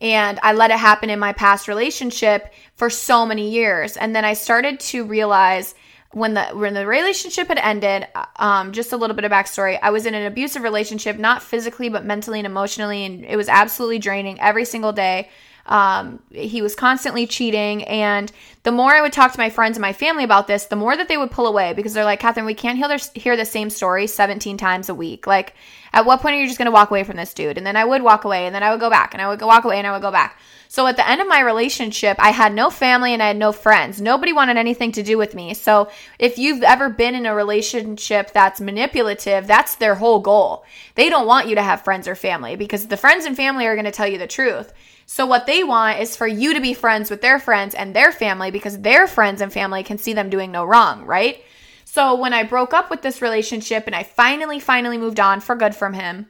And 0.02 0.40
I 0.44 0.54
let 0.54 0.72
it 0.72 0.78
happen 0.78 1.10
in 1.10 1.20
my 1.20 1.34
past 1.34 1.68
relationship 1.68 2.54
for 2.76 2.90
so 2.90 3.26
many 3.26 3.50
years. 3.50 3.98
And 3.98 4.16
then 4.16 4.26
I 4.26 4.34
started 4.34 4.80
to 4.82 5.06
realize 5.06 5.74
when 6.12 6.34
the 6.34 6.44
when 6.54 6.74
the 6.74 6.86
relationship 6.86 7.48
had 7.48 7.58
ended, 7.58 8.08
um, 8.36 8.72
just 8.72 8.94
a 8.94 8.98
little 8.98 9.16
bit 9.16 9.26
of 9.26 9.32
backstory. 9.32 9.80
I 9.82 9.90
was 9.90 10.06
in 10.06 10.14
an 10.14 10.26
abusive 10.26 10.64
relationship, 10.64 11.18
not 11.18 11.42
physically 11.42 11.90
but 11.90 12.06
mentally 12.06 12.40
and 12.40 12.46
emotionally, 12.46 13.06
and 13.06 13.26
it 13.26 13.36
was 13.36 13.50
absolutely 13.50 14.00
draining 14.00 14.40
every 14.40 14.64
single 14.64 14.94
day. 14.94 15.30
Um, 15.66 16.20
he 16.32 16.62
was 16.62 16.76
constantly 16.76 17.26
cheating. 17.26 17.84
And 17.86 18.32
the 18.64 18.72
more 18.72 18.92
I 18.92 19.02
would 19.02 19.14
talk 19.14 19.32
to 19.34 19.40
my 19.40 19.50
friends 19.50 19.78
and 19.78 19.82
my 19.82 19.94
family 19.94 20.24
about 20.24 20.48
this, 20.48 20.66
the 20.66 20.76
more 20.76 20.96
that 20.96 21.08
they 21.08 21.18
would 21.18 21.32
pull 21.32 21.48
away 21.48 21.74
because 21.74 21.94
they're 21.94 22.06
like, 22.06 22.20
Catherine, 22.20 22.46
we 22.46 22.54
can't 22.54 22.78
hear, 22.78 22.88
their, 22.88 23.00
hear 23.14 23.36
the 23.36 23.46
same 23.46 23.70
story 23.70 24.08
17 24.08 24.58
times 24.58 24.90
a 24.90 24.96
week. 24.96 25.26
Like, 25.26 25.56
at 25.94 26.06
what 26.06 26.22
point 26.22 26.36
are 26.36 26.40
you 26.40 26.48
just 26.48 26.58
going 26.58 26.68
to 26.68 26.72
walk 26.72 26.92
away 26.92 27.04
from 27.04 27.18
this 27.18 27.34
dude? 27.34 27.58
And 27.58 27.66
then 27.66 27.76
I 27.76 27.86
would 27.86 28.04
walk 28.04 28.26
away 28.26 28.46
and 28.46 28.54
then 28.54 28.64
I 28.64 28.72
would 28.72 28.80
go 28.80 28.90
back 28.90 29.14
and 29.14 29.22
I 29.22 29.30
would 29.30 29.40
go 29.40 29.48
walk 29.48 29.64
away 29.64 29.78
and 29.78 29.88
I 29.88 29.94
would 29.94 30.02
go 30.02 30.12
back. 30.12 30.40
So 30.68 30.88
at 30.88 30.98
the 30.98 31.08
end 31.08 31.22
of 31.22 31.28
my 31.28 31.40
relationship, 31.40 32.18
I 32.20 32.32
had 32.32 32.54
no 32.54 32.70
family 32.70 33.14
and 33.14 33.24
I 33.24 33.28
had 33.28 33.38
no 33.38 33.52
friends. 33.52 34.02
Nobody 34.02 34.34
wanted 34.34 34.58
anything 34.58 34.92
to 34.94 35.04
do 35.04 35.18
with 35.18 35.34
me. 35.34 35.54
So 35.54 35.90
if 36.20 36.38
you've 36.38 36.64
ever 36.64 36.90
been 36.90 37.16
in 37.16 37.26
a 37.26 37.34
relationship 37.34 38.32
that's 38.34 38.60
manipulative, 38.60 39.48
that's 39.48 39.76
their 39.76 39.96
whole 39.96 40.20
goal. 40.20 40.66
They 40.96 41.08
don't 41.08 41.28
want 41.28 41.48
you 41.48 41.56
to 41.56 41.62
have 41.62 41.84
friends 41.84 42.10
or 42.10 42.16
family 42.16 42.58
because 42.58 42.88
the 42.88 42.98
friends 42.98 43.26
and 43.26 43.38
family 43.38 43.66
are 43.68 43.76
going 43.76 43.86
to 43.86 43.92
tell 43.92 44.08
you 44.08 44.18
the 44.18 44.28
truth. 44.28 44.74
So, 45.08 45.26
what 45.26 45.46
they 45.46 45.64
want 45.64 46.00
is 46.00 46.16
for 46.16 46.26
you 46.26 46.54
to 46.54 46.60
be 46.60 46.74
friends 46.74 47.12
with 47.12 47.22
their 47.22 47.40
friends 47.40 47.76
and 47.76 47.96
their 47.96 48.12
family 48.12 48.50
because 48.50 48.80
their 48.80 49.08
friends 49.08 49.40
and 49.40 49.54
family 49.54 49.84
can 49.84 50.00
see 50.00 50.14
them 50.14 50.30
doing 50.30 50.52
no 50.52 50.66
wrong, 50.66 51.06
right? 51.06 51.44
So, 51.84 52.16
when 52.16 52.34
I 52.34 52.44
broke 52.44 52.74
up 52.74 52.90
with 52.90 53.04
this 53.04 53.22
relationship 53.22 53.86
and 53.86 53.96
I 53.96 54.04
finally, 54.04 54.60
finally 54.60 54.98
moved 54.98 55.20
on 55.20 55.42
for 55.42 55.56
good 55.56 55.76
from 55.76 55.94
him, 55.94 56.28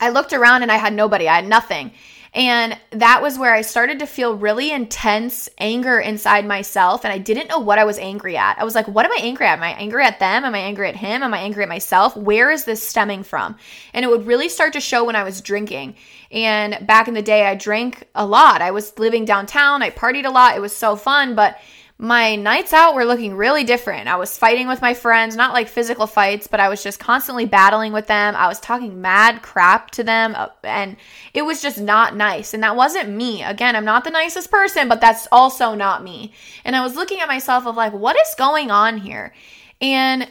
I 0.00 0.10
looked 0.10 0.32
around 0.32 0.62
and 0.62 0.70
I 0.70 0.76
had 0.76 0.94
nobody, 0.94 1.28
I 1.28 1.36
had 1.36 1.48
nothing. 1.48 1.92
And 2.38 2.78
that 2.92 3.20
was 3.20 3.36
where 3.36 3.52
I 3.52 3.62
started 3.62 3.98
to 3.98 4.06
feel 4.06 4.36
really 4.36 4.70
intense 4.70 5.48
anger 5.58 5.98
inside 5.98 6.46
myself. 6.46 7.04
And 7.04 7.12
I 7.12 7.18
didn't 7.18 7.48
know 7.48 7.58
what 7.58 7.80
I 7.80 7.84
was 7.84 7.98
angry 7.98 8.36
at. 8.36 8.56
I 8.60 8.64
was 8.64 8.76
like, 8.76 8.86
what 8.86 9.04
am 9.04 9.10
I 9.10 9.18
angry 9.22 9.44
at? 9.44 9.58
Am 9.58 9.64
I 9.64 9.72
angry 9.72 10.04
at 10.04 10.20
them? 10.20 10.44
Am 10.44 10.54
I 10.54 10.58
angry 10.58 10.88
at 10.88 10.94
him? 10.94 11.24
Am 11.24 11.34
I 11.34 11.38
angry 11.38 11.64
at 11.64 11.68
myself? 11.68 12.16
Where 12.16 12.52
is 12.52 12.62
this 12.62 12.80
stemming 12.80 13.24
from? 13.24 13.56
And 13.92 14.04
it 14.04 14.08
would 14.08 14.24
really 14.24 14.48
start 14.48 14.72
to 14.74 14.80
show 14.80 15.02
when 15.02 15.16
I 15.16 15.24
was 15.24 15.40
drinking. 15.40 15.96
And 16.30 16.86
back 16.86 17.08
in 17.08 17.14
the 17.14 17.22
day, 17.22 17.44
I 17.44 17.56
drank 17.56 18.06
a 18.14 18.24
lot. 18.24 18.62
I 18.62 18.70
was 18.70 18.96
living 19.00 19.24
downtown, 19.24 19.82
I 19.82 19.90
partied 19.90 20.24
a 20.24 20.30
lot. 20.30 20.56
It 20.56 20.60
was 20.60 20.76
so 20.76 20.94
fun. 20.94 21.34
But 21.34 21.58
my 22.00 22.36
nights 22.36 22.72
out 22.72 22.94
were 22.94 23.04
looking 23.04 23.34
really 23.34 23.64
different. 23.64 24.06
I 24.06 24.14
was 24.16 24.38
fighting 24.38 24.68
with 24.68 24.80
my 24.80 24.94
friends, 24.94 25.34
not 25.34 25.52
like 25.52 25.66
physical 25.68 26.06
fights, 26.06 26.46
but 26.46 26.60
I 26.60 26.68
was 26.68 26.80
just 26.80 27.00
constantly 27.00 27.44
battling 27.44 27.92
with 27.92 28.06
them. 28.06 28.36
I 28.36 28.46
was 28.46 28.60
talking 28.60 29.00
mad 29.00 29.42
crap 29.42 29.90
to 29.92 30.04
them, 30.04 30.36
uh, 30.36 30.46
and 30.62 30.96
it 31.34 31.42
was 31.42 31.60
just 31.60 31.80
not 31.80 32.14
nice. 32.16 32.54
And 32.54 32.62
that 32.62 32.76
wasn't 32.76 33.10
me. 33.10 33.42
Again, 33.42 33.74
I'm 33.74 33.84
not 33.84 34.04
the 34.04 34.10
nicest 34.10 34.48
person, 34.48 34.88
but 34.88 35.00
that's 35.00 35.26
also 35.32 35.74
not 35.74 36.04
me. 36.04 36.32
And 36.64 36.76
I 36.76 36.84
was 36.84 36.94
looking 36.94 37.18
at 37.18 37.26
myself 37.26 37.66
of 37.66 37.74
like, 37.74 37.92
what 37.92 38.16
is 38.16 38.34
going 38.38 38.70
on 38.70 38.98
here? 38.98 39.34
And 39.80 40.28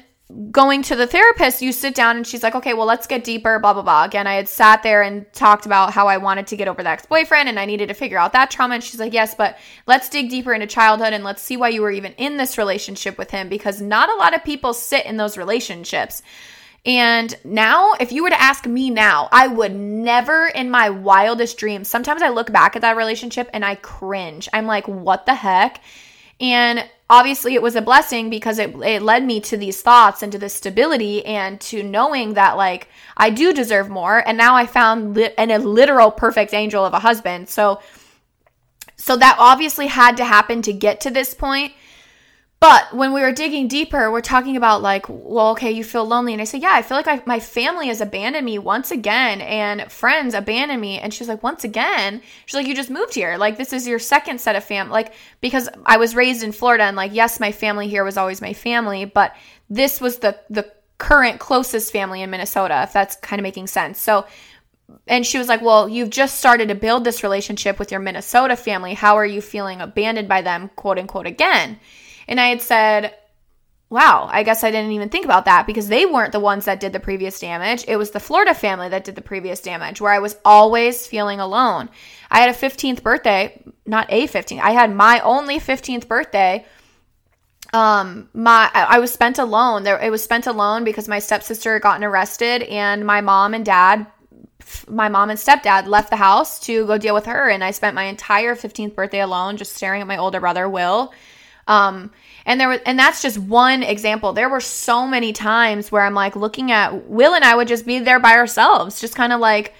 going 0.51 0.81
to 0.83 0.95
the 0.95 1.07
therapist, 1.07 1.61
you 1.61 1.71
sit 1.71 1.95
down 1.95 2.17
and 2.17 2.27
she's 2.27 2.43
like, 2.43 2.53
okay, 2.53 2.73
well, 2.73 2.85
let's 2.85 3.07
get 3.07 3.23
deeper, 3.23 3.59
blah, 3.59 3.73
blah, 3.73 3.81
blah. 3.81 4.03
Again, 4.03 4.27
I 4.27 4.33
had 4.33 4.49
sat 4.49 4.83
there 4.83 5.01
and 5.01 5.25
talked 5.31 5.65
about 5.65 5.93
how 5.93 6.07
I 6.07 6.17
wanted 6.17 6.47
to 6.47 6.57
get 6.57 6.67
over 6.67 6.83
the 6.83 6.89
ex 6.89 7.05
boyfriend 7.05 7.47
and 7.47 7.57
I 7.57 7.65
needed 7.65 7.87
to 7.87 7.93
figure 7.93 8.17
out 8.17 8.33
that 8.33 8.51
trauma. 8.51 8.75
And 8.75 8.83
she's 8.83 8.99
like, 8.99 9.13
yes, 9.13 9.35
but 9.35 9.57
let's 9.85 10.09
dig 10.09 10.29
deeper 10.29 10.53
into 10.53 10.67
childhood 10.67 11.13
and 11.13 11.23
let's 11.23 11.41
see 11.41 11.55
why 11.55 11.69
you 11.69 11.81
were 11.81 11.91
even 11.91 12.11
in 12.13 12.35
this 12.35 12.57
relationship 12.57 13.17
with 13.17 13.31
him 13.31 13.47
because 13.47 13.79
not 13.79 14.09
a 14.09 14.15
lot 14.15 14.35
of 14.35 14.43
people 14.43 14.73
sit 14.73 15.05
in 15.05 15.15
those 15.15 15.37
relationships. 15.37 16.21
And 16.85 17.33
now, 17.43 17.93
if 17.93 18.11
you 18.11 18.23
were 18.23 18.29
to 18.29 18.41
ask 18.41 18.65
me 18.65 18.89
now, 18.89 19.29
I 19.31 19.47
would 19.47 19.75
never 19.75 20.47
in 20.47 20.69
my 20.69 20.89
wildest 20.89 21.57
dreams. 21.57 21.87
Sometimes 21.87 22.21
I 22.21 22.29
look 22.29 22.51
back 22.51 22.75
at 22.75 22.81
that 22.81 22.97
relationship 22.97 23.49
and 23.53 23.63
I 23.63 23.75
cringe. 23.75 24.47
I'm 24.51 24.67
like, 24.67 24.87
what 24.87 25.25
the 25.25 25.35
heck? 25.35 25.81
And 26.39 26.87
obviously 27.09 27.55
it 27.55 27.61
was 27.61 27.75
a 27.75 27.81
blessing 27.81 28.29
because 28.29 28.59
it, 28.59 28.75
it 28.77 29.01
led 29.01 29.23
me 29.23 29.39
to 29.39 29.57
these 29.57 29.81
thoughts 29.81 30.21
and 30.21 30.31
to 30.31 30.37
this 30.37 30.53
stability 30.53 31.25
and 31.25 31.59
to 31.61 31.83
knowing 31.83 32.33
that 32.33 32.57
like 32.57 32.89
i 33.15 33.29
do 33.29 33.53
deserve 33.53 33.89
more. 33.89 34.27
And 34.27 34.37
now 34.37 34.55
i 34.55 34.65
found 34.65 35.15
li- 35.15 35.33
an, 35.37 35.51
a 35.51 35.59
literal 35.59 36.11
perfect 36.11 36.53
angel 36.53 36.85
of 36.85 36.93
a 36.93 36.99
husband. 36.99 37.49
So 37.49 37.79
so 38.95 39.15
that 39.15 39.35
obviously 39.39 39.87
had 39.87 40.17
to 40.17 40.25
happen 40.25 40.61
to 40.63 40.73
get 40.73 40.99
to 41.01 41.11
this 41.11 41.33
point 41.33 41.73
but 42.59 42.91
when 42.91 43.13
we 43.13 43.21
were 43.21 43.31
digging 43.31 43.67
deeper, 43.67 44.11
we're 44.11 44.21
talking 44.21 44.57
about 44.57 44.81
like, 44.81 45.05
well, 45.07 45.49
okay, 45.49 45.71
you 45.71 45.83
feel 45.83 46.05
lonely. 46.05 46.33
And 46.33 46.41
I 46.41 46.45
said, 46.45 46.63
yeah, 46.63 46.71
I 46.73 46.81
feel 46.81 46.97
like 46.97 47.07
I, 47.07 47.21
my 47.25 47.39
family 47.39 47.87
has 47.89 48.01
abandoned 48.01 48.45
me 48.45 48.57
once 48.57 48.89
again 48.89 49.41
and 49.41 49.91
friends 49.91 50.33
abandoned 50.33 50.81
me. 50.81 50.97
And 50.97 51.13
she's 51.13 51.27
like, 51.27 51.43
once 51.43 51.63
again? 51.63 52.21
She's 52.47 52.55
like, 52.55 52.65
you 52.65 52.73
just 52.73 52.89
moved 52.89 53.13
here. 53.13 53.37
Like, 53.37 53.57
this 53.57 53.73
is 53.73 53.87
your 53.87 53.99
second 53.99 54.41
set 54.41 54.55
of 54.55 54.63
fam. 54.63 54.89
Like, 54.89 55.13
because 55.39 55.69
I 55.85 55.97
was 55.97 56.15
raised 56.15 56.41
in 56.41 56.51
Florida 56.51 56.85
and 56.85 56.97
like, 56.97 57.13
yes, 57.13 57.39
my 57.39 57.51
family 57.51 57.87
here 57.87 58.03
was 58.03 58.17
always 58.17 58.41
my 58.41 58.53
family, 58.53 59.05
but 59.05 59.35
this 59.69 60.01
was 60.01 60.17
the, 60.17 60.39
the 60.49 60.71
current 60.97 61.39
closest 61.39 61.91
family 61.91 62.23
in 62.23 62.31
Minnesota, 62.31 62.81
if 62.81 62.91
that's 62.91 63.17
kind 63.17 63.39
of 63.39 63.43
making 63.43 63.67
sense. 63.67 63.99
So, 63.99 64.25
and 65.05 65.25
she 65.25 65.37
was 65.37 65.47
like, 65.47 65.61
Well, 65.61 65.87
you've 65.89 66.09
just 66.09 66.39
started 66.39 66.69
to 66.69 66.75
build 66.75 67.03
this 67.03 67.21
relationship 67.21 67.77
with 67.77 67.91
your 67.91 67.99
Minnesota 67.99 68.55
family. 68.55 68.93
How 68.93 69.15
are 69.17 69.25
you 69.25 69.41
feeling 69.41 69.81
abandoned 69.81 70.29
by 70.29 70.41
them, 70.41 70.69
quote 70.75 70.97
unquote, 70.97 71.27
again? 71.27 71.79
And 72.27 72.39
I 72.39 72.47
had 72.47 72.61
said, 72.61 73.15
wow, 73.89 74.27
I 74.29 74.43
guess 74.43 74.63
I 74.63 74.71
didn't 74.71 74.91
even 74.91 75.09
think 75.09 75.25
about 75.25 75.45
that 75.45 75.65
because 75.65 75.87
they 75.87 76.05
weren't 76.05 76.33
the 76.33 76.39
ones 76.39 76.65
that 76.65 76.79
did 76.79 76.91
the 76.91 76.99
previous 76.99 77.39
damage. 77.39 77.85
It 77.87 77.95
was 77.95 78.11
the 78.11 78.19
Florida 78.19 78.53
family 78.53 78.89
that 78.89 79.05
did 79.05 79.15
the 79.15 79.21
previous 79.21 79.61
damage 79.61 80.01
where 80.01 80.11
I 80.11 80.19
was 80.19 80.37
always 80.43 81.07
feeling 81.07 81.39
alone. 81.39 81.89
I 82.29 82.39
had 82.41 82.49
a 82.49 82.57
15th 82.57 83.01
birthday, 83.01 83.61
not 83.85 84.07
a 84.09 84.27
15th. 84.27 84.59
I 84.59 84.71
had 84.71 84.93
my 84.93 85.19
only 85.21 85.59
15th 85.59 86.07
birthday. 86.07 86.65
Um 87.73 88.29
my 88.33 88.69
I 88.73 88.99
was 88.99 89.11
spent 89.11 89.39
alone. 89.39 89.83
There 89.83 89.99
it 89.99 90.09
was 90.09 90.23
spent 90.23 90.47
alone 90.47 90.85
because 90.85 91.09
my 91.09 91.19
stepsister 91.19 91.73
had 91.73 91.81
gotten 91.81 92.03
arrested 92.03 92.63
and 92.63 93.05
my 93.05 93.19
mom 93.19 93.53
and 93.53 93.65
dad 93.65 94.07
my 94.87 95.09
mom 95.09 95.29
and 95.29 95.39
stepdad 95.39 95.85
left 95.87 96.09
the 96.09 96.15
house 96.15 96.59
to 96.61 96.85
go 96.87 96.97
deal 96.97 97.13
with 97.13 97.25
her 97.25 97.49
and 97.49 97.63
I 97.63 97.71
spent 97.71 97.93
my 97.93 98.03
entire 98.03 98.55
15th 98.55 98.95
birthday 98.95 99.19
alone 99.19 99.57
just 99.57 99.75
staring 99.75 100.01
at 100.01 100.07
my 100.07 100.17
older 100.17 100.39
brother 100.39 100.67
Will 100.69 101.13
um, 101.67 102.11
and 102.45 102.59
there 102.59 102.69
was, 102.69 102.79
and 102.85 102.97
that's 102.97 103.21
just 103.21 103.37
one 103.37 103.83
example. 103.83 104.33
There 104.33 104.49
were 104.49 104.61
so 104.61 105.05
many 105.05 105.33
times 105.33 105.91
where 105.91 106.03
I'm 106.03 106.13
like 106.13 106.35
looking 106.35 106.71
at 106.71 107.07
Will 107.07 107.33
and 107.33 107.43
I 107.43 107.55
would 107.55 107.67
just 107.67 107.85
be 107.85 107.99
there 107.99 108.19
by 108.19 108.33
ourselves, 108.33 109.01
just 109.01 109.15
kind 109.15 109.33
of 109.33 109.39
like, 109.39 109.73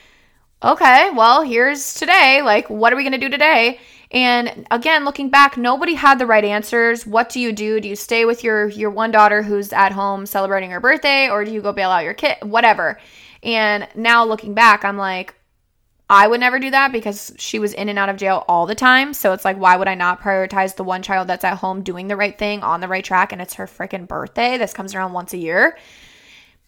okay, 0.61 1.09
well, 1.15 1.43
here's 1.43 1.93
today. 1.93 2.41
Like, 2.41 2.69
what 2.69 2.91
are 2.91 2.97
we 2.97 3.03
gonna 3.03 3.17
do 3.17 3.29
today? 3.29 3.79
And 4.11 4.67
again, 4.71 5.05
looking 5.05 5.29
back, 5.29 5.57
nobody 5.57 5.93
had 5.93 6.19
the 6.19 6.25
right 6.25 6.43
answers. 6.43 7.05
What 7.05 7.29
do 7.29 7.39
you 7.39 7.51
do? 7.51 7.79
Do 7.79 7.89
you 7.89 7.95
stay 7.95 8.25
with 8.25 8.43
your 8.43 8.67
your 8.69 8.89
one 8.89 9.11
daughter 9.11 9.41
who's 9.43 9.71
at 9.73 9.91
home 9.91 10.25
celebrating 10.25 10.71
her 10.71 10.79
birthday, 10.79 11.29
or 11.29 11.45
do 11.45 11.51
you 11.51 11.61
go 11.61 11.73
bail 11.73 11.89
out 11.89 12.03
your 12.03 12.13
kid? 12.13 12.37
Whatever. 12.41 12.99
And 13.43 13.87
now 13.95 14.25
looking 14.25 14.53
back, 14.53 14.83
I'm 14.83 14.97
like, 14.97 15.35
I 16.09 16.25
would 16.25 16.39
never 16.39 16.57
do 16.57 16.69
that 16.71 16.93
because 16.93 17.33
she 17.37 17.59
was 17.59 17.73
in 17.73 17.89
and 17.89 17.99
out 17.99 18.07
of 18.07 18.15
jail 18.15 18.45
all 18.47 18.65
the 18.65 18.75
time. 18.75 19.13
So 19.13 19.33
it's 19.33 19.43
like, 19.43 19.57
why 19.57 19.75
would 19.75 19.89
I 19.89 19.95
not 19.95 20.21
prioritize 20.21 20.75
the 20.75 20.85
one 20.85 21.01
child 21.01 21.27
that's 21.27 21.43
at 21.43 21.57
home 21.57 21.83
doing 21.83 22.07
the 22.07 22.15
right 22.15 22.37
thing 22.37 22.63
on 22.63 22.79
the 22.79 22.87
right 22.87 23.03
track 23.03 23.33
and 23.33 23.41
it's 23.41 23.55
her 23.55 23.67
freaking 23.67 24.07
birthday? 24.07 24.57
This 24.57 24.73
comes 24.73 24.95
around 24.95 25.11
once 25.11 25.33
a 25.33 25.37
year. 25.37 25.77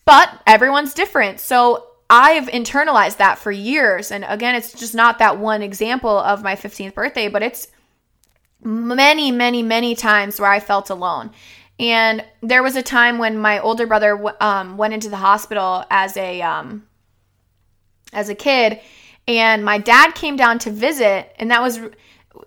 But 0.04 0.30
everyone's 0.46 0.94
different. 0.94 1.40
So 1.40 1.88
I've 2.10 2.48
internalized 2.48 3.18
that 3.18 3.38
for 3.38 3.52
years. 3.52 4.12
And 4.12 4.26
again, 4.28 4.56
it's 4.56 4.74
just 4.74 4.94
not 4.94 5.20
that 5.20 5.38
one 5.38 5.62
example 5.62 6.18
of 6.18 6.44
my 6.44 6.56
15th 6.56 6.94
birthday, 6.94 7.30
but 7.30 7.42
it's 7.42 7.70
many, 8.62 9.32
many, 9.32 9.64
many 9.64 9.96
times 9.96 10.38
where 10.40 10.52
I 10.52 10.60
felt 10.60 10.90
alone. 10.90 11.32
And 11.80 12.26
there 12.42 12.62
was 12.62 12.76
a 12.76 12.84
time 12.84 13.20
when 13.20 13.38
my 13.38 13.60
older 13.60 13.88
brother 13.88 14.22
um, 14.42 14.76
went 14.76 14.94
into 14.94 15.08
the 15.08 15.16
hospital 15.16 15.86
as 15.90 16.18
a 16.18 16.42
um, 16.42 16.86
as 18.12 18.28
a 18.28 18.36
kid 18.36 18.82
and 19.30 19.64
my 19.64 19.78
dad 19.78 20.16
came 20.16 20.36
down 20.36 20.58
to 20.58 20.72
visit 20.72 21.32
and 21.38 21.52
that 21.52 21.62
was 21.62 21.80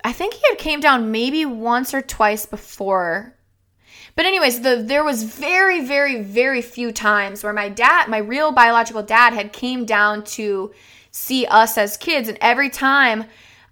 i 0.05 0.13
think 0.13 0.35
he 0.35 0.43
had 0.49 0.59
came 0.59 0.81
down 0.81 1.13
maybe 1.13 1.47
once 1.47 1.95
or 1.95 2.03
twice 2.03 2.45
before 2.45 3.35
but 4.17 4.27
anyways 4.27 4.61
the 4.63 4.83
there 4.85 5.05
was 5.05 5.23
very 5.23 5.85
very 5.85 6.21
very 6.21 6.61
few 6.61 6.91
times 6.93 7.45
where 7.45 7.53
my 7.53 7.69
dad 7.69 8.09
my 8.09 8.19
real 8.19 8.51
biological 8.51 9.03
dad 9.03 9.33
had 9.33 9.53
came 9.53 9.85
down 9.85 10.25
to 10.25 10.73
see 11.13 11.47
us 11.47 11.79
as 11.79 11.97
kids 11.97 12.29
and 12.29 12.39
every 12.41 12.69
time 12.69 13.25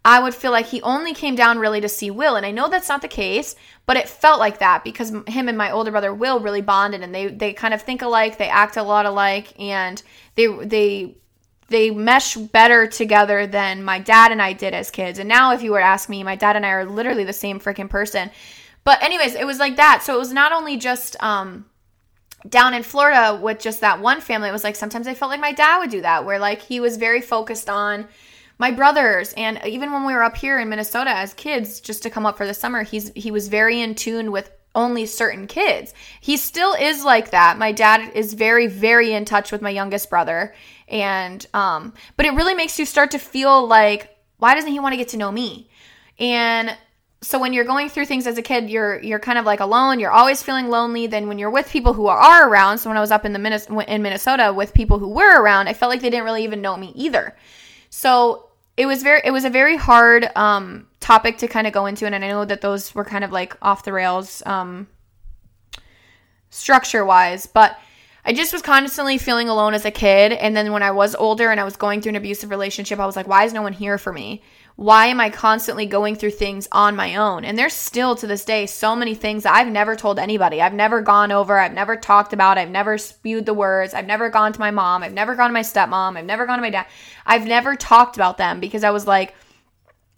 I 0.03 0.19
would 0.21 0.35
feel 0.35 0.51
like 0.51 0.65
he 0.65 0.81
only 0.81 1.13
came 1.13 1.35
down 1.35 1.59
really 1.59 1.83
to 1.83 1.89
see 1.89 2.11
Will. 2.11 2.37
And 2.37 2.47
I 2.47 2.53
know 2.53 2.71
that's 2.71 2.89
not 2.89 3.03
the 3.03 3.09
case, 3.09 3.55
but 3.85 3.99
it 3.99 4.09
felt 4.09 4.41
like 4.41 4.59
that 4.61 4.83
because 4.83 5.11
him 5.27 5.47
and 5.47 5.59
my 5.59 5.71
older 5.71 5.91
brother 5.91 6.15
Will 6.15 6.41
really 6.41 6.63
bonded 6.63 7.03
and 7.03 7.15
they 7.15 7.27
they 7.27 7.53
kind 7.53 7.75
of 7.75 7.83
think 7.83 8.01
alike, 8.01 8.39
they 8.39 8.49
act 8.49 8.79
a 8.79 8.83
lot 8.83 9.05
alike 9.05 9.53
and 9.61 10.03
they 10.37 10.47
they 10.47 11.17
they 11.71 11.91
mesh 11.91 12.35
better 12.35 12.87
together 12.87 13.47
than 13.47 13.83
my 13.83 13.99
dad 13.99 14.33
and 14.33 14.43
I 14.43 14.53
did 14.53 14.75
as 14.75 14.91
kids. 14.91 15.19
And 15.19 15.29
now, 15.29 15.53
if 15.53 15.63
you 15.63 15.71
were 15.71 15.79
to 15.79 15.85
ask 15.85 16.09
me, 16.09 16.23
my 16.23 16.37
dad 16.37 16.57
and 16.57 16.67
I 16.67 16.71
are 16.71 16.85
literally 16.85 17.25
the 17.25 17.33
same 17.33 17.59
freaking 17.59 17.89
person. 17.89 18.31
But, 18.85 19.03
anyways, 19.03 19.35
it 19.35 19.47
was 19.47 19.59
like 19.59 19.77
that. 19.77 20.03
So 20.03 20.15
it 20.15 20.19
was 20.19 20.33
not 20.33 20.53
only 20.53 20.77
just 20.77 21.21
um, 21.23 21.67
down 22.49 22.75
in 22.75 22.83
Florida 22.83 23.39
with 23.41 23.61
just 23.61 23.81
that 23.81 24.01
one 24.01 24.21
family, 24.21 24.49
it 24.49 24.53
was 24.53 24.65
like 24.65 24.77
sometimes 24.77 25.07
I 25.07 25.15
felt 25.15 25.31
like 25.31 25.41
my 25.41 25.53
dad 25.53 25.79
would 25.79 25.91
do 25.91 26.03
that, 26.03 26.25
where 26.25 26.39
like 26.39 26.61
he 26.61 26.81
was 26.81 26.97
very 26.97 27.21
focused 27.21 27.71
on 27.71 28.09
my 28.61 28.71
brothers 28.71 29.33
and 29.39 29.59
even 29.65 29.91
when 29.91 30.05
we 30.05 30.13
were 30.13 30.23
up 30.23 30.37
here 30.37 30.59
in 30.59 30.69
Minnesota 30.69 31.11
as 31.11 31.33
kids 31.33 31.81
just 31.81 32.03
to 32.03 32.11
come 32.11 32.27
up 32.27 32.37
for 32.37 32.47
the 32.47 32.53
summer 32.53 32.83
he's 32.83 33.11
he 33.15 33.31
was 33.31 33.49
very 33.49 33.81
in 33.81 33.95
tune 33.95 34.31
with 34.31 34.53
only 34.75 35.07
certain 35.07 35.47
kids. 35.47 35.95
He 36.21 36.37
still 36.37 36.75
is 36.75 37.03
like 37.03 37.31
that. 37.31 37.59
My 37.59 37.73
dad 37.73 38.13
is 38.15 38.35
very 38.35 38.67
very 38.67 39.15
in 39.15 39.25
touch 39.25 39.51
with 39.51 39.63
my 39.63 39.71
youngest 39.71 40.11
brother 40.11 40.55
and 40.91 41.47
um 41.55 41.95
but 42.17 42.27
it 42.27 42.35
really 42.35 42.55
makes 42.55 42.79
you 42.79 42.85
start 42.85 43.13
to 43.13 43.19
feel 43.19 43.67
like 43.67 44.17
why 44.39 44.55
doesn't 44.55 44.71
he 44.71 44.81
want 44.81 44.93
to 44.93 44.97
get 44.97 45.09
to 45.09 45.17
know 45.17 45.31
me? 45.31 45.69
And 46.19 46.77
so 47.23 47.39
when 47.39 47.53
you're 47.53 47.65
going 47.65 47.91
through 47.91 48.07
things 48.07 48.27
as 48.27 48.39
a 48.39 48.43
kid 48.43 48.71
you're 48.71 49.01
you're 49.01 49.19
kind 49.19 49.39
of 49.39 49.45
like 49.45 49.61
alone 49.61 50.01
you're 50.01 50.11
always 50.11 50.43
feeling 50.43 50.69
lonely. 50.69 51.07
Then 51.07 51.29
when 51.29 51.39
you're 51.39 51.51
with 51.51 51.71
people 51.71 51.93
who 51.93 52.07
are 52.07 52.49
around 52.49 52.79
so 52.79 52.91
when 52.91 52.97
i 52.97 53.01
was 53.01 53.11
up 53.11 53.25
in 53.25 53.33
the 53.33 53.85
in 53.89 54.03
minnesota 54.03 54.53
with 54.53 54.75
people 54.75 54.99
who 54.99 55.09
were 55.09 55.41
around 55.41 55.69
i 55.69 55.75
felt 55.75 55.91
like 55.91 56.01
they 56.01 56.11
didn't 56.11 56.25
really 56.25 56.45
even 56.45 56.61
know 56.61 56.77
me 56.77 56.93
either. 56.95 57.37
So 57.91 58.51
it 58.81 58.87
was 58.87 59.03
very 59.03 59.21
it 59.25 59.31
was 59.31 59.45
a 59.45 59.51
very 59.51 59.77
hard 59.77 60.29
um 60.37 60.87
topic 61.01 61.37
to 61.39 61.49
kind 61.49 61.67
of 61.67 61.73
go 61.73 61.85
into 61.87 62.07
and 62.07 62.15
i 62.15 62.19
know 62.19 62.45
that 62.47 62.63
those 62.63 62.95
were 62.95 63.05
kind 63.05 63.25
of 63.25 63.31
like 63.31 63.55
off 63.61 63.85
the 63.85 63.93
rails 63.93 64.43
um 64.47 64.87
structure 66.49 67.05
wise 67.05 67.47
but 67.47 67.79
I 68.25 68.33
just 68.33 68.53
was 68.53 68.63
constantly 68.63 69.19
feeling 69.19 69.49
alone 69.49 69.75
as 69.75 69.85
a 69.85 69.91
kid. 69.91 70.33
And 70.33 70.57
then 70.57 70.73
when 70.73 70.83
I 70.83 70.91
was 70.91 71.15
older 71.15 71.51
and 71.51 71.59
I 71.59 71.65
was 71.65 71.77
going 71.77 72.01
through 72.01 72.11
an 72.11 72.17
abusive 72.17 72.51
relationship, 72.51 72.99
I 72.99 73.07
was 73.07 73.17
like, 73.17 73.29
why 73.29 73.45
is 73.45 73.53
no 73.53 73.63
one 73.63 73.73
here 73.73 73.99
for 73.99 74.13
me? 74.13 74.43
Why 74.77 75.07
am 75.07 75.21
I 75.21 75.29
constantly 75.29 75.85
going 75.85 76.17
through 76.17 76.31
things 76.31 76.67
on 76.73 76.97
my 76.97 77.17
own? 77.17 77.45
And 77.45 77.59
there's 77.59 77.75
still 77.75 78.15
to 78.17 78.27
this 78.27 78.47
day 78.47 78.65
so 78.65 78.97
many 78.97 79.15
things 79.15 79.43
that 79.43 79.55
I've 79.55 79.71
never 79.71 79.95
told 79.95 80.19
anybody. 80.19 80.63
I've 80.63 80.73
never 80.73 81.03
gone 81.03 81.33
over, 81.33 81.59
I've 81.59 81.75
never 81.75 81.97
talked 81.97 82.33
about, 82.33 82.57
I've 82.57 82.71
never 82.71 82.97
spewed 82.97 83.45
the 83.45 83.53
words, 83.53 83.93
I've 83.93 84.07
never 84.07 84.31
gone 84.31 84.55
to 84.55 84.61
my 84.61 84.71
mom, 84.71 85.03
I've 85.03 85.13
never 85.13 85.35
gone 85.35 85.51
to 85.51 85.53
my 85.53 85.61
stepmom, 85.61 86.17
I've 86.17 86.25
never 86.25 86.47
gone 86.47 86.57
to 86.57 86.63
my 86.63 86.71
dad. 86.71 86.87
I've 87.27 87.47
never 87.47 87.77
talked 87.77 88.17
about 88.17 88.39
them 88.39 88.59
because 88.59 88.83
I 88.83 88.91
was 88.91 89.07
like, 89.07 89.35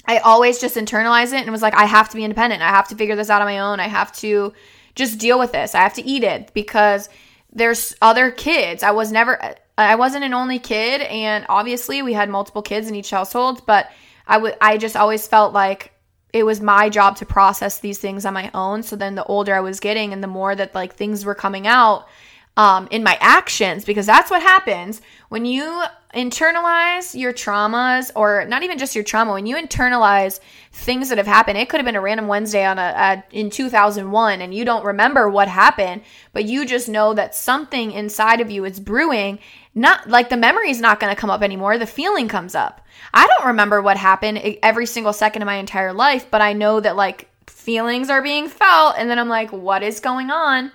I 0.07 0.18
always 0.18 0.61
just 0.61 0.76
internalized 0.76 1.32
it 1.32 1.42
and 1.42 1.50
was 1.50 1.62
like, 1.62 1.74
I 1.74 1.86
have 1.86 2.09
to 2.11 2.16
be 2.16 2.24
independent. 2.24 2.62
I 2.62 2.68
have 2.68 2.88
to 2.88 2.96
figure 2.96 3.16
this 3.16 3.30
out 3.30 3.42
on 3.42 3.48
my 3.48 3.59
own. 3.59 3.80
I 3.80 3.88
have 3.88 4.12
to 4.18 4.53
just 4.94 5.18
deal 5.18 5.40
with 5.40 5.50
this. 5.50 5.74
I 5.74 5.80
have 5.80 5.94
to 5.94 6.07
eat 6.07 6.22
it 6.22 6.53
because 6.55 7.09
there's 7.53 7.94
other 8.00 8.30
kids. 8.30 8.82
I 8.82 8.92
was 8.92 9.12
never 9.12 9.57
I 9.76 9.94
wasn't 9.96 10.24
an 10.24 10.34
only 10.34 10.59
kid 10.59 11.03
and 11.03 11.46
obviously 11.48 12.03
we 12.03 12.12
had 12.12 12.28
multiple 12.28 12.62
kids 12.62 12.88
in 12.88 12.94
each 12.94 13.11
household, 13.11 13.66
but 13.66 13.90
I 14.26 14.38
would 14.38 14.57
I 14.61 14.78
just 14.78 14.96
always 14.96 15.26
felt 15.26 15.53
like 15.53 15.92
it 16.32 16.44
was 16.44 16.61
my 16.61 16.88
job 16.88 17.16
to 17.16 17.26
process 17.26 17.80
these 17.80 17.98
things 17.98 18.24
on 18.24 18.32
my 18.32 18.50
own. 18.55 18.82
So 18.82 18.96
then 18.96 19.14
the 19.14 19.24
older 19.24 19.55
I 19.55 19.61
was 19.61 19.80
getting 19.80 20.12
and 20.12 20.22
the 20.22 20.28
more 20.28 20.55
that 20.55 20.74
like 20.74 20.94
things 20.94 21.24
were 21.24 21.34
coming 21.34 21.66
out 21.66 22.09
um, 22.57 22.86
in 22.90 23.03
my 23.03 23.16
actions, 23.20 23.84
because 23.84 24.07
that's 24.07 24.30
what 24.30 24.42
happens 24.42 25.00
when 25.28 25.46
you 25.46 25.82
internalize 26.14 27.18
your 27.18 27.32
traumas, 27.32 28.11
or 28.14 28.44
not 28.44 28.62
even 28.62 28.76
just 28.78 28.94
your 28.94 29.03
trauma, 29.03 29.32
when 29.32 29.46
you 29.46 29.57
internalize 29.57 30.40
things 30.72 31.09
that 31.09 31.16
have 31.16 31.26
happened. 31.26 31.57
It 31.57 31.70
could 31.70 31.78
have 31.78 31.86
been 31.86 31.96
a 31.96 32.03
random 32.03 32.26
Wednesday 32.26 32.66
on 32.66 32.78
a, 32.78 32.82
a 32.82 33.24
in 33.30 33.48
2001, 33.48 34.42
and 34.42 34.55
you 34.55 34.66
don't 34.66 34.84
remember 34.84 35.30
what 35.30 35.48
happened, 35.48 36.03
but 36.34 36.44
you 36.44 36.66
just 36.66 36.88
know 36.88 37.14
that 37.14 37.34
something 37.34 37.92
inside 37.92 38.42
of 38.42 38.50
you 38.50 38.66
is 38.66 38.78
brewing. 38.78 39.38
Not 39.74 40.11
like 40.11 40.28
the 40.28 40.36
memory 40.36 40.70
is 40.70 40.82
not 40.82 41.00
going 41.00 41.14
to 41.14 41.18
come 41.18 41.30
up 41.30 41.40
anymore. 41.40 41.78
The 41.78 41.86
feeling 41.86 42.28
comes 42.28 42.55
up. 42.55 42.82
I 43.14 43.26
don't 43.26 43.46
remember 43.46 43.80
what 43.80 43.96
happened 43.96 44.59
every 44.62 44.84
single 44.84 45.14
second 45.14 45.40
of 45.40 45.46
my 45.46 45.55
entire 45.55 45.94
life, 45.94 46.30
but 46.30 46.42
I 46.42 46.53
know 46.53 46.80
that 46.80 46.96
like 46.96 47.30
feelings 47.46 48.11
are 48.11 48.22
being 48.22 48.48
felt, 48.48 48.96
and 48.98 49.09
then 49.09 49.18
I'm 49.18 49.30
like, 49.30 49.50
what 49.50 49.82
is 49.82 50.00
going 50.00 50.30
on? 50.30 50.72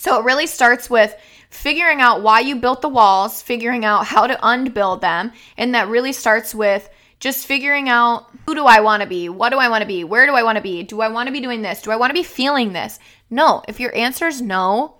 So 0.00 0.18
it 0.18 0.24
really 0.24 0.46
starts 0.46 0.88
with 0.88 1.14
figuring 1.50 2.00
out 2.00 2.22
why 2.22 2.40
you 2.40 2.56
built 2.56 2.80
the 2.80 2.88
walls, 2.88 3.42
figuring 3.42 3.84
out 3.84 4.06
how 4.06 4.26
to 4.26 4.38
unbuild 4.42 5.02
them, 5.02 5.32
and 5.58 5.74
that 5.74 5.88
really 5.88 6.14
starts 6.14 6.54
with 6.54 6.88
just 7.18 7.46
figuring 7.46 7.90
out 7.90 8.30
who 8.46 8.54
do 8.54 8.64
I 8.64 8.80
want 8.80 9.02
to 9.02 9.08
be? 9.08 9.28
What 9.28 9.50
do 9.50 9.58
I 9.58 9.68
want 9.68 9.82
to 9.82 9.86
be? 9.86 10.04
Where 10.04 10.24
do 10.24 10.32
I 10.32 10.42
want 10.42 10.56
to 10.56 10.62
be? 10.62 10.84
Do 10.84 11.02
I 11.02 11.08
want 11.08 11.26
to 11.26 11.34
be 11.34 11.42
doing 11.42 11.60
this? 11.60 11.82
Do 11.82 11.90
I 11.90 11.96
want 11.96 12.08
to 12.08 12.14
be 12.14 12.22
feeling 12.22 12.72
this? 12.72 12.98
No. 13.28 13.62
If 13.68 13.78
your 13.78 13.94
answer 13.94 14.26
is 14.26 14.40
no, 14.40 14.94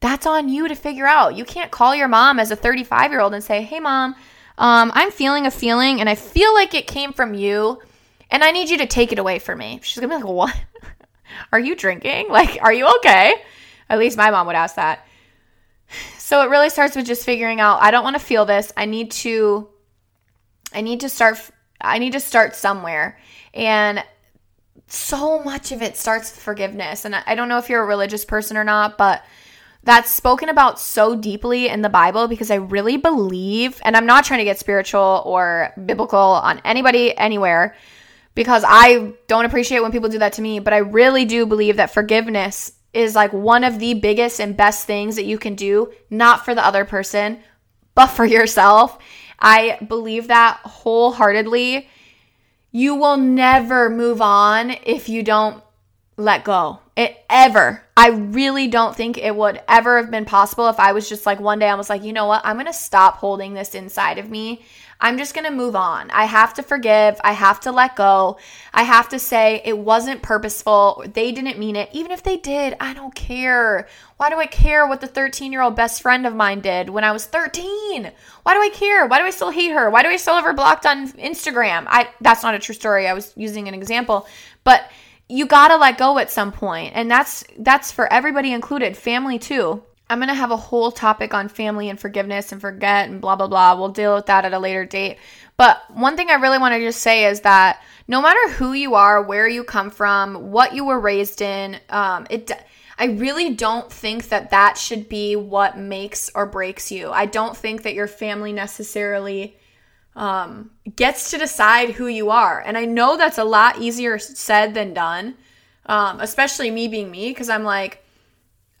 that's 0.00 0.26
on 0.26 0.48
you 0.48 0.66
to 0.66 0.74
figure 0.74 1.06
out. 1.06 1.36
You 1.36 1.44
can't 1.44 1.70
call 1.70 1.94
your 1.94 2.08
mom 2.08 2.40
as 2.40 2.50
a 2.50 2.56
35 2.56 3.12
year 3.12 3.20
old 3.20 3.34
and 3.34 3.44
say, 3.44 3.62
Hey, 3.62 3.78
mom, 3.78 4.16
um, 4.58 4.90
I'm 4.96 5.12
feeling 5.12 5.46
a 5.46 5.52
feeling 5.52 6.00
and 6.00 6.08
I 6.08 6.16
feel 6.16 6.52
like 6.54 6.74
it 6.74 6.88
came 6.88 7.12
from 7.12 7.34
you 7.34 7.80
and 8.32 8.42
I 8.42 8.50
need 8.50 8.68
you 8.68 8.78
to 8.78 8.86
take 8.86 9.12
it 9.12 9.20
away 9.20 9.38
from 9.38 9.60
me. 9.60 9.78
She's 9.84 10.00
gonna 10.00 10.08
be 10.08 10.24
like, 10.24 10.34
What? 10.34 10.60
are 11.52 11.60
you 11.60 11.76
drinking? 11.76 12.30
Like, 12.30 12.58
are 12.60 12.72
you 12.72 12.92
okay? 12.96 13.34
At 13.88 13.98
least 13.98 14.16
my 14.16 14.30
mom 14.30 14.46
would 14.46 14.56
ask 14.56 14.76
that. 14.76 15.06
So 16.18 16.42
it 16.42 16.50
really 16.50 16.70
starts 16.70 16.96
with 16.96 17.06
just 17.06 17.24
figuring 17.24 17.60
out 17.60 17.82
I 17.82 17.90
don't 17.90 18.04
want 18.04 18.16
to 18.16 18.22
feel 18.22 18.44
this. 18.44 18.72
I 18.76 18.86
need 18.86 19.10
to 19.12 19.68
I 20.72 20.80
need 20.80 21.00
to 21.00 21.08
start 21.08 21.38
I 21.80 21.98
need 21.98 22.12
to 22.12 22.20
start 22.20 22.56
somewhere. 22.56 23.18
And 23.52 24.04
so 24.86 25.42
much 25.42 25.72
of 25.72 25.82
it 25.82 25.96
starts 25.96 26.30
with 26.30 26.42
forgiveness. 26.42 27.04
And 27.04 27.14
I 27.14 27.34
don't 27.34 27.48
know 27.48 27.58
if 27.58 27.68
you're 27.68 27.82
a 27.82 27.86
religious 27.86 28.24
person 28.24 28.56
or 28.56 28.64
not, 28.64 28.96
but 28.98 29.22
that's 29.82 30.10
spoken 30.10 30.48
about 30.48 30.80
so 30.80 31.14
deeply 31.14 31.68
in 31.68 31.82
the 31.82 31.88
Bible 31.88 32.26
because 32.26 32.50
I 32.50 32.56
really 32.56 32.96
believe, 32.96 33.80
and 33.84 33.96
I'm 33.96 34.06
not 34.06 34.24
trying 34.24 34.38
to 34.38 34.44
get 34.44 34.58
spiritual 34.58 35.22
or 35.26 35.72
biblical 35.84 36.18
on 36.18 36.60
anybody 36.64 37.16
anywhere 37.16 37.76
because 38.34 38.64
I 38.66 39.12
don't 39.26 39.44
appreciate 39.44 39.80
when 39.80 39.92
people 39.92 40.08
do 40.08 40.18
that 40.20 40.34
to 40.34 40.42
me, 40.42 40.58
but 40.58 40.72
I 40.72 40.78
really 40.78 41.26
do 41.26 41.44
believe 41.44 41.76
that 41.76 41.92
forgiveness 41.92 42.72
is 42.94 43.14
like 43.14 43.32
one 43.32 43.64
of 43.64 43.78
the 43.78 43.94
biggest 43.94 44.40
and 44.40 44.56
best 44.56 44.86
things 44.86 45.16
that 45.16 45.24
you 45.24 45.38
can 45.38 45.54
do, 45.54 45.92
not 46.10 46.44
for 46.44 46.54
the 46.54 46.64
other 46.64 46.84
person, 46.84 47.40
but 47.94 48.06
for 48.06 48.24
yourself. 48.24 48.98
I 49.38 49.78
believe 49.86 50.28
that 50.28 50.60
wholeheartedly. 50.64 51.88
You 52.70 52.96
will 52.96 53.16
never 53.16 53.88
move 53.88 54.20
on 54.20 54.70
if 54.84 55.08
you 55.08 55.22
don't 55.22 55.62
let 56.16 56.44
go. 56.44 56.80
It 56.96 57.16
ever. 57.28 57.84
I 57.96 58.08
really 58.08 58.68
don't 58.68 58.96
think 58.96 59.18
it 59.18 59.34
would 59.34 59.60
ever 59.68 59.98
have 59.98 60.10
been 60.10 60.24
possible 60.24 60.68
if 60.68 60.80
I 60.80 60.92
was 60.92 61.08
just 61.08 61.26
like 61.26 61.40
one 61.40 61.58
day 61.58 61.68
I 61.68 61.74
was 61.74 61.88
like, 61.88 62.02
you 62.02 62.12
know 62.12 62.26
what? 62.26 62.42
I'm 62.44 62.56
going 62.56 62.66
to 62.66 62.72
stop 62.72 63.16
holding 63.16 63.54
this 63.54 63.74
inside 63.74 64.18
of 64.18 64.30
me 64.30 64.64
I'm 65.00 65.18
just 65.18 65.34
going 65.34 65.46
to 65.46 65.50
move 65.50 65.76
on. 65.76 66.10
I 66.10 66.24
have 66.24 66.54
to 66.54 66.62
forgive. 66.62 67.20
I 67.22 67.32
have 67.32 67.60
to 67.60 67.72
let 67.72 67.96
go. 67.96 68.38
I 68.72 68.84
have 68.84 69.08
to 69.10 69.18
say 69.18 69.60
it 69.64 69.76
wasn't 69.76 70.22
purposeful. 70.22 71.04
They 71.12 71.32
didn't 71.32 71.58
mean 71.58 71.76
it. 71.76 71.90
Even 71.92 72.10
if 72.10 72.22
they 72.22 72.36
did, 72.36 72.76
I 72.80 72.94
don't 72.94 73.14
care. 73.14 73.88
Why 74.16 74.30
do 74.30 74.36
I 74.36 74.46
care 74.46 74.86
what 74.86 75.00
the 75.00 75.06
13 75.06 75.52
year 75.52 75.62
old 75.62 75.76
best 75.76 76.02
friend 76.02 76.26
of 76.26 76.34
mine 76.34 76.60
did 76.60 76.88
when 76.88 77.04
I 77.04 77.12
was 77.12 77.26
13? 77.26 78.10
Why 78.42 78.54
do 78.54 78.60
I 78.60 78.70
care? 78.70 79.06
Why 79.06 79.18
do 79.18 79.24
I 79.24 79.30
still 79.30 79.50
hate 79.50 79.72
her? 79.72 79.90
Why 79.90 80.02
do 80.02 80.08
I 80.08 80.16
still 80.16 80.34
have 80.34 80.44
her 80.44 80.52
blocked 80.52 80.86
on 80.86 81.08
Instagram? 81.12 81.84
I 81.88 82.08
that's 82.20 82.42
not 82.42 82.54
a 82.54 82.58
true 82.58 82.74
story. 82.74 83.06
I 83.06 83.14
was 83.14 83.32
using 83.36 83.68
an 83.68 83.74
example. 83.74 84.26
But 84.62 84.90
you 85.28 85.46
got 85.46 85.68
to 85.68 85.76
let 85.76 85.98
go 85.98 86.18
at 86.18 86.30
some 86.30 86.52
point. 86.52 86.92
And 86.94 87.10
that's 87.10 87.44
that's 87.58 87.90
for 87.92 88.12
everybody 88.12 88.52
included, 88.52 88.96
family 88.96 89.38
too. 89.38 89.82
I'm 90.10 90.18
going 90.18 90.28
to 90.28 90.34
have 90.34 90.50
a 90.50 90.56
whole 90.56 90.92
topic 90.92 91.32
on 91.32 91.48
family 91.48 91.88
and 91.88 91.98
forgiveness 91.98 92.52
and 92.52 92.60
forget 92.60 93.08
and 93.08 93.20
blah, 93.20 93.36
blah, 93.36 93.48
blah. 93.48 93.74
We'll 93.74 93.88
deal 93.88 94.14
with 94.14 94.26
that 94.26 94.44
at 94.44 94.52
a 94.52 94.58
later 94.58 94.84
date. 94.84 95.18
But 95.56 95.82
one 95.90 96.16
thing 96.16 96.30
I 96.30 96.34
really 96.34 96.58
want 96.58 96.74
to 96.74 96.80
just 96.80 97.00
say 97.00 97.24
is 97.24 97.40
that 97.40 97.82
no 98.06 98.20
matter 98.20 98.50
who 98.50 98.72
you 98.72 98.94
are, 98.94 99.22
where 99.22 99.48
you 99.48 99.64
come 99.64 99.90
from, 99.90 100.50
what 100.50 100.74
you 100.74 100.84
were 100.84 101.00
raised 101.00 101.40
in, 101.40 101.78
um, 101.88 102.26
it. 102.28 102.50
I 102.96 103.06
really 103.06 103.54
don't 103.54 103.90
think 103.90 104.28
that 104.28 104.50
that 104.50 104.78
should 104.78 105.08
be 105.08 105.34
what 105.34 105.76
makes 105.76 106.30
or 106.32 106.46
breaks 106.46 106.92
you. 106.92 107.10
I 107.10 107.26
don't 107.26 107.56
think 107.56 107.82
that 107.82 107.94
your 107.94 108.06
family 108.06 108.52
necessarily 108.52 109.56
um, 110.14 110.70
gets 110.94 111.30
to 111.30 111.38
decide 111.38 111.90
who 111.90 112.06
you 112.06 112.30
are. 112.30 112.60
And 112.60 112.78
I 112.78 112.84
know 112.84 113.16
that's 113.16 113.38
a 113.38 113.44
lot 113.44 113.80
easier 113.80 114.18
said 114.20 114.74
than 114.74 114.94
done, 114.94 115.34
um, 115.86 116.20
especially 116.20 116.70
me 116.70 116.86
being 116.86 117.10
me, 117.10 117.30
because 117.30 117.48
I'm 117.48 117.64
like, 117.64 118.03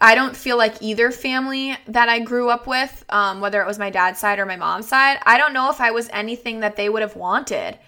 I 0.04 0.14
don't 0.14 0.36
feel 0.36 0.58
like 0.58 0.82
either 0.82 1.10
family 1.10 1.74
that 1.88 2.10
I 2.10 2.18
grew 2.18 2.50
up 2.50 2.66
with, 2.66 3.06
um, 3.08 3.40
whether 3.40 3.62
it 3.62 3.66
was 3.66 3.78
my 3.78 3.88
dad's 3.88 4.20
side 4.20 4.38
or 4.38 4.44
my 4.44 4.56
mom's 4.56 4.86
side, 4.86 5.16
I 5.22 5.38
don't 5.38 5.54
know 5.54 5.70
if 5.70 5.80
I 5.80 5.92
was 5.92 6.10
anything 6.12 6.60
that 6.60 6.76
they 6.76 6.90
would 6.90 7.00
have 7.00 7.16
wanted. 7.16 7.78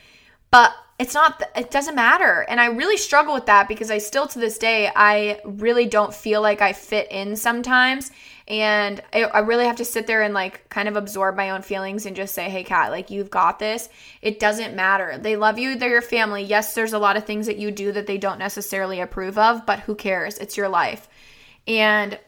But 0.50 0.74
it's 0.98 1.12
not, 1.12 1.42
it 1.54 1.70
doesn't 1.70 1.94
matter. 1.94 2.46
And 2.48 2.58
I 2.58 2.68
really 2.68 2.96
struggle 2.96 3.34
with 3.34 3.44
that 3.44 3.68
because 3.68 3.90
I 3.90 3.98
still 3.98 4.26
to 4.28 4.38
this 4.38 4.56
day, 4.56 4.90
I 4.96 5.42
really 5.44 5.84
don't 5.84 6.14
feel 6.14 6.40
like 6.40 6.62
I 6.62 6.72
fit 6.72 7.08
in 7.10 7.36
sometimes. 7.36 8.10
And 8.48 9.02
I, 9.12 9.24
I 9.24 9.40
really 9.40 9.66
have 9.66 9.76
to 9.76 9.84
sit 9.84 10.06
there 10.06 10.22
and 10.22 10.32
like 10.32 10.66
kind 10.70 10.88
of 10.88 10.96
absorb 10.96 11.36
my 11.36 11.50
own 11.50 11.60
feelings 11.60 12.06
and 12.06 12.16
just 12.16 12.34
say, 12.34 12.48
hey, 12.48 12.64
Kat, 12.64 12.92
like 12.92 13.10
you've 13.10 13.28
got 13.28 13.58
this. 13.58 13.90
It 14.22 14.40
doesn't 14.40 14.74
matter. 14.74 15.18
They 15.18 15.36
love 15.36 15.58
you, 15.58 15.76
they're 15.76 15.90
your 15.90 16.00
family. 16.00 16.44
Yes, 16.44 16.74
there's 16.74 16.94
a 16.94 16.98
lot 16.98 17.18
of 17.18 17.26
things 17.26 17.44
that 17.44 17.58
you 17.58 17.70
do 17.70 17.92
that 17.92 18.06
they 18.06 18.16
don't 18.16 18.38
necessarily 18.38 19.00
approve 19.00 19.36
of, 19.36 19.66
but 19.66 19.80
who 19.80 19.94
cares? 19.94 20.38
It's 20.38 20.56
your 20.56 20.70
life. 20.70 21.10
And 21.66 22.18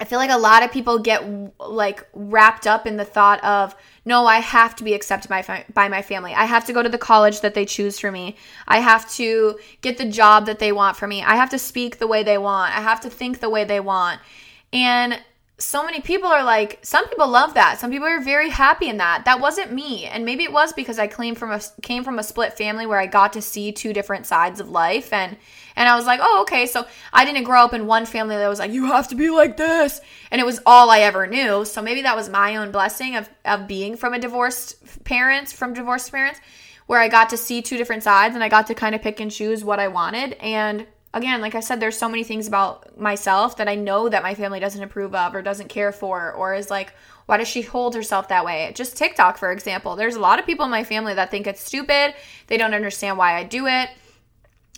I 0.00 0.04
feel 0.04 0.18
like 0.18 0.30
a 0.30 0.36
lot 0.36 0.62
of 0.62 0.72
people 0.72 0.98
get 0.98 1.24
like 1.60 2.06
wrapped 2.12 2.66
up 2.66 2.86
in 2.86 2.96
the 2.96 3.04
thought 3.04 3.42
of, 3.44 3.76
no, 4.04 4.26
I 4.26 4.38
have 4.38 4.74
to 4.76 4.84
be 4.84 4.92
accepted 4.92 5.28
by, 5.28 5.64
by 5.72 5.88
my 5.88 6.02
family. 6.02 6.34
I 6.34 6.44
have 6.46 6.64
to 6.66 6.72
go 6.72 6.82
to 6.82 6.88
the 6.88 6.98
college 6.98 7.40
that 7.42 7.54
they 7.54 7.64
choose 7.64 7.98
for 7.98 8.10
me. 8.10 8.36
I 8.66 8.80
have 8.80 9.08
to 9.14 9.58
get 9.82 9.98
the 9.98 10.04
job 10.04 10.46
that 10.46 10.58
they 10.58 10.72
want 10.72 10.96
for 10.96 11.06
me. 11.06 11.22
I 11.22 11.36
have 11.36 11.50
to 11.50 11.58
speak 11.58 11.98
the 11.98 12.08
way 12.08 12.22
they 12.22 12.38
want. 12.38 12.76
I 12.76 12.80
have 12.80 13.00
to 13.02 13.10
think 13.10 13.38
the 13.38 13.48
way 13.48 13.64
they 13.64 13.80
want. 13.80 14.20
And 14.72 15.20
so 15.58 15.84
many 15.84 16.00
people 16.00 16.28
are 16.28 16.42
like 16.42 16.80
some 16.82 17.08
people 17.08 17.28
love 17.28 17.54
that. 17.54 17.78
Some 17.78 17.92
people 17.92 18.08
are 18.08 18.20
very 18.20 18.50
happy 18.50 18.88
in 18.88 18.96
that. 18.96 19.24
That 19.24 19.40
wasn't 19.40 19.72
me. 19.72 20.04
And 20.04 20.24
maybe 20.24 20.42
it 20.42 20.52
was 20.52 20.72
because 20.72 20.98
i 20.98 21.06
came 21.06 21.36
from 21.36 21.52
a 21.52 21.60
came 21.80 22.02
from 22.02 22.18
a 22.18 22.24
split 22.24 22.58
family 22.58 22.86
where 22.86 22.98
i 22.98 23.06
got 23.06 23.34
to 23.34 23.42
see 23.42 23.70
two 23.70 23.92
different 23.92 24.26
sides 24.26 24.58
of 24.58 24.68
life. 24.68 25.12
And 25.12 25.36
and 25.76 25.88
i 25.88 25.94
was 25.94 26.06
like 26.06 26.18
oh 26.20 26.42
okay. 26.42 26.66
So 26.66 26.86
i 27.12 27.24
didn't 27.24 27.44
grow 27.44 27.62
up 27.64 27.72
in 27.72 27.86
one 27.86 28.04
family 28.04 28.34
that 28.34 28.48
was 28.48 28.58
like 28.58 28.72
you 28.72 28.86
have 28.86 29.08
to 29.08 29.14
be 29.14 29.30
like 29.30 29.56
this. 29.56 30.00
And 30.32 30.40
it 30.40 30.44
was 30.44 30.60
all 30.66 30.90
i 30.90 31.00
ever 31.00 31.28
knew. 31.28 31.64
So 31.64 31.80
maybe 31.80 32.02
that 32.02 32.16
was 32.16 32.28
my 32.28 32.56
own 32.56 32.72
blessing 32.72 33.14
of 33.14 33.28
of 33.44 33.68
being 33.68 33.96
from 33.96 34.12
a 34.12 34.18
divorced 34.18 35.04
parents 35.04 35.52
from 35.52 35.72
divorced 35.72 36.10
parents 36.10 36.40
where 36.86 37.00
i 37.00 37.08
got 37.08 37.30
to 37.30 37.36
see 37.36 37.62
two 37.62 37.76
different 37.76 38.02
sides 38.02 38.34
and 38.34 38.42
i 38.42 38.48
got 38.48 38.66
to 38.66 38.74
kind 38.74 38.94
of 38.94 39.02
pick 39.02 39.20
and 39.20 39.30
choose 39.30 39.62
what 39.62 39.78
i 39.78 39.86
wanted. 39.86 40.32
And 40.34 40.88
again, 41.14 41.40
like 41.40 41.54
I 41.54 41.60
said, 41.60 41.80
there's 41.80 41.96
so 41.96 42.08
many 42.08 42.24
things 42.24 42.46
about 42.46 42.98
myself 42.98 43.56
that 43.56 43.68
I 43.68 43.76
know 43.76 44.08
that 44.08 44.22
my 44.22 44.34
family 44.34 44.60
doesn't 44.60 44.82
approve 44.82 45.14
of 45.14 45.34
or 45.34 45.40
doesn't 45.40 45.68
care 45.68 45.92
for 45.92 46.32
or 46.32 46.54
is 46.54 46.70
like, 46.70 46.92
why 47.26 47.38
does 47.38 47.48
she 47.48 47.62
hold 47.62 47.94
herself 47.94 48.28
that 48.28 48.44
way? 48.44 48.70
Just 48.74 48.96
TikTok, 48.98 49.38
for 49.38 49.50
example. 49.50 49.96
There's 49.96 50.16
a 50.16 50.20
lot 50.20 50.38
of 50.38 50.44
people 50.44 50.64
in 50.66 50.70
my 50.70 50.84
family 50.84 51.14
that 51.14 51.30
think 51.30 51.46
it's 51.46 51.62
stupid. 51.62 52.14
They 52.48 52.58
don't 52.58 52.74
understand 52.74 53.16
why 53.16 53.38
I 53.38 53.44
do 53.44 53.66
it. 53.66 53.88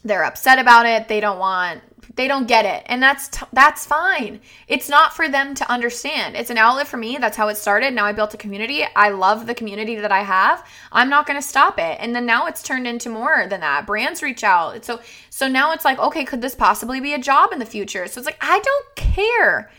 They're 0.06 0.24
upset 0.24 0.58
about 0.58 0.86
it. 0.86 1.08
They 1.08 1.20
don't 1.20 1.38
want 1.38 1.82
they 2.16 2.28
don't 2.28 2.48
get 2.48 2.64
it. 2.64 2.82
And 2.86 3.02
that's 3.02 3.28
t- 3.28 3.46
that's 3.52 3.86
fine. 3.86 4.40
It's 4.68 4.88
not 4.88 5.14
for 5.14 5.28
them 5.28 5.54
to 5.54 5.70
understand. 5.70 6.34
It's 6.34 6.50
an 6.50 6.56
outlet 6.56 6.86
for 6.86 6.96
me. 6.96 7.18
That's 7.18 7.36
how 7.36 7.48
it 7.48 7.56
started. 7.56 7.92
Now 7.92 8.06
I 8.06 8.12
built 8.12 8.32
a 8.32 8.38
community. 8.38 8.84
I 8.96 9.10
love 9.10 9.46
the 9.46 9.54
community 9.54 9.96
that 9.96 10.10
I 10.10 10.22
have. 10.22 10.66
I'm 10.92 11.10
not 11.10 11.26
going 11.26 11.38
to 11.38 11.46
stop 11.46 11.78
it. 11.78 11.98
And 12.00 12.14
then 12.14 12.24
now 12.24 12.46
it's 12.46 12.62
turned 12.62 12.86
into 12.86 13.10
more 13.10 13.46
than 13.48 13.60
that. 13.60 13.86
Brands 13.86 14.22
reach 14.22 14.44
out. 14.44 14.84
So 14.84 15.00
so 15.28 15.46
now 15.46 15.72
it's 15.72 15.84
like, 15.84 15.98
okay, 15.98 16.24
could 16.24 16.40
this 16.40 16.54
possibly 16.54 17.00
be 17.00 17.12
a 17.12 17.18
job 17.18 17.52
in 17.52 17.58
the 17.58 17.66
future? 17.66 18.06
So 18.06 18.18
it's 18.18 18.26
like 18.26 18.38
I 18.40 18.60
don't 18.60 18.96
care 18.96 19.70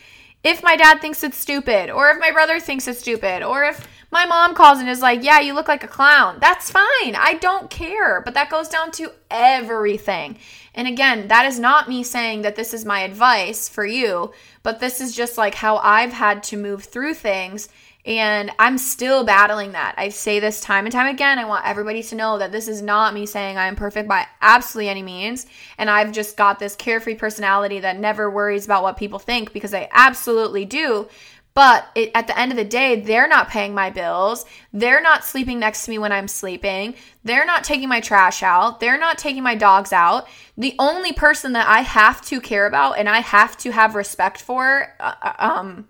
if 0.43 0.61
my 0.61 0.75
dad 0.75 1.01
thinks 1.01 1.23
it's 1.23 1.37
stupid 1.37 1.89
or 1.89 2.09
if 2.11 2.19
my 2.19 2.31
brother 2.31 2.59
thinks 2.59 2.87
it's 2.87 2.99
stupid 2.99 3.41
or 3.41 3.63
if 3.63 3.87
my 4.11 4.25
mom 4.25 4.55
calls 4.55 4.79
and 4.79 4.89
is 4.89 5.01
like, 5.01 5.23
Yeah, 5.23 5.39
you 5.39 5.53
look 5.53 5.67
like 5.67 5.83
a 5.83 5.87
clown. 5.87 6.37
That's 6.39 6.71
fine. 6.71 7.15
I 7.15 7.37
don't 7.41 7.69
care. 7.69 8.21
But 8.21 8.33
that 8.35 8.49
goes 8.49 8.69
down 8.69 8.91
to 8.93 9.11
everything. 9.29 10.37
And 10.73 10.87
again, 10.87 11.27
that 11.29 11.45
is 11.45 11.59
not 11.59 11.89
me 11.89 12.03
saying 12.03 12.43
that 12.43 12.55
this 12.55 12.73
is 12.73 12.85
my 12.85 13.01
advice 13.01 13.67
for 13.67 13.85
you, 13.85 14.31
but 14.63 14.79
this 14.79 15.01
is 15.01 15.15
just 15.15 15.37
like 15.37 15.55
how 15.55 15.77
I've 15.77 16.13
had 16.13 16.43
to 16.43 16.57
move 16.57 16.83
through 16.83 17.15
things 17.15 17.67
And 18.05 18.51
I'm 18.57 18.77
still 18.77 19.25
battling 19.25 19.73
that. 19.73 19.95
I 19.97 20.09
say 20.09 20.39
this 20.39 20.61
time 20.61 20.85
and 20.85 20.93
time 20.93 21.07
again. 21.13 21.39
I 21.39 21.45
want 21.45 21.67
everybody 21.67 22.01
to 22.03 22.15
know 22.15 22.37
that 22.37 22.53
this 22.53 22.69
is 22.69 22.81
not 22.81 23.13
me 23.13 23.25
saying 23.25 23.57
I 23.57 23.67
am 23.67 23.75
perfect 23.75 24.07
by 24.07 24.25
absolutely 24.41 24.87
any 24.87 25.03
means. 25.03 25.45
And 25.77 25.89
I've 25.89 26.13
just 26.13 26.37
got 26.37 26.57
this 26.57 26.73
carefree 26.77 27.15
personality 27.15 27.81
that 27.81 27.99
never 27.99 28.31
worries 28.31 28.63
about 28.63 28.81
what 28.81 28.95
people 28.95 29.19
think 29.19 29.51
because 29.51 29.73
I 29.73 29.89
absolutely 29.91 30.63
do. 30.63 31.09
But 31.57 31.89
it, 31.95 32.11
at 32.13 32.27
the 32.27 32.37
end 32.37 32.51
of 32.51 32.55
the 32.55 32.63
day, 32.63 33.01
they're 33.01 33.27
not 33.27 33.49
paying 33.49 33.73
my 33.73 33.89
bills. 33.89 34.45
They're 34.73 35.01
not 35.01 35.25
sleeping 35.25 35.57
next 35.57 35.85
to 35.85 35.89
me 35.89 35.97
when 35.97 36.11
I'm 36.11 36.27
sleeping. 36.27 36.93
They're 37.23 37.47
not 37.47 37.63
taking 37.63 37.89
my 37.89 37.99
trash 37.99 38.43
out. 38.43 38.79
They're 38.79 38.99
not 38.99 39.17
taking 39.17 39.41
my 39.41 39.55
dogs 39.55 39.91
out. 39.91 40.27
The 40.55 40.75
only 40.77 41.13
person 41.13 41.53
that 41.53 41.67
I 41.67 41.79
have 41.79 42.21
to 42.25 42.39
care 42.41 42.67
about 42.67 42.99
and 42.99 43.09
I 43.09 43.21
have 43.21 43.57
to 43.57 43.71
have 43.71 43.95
respect 43.95 44.39
for, 44.39 44.93
uh, 44.99 45.15
uh 45.19 45.33
um, 45.39 45.87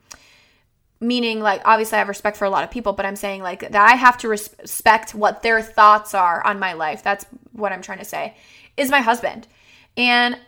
meaning 1.01 1.41
like 1.41 1.63
obviously 1.65 1.97
I 1.97 1.99
have 1.99 2.07
respect 2.07 2.37
for 2.37 2.45
a 2.45 2.49
lot 2.49 2.63
of 2.63 2.71
people, 2.71 2.93
but 2.93 3.05
I'm 3.05 3.17
saying 3.17 3.43
like 3.43 3.59
that 3.59 3.75
I 3.75 3.95
have 3.95 4.17
to 4.19 4.29
respect 4.29 5.13
what 5.13 5.43
their 5.43 5.61
thoughts 5.61 6.13
are 6.13 6.41
on 6.47 6.59
my 6.59 6.71
life. 6.71 7.03
That's 7.03 7.25
what 7.51 7.73
I'm 7.73 7.81
trying 7.81 7.99
to 7.99 8.05
say. 8.05 8.37
Is 8.77 8.89
my 8.89 9.01
husband. 9.01 9.49
And 9.97 10.39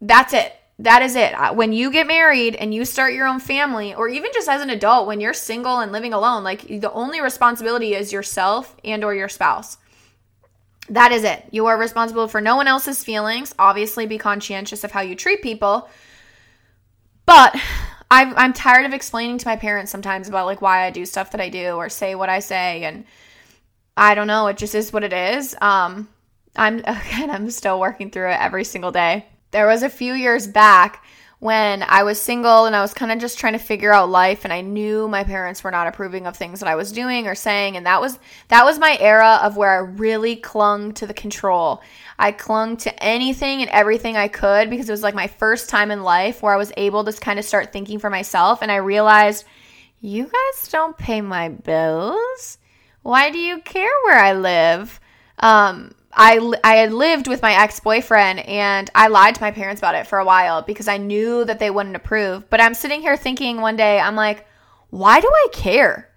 that's 0.00 0.32
it 0.32 0.52
that 0.78 1.00
is 1.00 1.16
it. 1.16 1.32
When 1.54 1.72
you 1.72 1.90
get 1.90 2.06
married 2.06 2.54
and 2.54 2.74
you 2.74 2.84
start 2.84 3.14
your 3.14 3.26
own 3.26 3.40
family, 3.40 3.94
or 3.94 4.08
even 4.08 4.30
just 4.34 4.48
as 4.48 4.60
an 4.60 4.68
adult, 4.68 5.06
when 5.06 5.20
you're 5.20 5.32
single 5.32 5.78
and 5.78 5.90
living 5.90 6.12
alone, 6.12 6.44
like 6.44 6.66
the 6.66 6.92
only 6.92 7.22
responsibility 7.22 7.94
is 7.94 8.12
yourself 8.12 8.76
and 8.84 9.02
or 9.02 9.14
your 9.14 9.30
spouse. 9.30 9.78
That 10.90 11.12
is 11.12 11.24
it. 11.24 11.46
You 11.50 11.66
are 11.66 11.78
responsible 11.78 12.28
for 12.28 12.42
no 12.42 12.56
one 12.56 12.68
else's 12.68 13.02
feelings. 13.02 13.54
Obviously, 13.58 14.06
be 14.06 14.18
conscientious 14.18 14.84
of 14.84 14.92
how 14.92 15.00
you 15.00 15.16
treat 15.16 15.42
people. 15.42 15.88
But 17.24 17.56
i 18.08 18.22
am 18.44 18.52
tired 18.52 18.86
of 18.86 18.92
explaining 18.92 19.38
to 19.38 19.48
my 19.48 19.56
parents 19.56 19.90
sometimes 19.90 20.28
about 20.28 20.46
like 20.46 20.62
why 20.62 20.86
I 20.86 20.90
do 20.90 21.04
stuff 21.04 21.32
that 21.32 21.40
I 21.40 21.48
do 21.48 21.70
or 21.72 21.88
say 21.88 22.14
what 22.14 22.28
I 22.28 22.40
say, 22.40 22.84
and 22.84 23.06
I 23.96 24.14
don't 24.14 24.26
know. 24.26 24.46
It 24.48 24.58
just 24.58 24.74
is 24.74 24.92
what 24.92 25.04
it 25.04 25.14
is. 25.14 25.56
Um, 25.60 26.08
I'm 26.54 26.78
again, 26.84 27.30
I'm 27.30 27.50
still 27.50 27.80
working 27.80 28.10
through 28.10 28.30
it 28.30 28.38
every 28.38 28.64
single 28.64 28.92
day 28.92 29.24
there 29.56 29.66
was 29.66 29.82
a 29.82 29.88
few 29.88 30.12
years 30.12 30.46
back 30.46 31.02
when 31.38 31.82
I 31.82 32.02
was 32.02 32.20
single 32.20 32.66
and 32.66 32.76
I 32.76 32.82
was 32.82 32.92
kind 32.92 33.10
of 33.10 33.18
just 33.18 33.38
trying 33.38 33.54
to 33.54 33.58
figure 33.58 33.90
out 33.90 34.10
life 34.10 34.44
and 34.44 34.52
I 34.52 34.60
knew 34.60 35.08
my 35.08 35.24
parents 35.24 35.64
were 35.64 35.70
not 35.70 35.86
approving 35.86 36.26
of 36.26 36.36
things 36.36 36.60
that 36.60 36.68
I 36.68 36.74
was 36.74 36.92
doing 36.92 37.26
or 37.26 37.34
saying 37.34 37.74
and 37.74 37.86
that 37.86 38.02
was 38.02 38.18
that 38.48 38.66
was 38.66 38.78
my 38.78 38.98
era 39.00 39.40
of 39.42 39.56
where 39.56 39.70
I 39.70 39.78
really 39.78 40.36
clung 40.36 40.92
to 40.92 41.06
the 41.06 41.14
control. 41.14 41.80
I 42.18 42.32
clung 42.32 42.76
to 42.78 43.02
anything 43.02 43.62
and 43.62 43.70
everything 43.70 44.14
I 44.14 44.28
could 44.28 44.68
because 44.68 44.90
it 44.90 44.92
was 44.92 45.02
like 45.02 45.14
my 45.14 45.26
first 45.26 45.70
time 45.70 45.90
in 45.90 46.02
life 46.02 46.42
where 46.42 46.52
I 46.52 46.58
was 46.58 46.72
able 46.76 47.02
to 47.04 47.12
kind 47.14 47.38
of 47.38 47.46
start 47.46 47.72
thinking 47.72 47.98
for 47.98 48.10
myself 48.10 48.60
and 48.60 48.70
I 48.70 48.76
realized 48.76 49.46
you 50.02 50.24
guys 50.24 50.68
don't 50.68 50.98
pay 50.98 51.22
my 51.22 51.48
bills. 51.48 52.58
Why 53.00 53.30
do 53.30 53.38
you 53.38 53.60
care 53.62 53.92
where 54.04 54.18
I 54.18 54.34
live? 54.34 55.00
Um 55.38 55.94
I, 56.16 56.54
I 56.64 56.76
had 56.76 56.92
lived 56.92 57.28
with 57.28 57.42
my 57.42 57.52
ex 57.62 57.78
boyfriend 57.78 58.40
and 58.40 58.90
I 58.94 59.08
lied 59.08 59.34
to 59.34 59.40
my 59.40 59.50
parents 59.50 59.80
about 59.80 59.94
it 59.94 60.06
for 60.06 60.18
a 60.18 60.24
while 60.24 60.62
because 60.62 60.88
I 60.88 60.96
knew 60.96 61.44
that 61.44 61.58
they 61.58 61.70
wouldn't 61.70 61.94
approve. 61.94 62.48
But 62.48 62.60
I'm 62.60 62.74
sitting 62.74 63.02
here 63.02 63.16
thinking 63.16 63.60
one 63.60 63.76
day, 63.76 64.00
I'm 64.00 64.16
like, 64.16 64.46
why 64.90 65.20
do 65.20 65.28
I 65.28 65.48
care? 65.52 66.10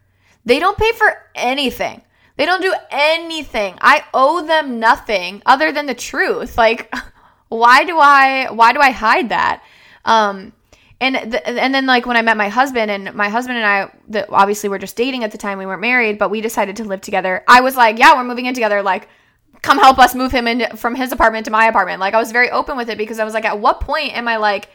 They 0.45 0.59
don't 0.59 0.77
pay 0.77 0.91
for 0.93 1.13
anything. 1.35 2.01
They 2.37 2.45
don't 2.45 2.61
do 2.61 2.73
anything. 2.89 3.77
I 3.81 4.05
owe 4.13 4.45
them 4.45 4.79
nothing 4.79 5.41
other 5.45 5.73
than 5.73 5.85
the 5.85 5.93
truth. 5.93 6.57
Like, 6.57 6.93
why 7.49 7.83
do 7.83 7.99
I 7.99 8.49
why 8.51 8.71
do 8.71 8.79
I 8.79 8.91
hide 8.91 9.29
that? 9.29 9.61
Um, 10.05 10.53
and 11.01 11.15
the, 11.33 11.45
and 11.47 11.73
then 11.73 11.85
like 11.85 12.05
when 12.05 12.15
I 12.15 12.21
met 12.21 12.37
my 12.37 12.47
husband 12.47 12.89
and 12.91 13.13
my 13.13 13.27
husband 13.27 13.57
and 13.57 13.67
I 13.67 13.91
the, 14.07 14.31
obviously 14.31 14.69
we're 14.69 14.79
just 14.79 14.95
dating 14.95 15.25
at 15.25 15.31
the 15.31 15.37
time 15.37 15.57
we 15.57 15.65
weren't 15.65 15.81
married 15.81 16.17
but 16.17 16.29
we 16.29 16.39
decided 16.39 16.77
to 16.77 16.85
live 16.85 17.01
together. 17.01 17.43
I 17.47 17.61
was 17.61 17.75
like, 17.75 17.99
yeah, 17.99 18.15
we're 18.15 18.23
moving 18.23 18.45
in 18.45 18.53
together. 18.53 18.81
Like 18.81 19.09
come 19.61 19.77
help 19.77 19.99
us 19.99 20.15
move 20.15 20.31
him 20.31 20.47
in 20.47 20.75
from 20.77 20.95
his 20.95 21.11
apartment 21.11 21.45
to 21.45 21.51
my 21.51 21.65
apartment. 21.65 21.99
Like 21.99 22.13
I 22.13 22.19
was 22.19 22.31
very 22.31 22.49
open 22.49 22.77
with 22.77 22.89
it 22.89 22.97
because 22.97 23.19
I 23.19 23.23
was 23.23 23.33
like, 23.33 23.45
at 23.45 23.59
what 23.59 23.81
point 23.81 24.15
am 24.15 24.27
I 24.27 24.37
like, 24.37 24.69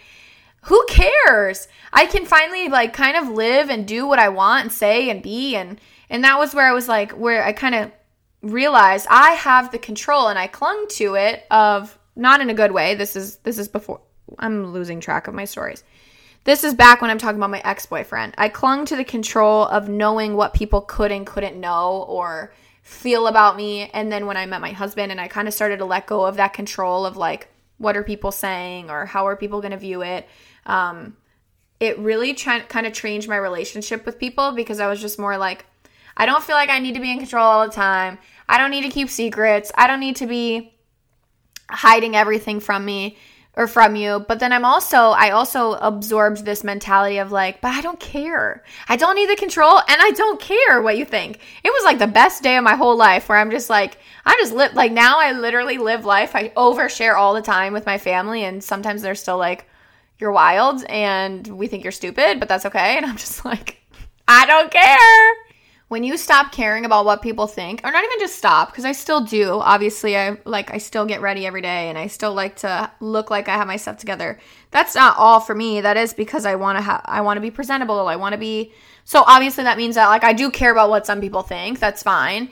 who 0.62 0.84
cares? 0.88 1.68
I 1.92 2.06
can 2.06 2.26
finally 2.26 2.68
like 2.68 2.92
kind 2.92 3.16
of 3.16 3.28
live 3.28 3.70
and 3.70 3.86
do 3.86 4.06
what 4.06 4.18
I 4.18 4.28
want 4.28 4.64
and 4.64 4.72
say 4.72 5.10
and 5.10 5.22
be 5.22 5.56
and 5.56 5.80
and 6.10 6.24
that 6.24 6.38
was 6.38 6.54
where 6.54 6.66
I 6.66 6.72
was 6.72 6.88
like 6.88 7.12
where 7.12 7.44
I 7.44 7.52
kind 7.52 7.74
of 7.74 7.92
realized 8.42 9.06
I 9.08 9.32
have 9.32 9.72
the 9.72 9.78
control 9.78 10.28
and 10.28 10.38
I 10.38 10.46
clung 10.46 10.86
to 10.90 11.14
it 11.14 11.44
of 11.50 11.98
not 12.16 12.40
in 12.40 12.50
a 12.50 12.54
good 12.54 12.72
way. 12.72 12.94
This 12.94 13.16
is 13.16 13.36
this 13.38 13.58
is 13.58 13.68
before 13.68 14.00
I'm 14.38 14.72
losing 14.72 15.00
track 15.00 15.28
of 15.28 15.34
my 15.34 15.44
stories. 15.44 15.84
This 16.44 16.62
is 16.62 16.74
back 16.74 17.00
when 17.00 17.10
I'm 17.10 17.18
talking 17.18 17.38
about 17.38 17.50
my 17.50 17.62
ex-boyfriend. 17.64 18.34
I 18.36 18.50
clung 18.50 18.84
to 18.86 18.96
the 18.96 19.04
control 19.04 19.64
of 19.64 19.88
knowing 19.88 20.36
what 20.36 20.52
people 20.52 20.82
could 20.82 21.10
and 21.10 21.26
couldn't 21.26 21.58
know 21.58 22.04
or 22.06 22.52
feel 22.84 23.26
about 23.26 23.56
me. 23.56 23.90
And 23.92 24.12
then 24.12 24.26
when 24.26 24.36
I 24.36 24.46
met 24.46 24.60
my 24.60 24.70
husband 24.70 25.10
and 25.10 25.20
I 25.20 25.26
kind 25.26 25.48
of 25.48 25.54
started 25.54 25.78
to 25.78 25.86
let 25.86 26.06
go 26.06 26.24
of 26.24 26.36
that 26.36 26.52
control 26.52 27.06
of 27.06 27.16
like, 27.16 27.48
what 27.78 27.96
are 27.96 28.04
people 28.04 28.30
saying 28.30 28.90
or 28.90 29.06
how 29.06 29.26
are 29.26 29.36
people 29.36 29.60
going 29.60 29.72
to 29.72 29.78
view 29.78 30.02
it? 30.02 30.28
Um, 30.66 31.16
it 31.80 31.98
really 31.98 32.34
kind 32.34 32.86
of 32.86 32.92
changed 32.92 33.28
my 33.28 33.36
relationship 33.36 34.06
with 34.06 34.18
people 34.18 34.52
because 34.52 34.80
I 34.80 34.86
was 34.86 35.00
just 35.00 35.18
more 35.18 35.36
like, 35.38 35.64
I 36.16 36.26
don't 36.26 36.44
feel 36.44 36.56
like 36.56 36.68
I 36.68 36.78
need 36.78 36.94
to 36.94 37.00
be 37.00 37.10
in 37.10 37.18
control 37.18 37.44
all 37.44 37.66
the 37.66 37.72
time. 37.72 38.18
I 38.48 38.58
don't 38.58 38.70
need 38.70 38.82
to 38.82 38.90
keep 38.90 39.08
secrets. 39.08 39.72
I 39.74 39.86
don't 39.86 40.00
need 40.00 40.16
to 40.16 40.26
be 40.26 40.74
hiding 41.68 42.14
everything 42.14 42.60
from 42.60 42.84
me 42.84 43.16
or 43.56 43.66
from 43.66 43.96
you. 43.96 44.24
But 44.26 44.40
then 44.40 44.52
I'm 44.52 44.64
also, 44.64 45.10
I 45.10 45.30
also 45.30 45.74
absorbed 45.74 46.44
this 46.44 46.64
mentality 46.64 47.18
of 47.18 47.32
like, 47.32 47.60
but 47.60 47.72
I 47.72 47.80
don't 47.80 48.00
care. 48.00 48.62
I 48.88 48.96
don't 48.96 49.14
need 49.14 49.28
the 49.28 49.36
control 49.36 49.78
and 49.78 50.00
I 50.00 50.10
don't 50.10 50.40
care 50.40 50.82
what 50.82 50.98
you 50.98 51.04
think. 51.04 51.40
It 51.62 51.70
was 51.70 51.84
like 51.84 51.98
the 51.98 52.06
best 52.06 52.42
day 52.42 52.56
of 52.56 52.64
my 52.64 52.74
whole 52.74 52.96
life 52.96 53.28
where 53.28 53.38
I'm 53.38 53.50
just 53.50 53.70
like, 53.70 53.98
I 54.26 54.34
just 54.40 54.52
live, 54.52 54.74
like 54.74 54.92
now 54.92 55.18
I 55.18 55.32
literally 55.32 55.78
live 55.78 56.04
life. 56.04 56.34
I 56.34 56.48
overshare 56.50 57.16
all 57.16 57.34
the 57.34 57.42
time 57.42 57.72
with 57.72 57.86
my 57.86 57.98
family 57.98 58.44
and 58.44 58.62
sometimes 58.62 59.02
they're 59.02 59.14
still 59.14 59.38
like, 59.38 59.66
you're 60.18 60.32
wild 60.32 60.84
and 60.84 61.46
we 61.46 61.66
think 61.66 61.84
you're 61.84 61.92
stupid, 61.92 62.40
but 62.40 62.48
that's 62.48 62.66
okay. 62.66 62.96
And 63.04 63.06
I'm 63.06 63.16
just 63.16 63.44
like, 63.44 63.82
I 64.26 64.46
don't 64.46 64.70
care 64.70 65.43
when 65.94 66.02
you 66.02 66.16
stop 66.16 66.50
caring 66.50 66.84
about 66.84 67.04
what 67.04 67.22
people 67.22 67.46
think 67.46 67.80
or 67.84 67.92
not 67.92 68.02
even 68.02 68.18
just 68.18 68.34
stop 68.34 68.72
because 68.72 68.84
i 68.84 68.90
still 68.90 69.20
do 69.20 69.60
obviously 69.60 70.16
i 70.16 70.36
like 70.44 70.74
i 70.74 70.76
still 70.76 71.06
get 71.06 71.20
ready 71.20 71.46
every 71.46 71.60
day 71.60 71.88
and 71.88 71.96
i 71.96 72.08
still 72.08 72.34
like 72.34 72.56
to 72.56 72.90
look 72.98 73.30
like 73.30 73.48
i 73.48 73.54
have 73.54 73.68
my 73.68 73.76
stuff 73.76 73.96
together. 73.96 74.40
That's 74.72 74.96
not 74.96 75.16
all 75.18 75.38
for 75.38 75.54
me. 75.54 75.82
That 75.82 75.96
is 75.96 76.12
because 76.12 76.46
i 76.46 76.56
want 76.56 76.78
to 76.78 76.82
have 76.82 77.02
i 77.04 77.20
want 77.20 77.36
to 77.36 77.40
be 77.40 77.52
presentable. 77.52 78.08
I 78.08 78.16
want 78.16 78.32
to 78.32 78.38
be 78.38 78.72
so 79.04 79.22
obviously 79.24 79.62
that 79.62 79.78
means 79.78 79.94
that 79.94 80.08
like 80.08 80.24
i 80.24 80.32
do 80.32 80.50
care 80.50 80.72
about 80.72 80.90
what 80.90 81.06
some 81.06 81.20
people 81.20 81.42
think. 81.42 81.78
That's 81.78 82.02
fine 82.02 82.50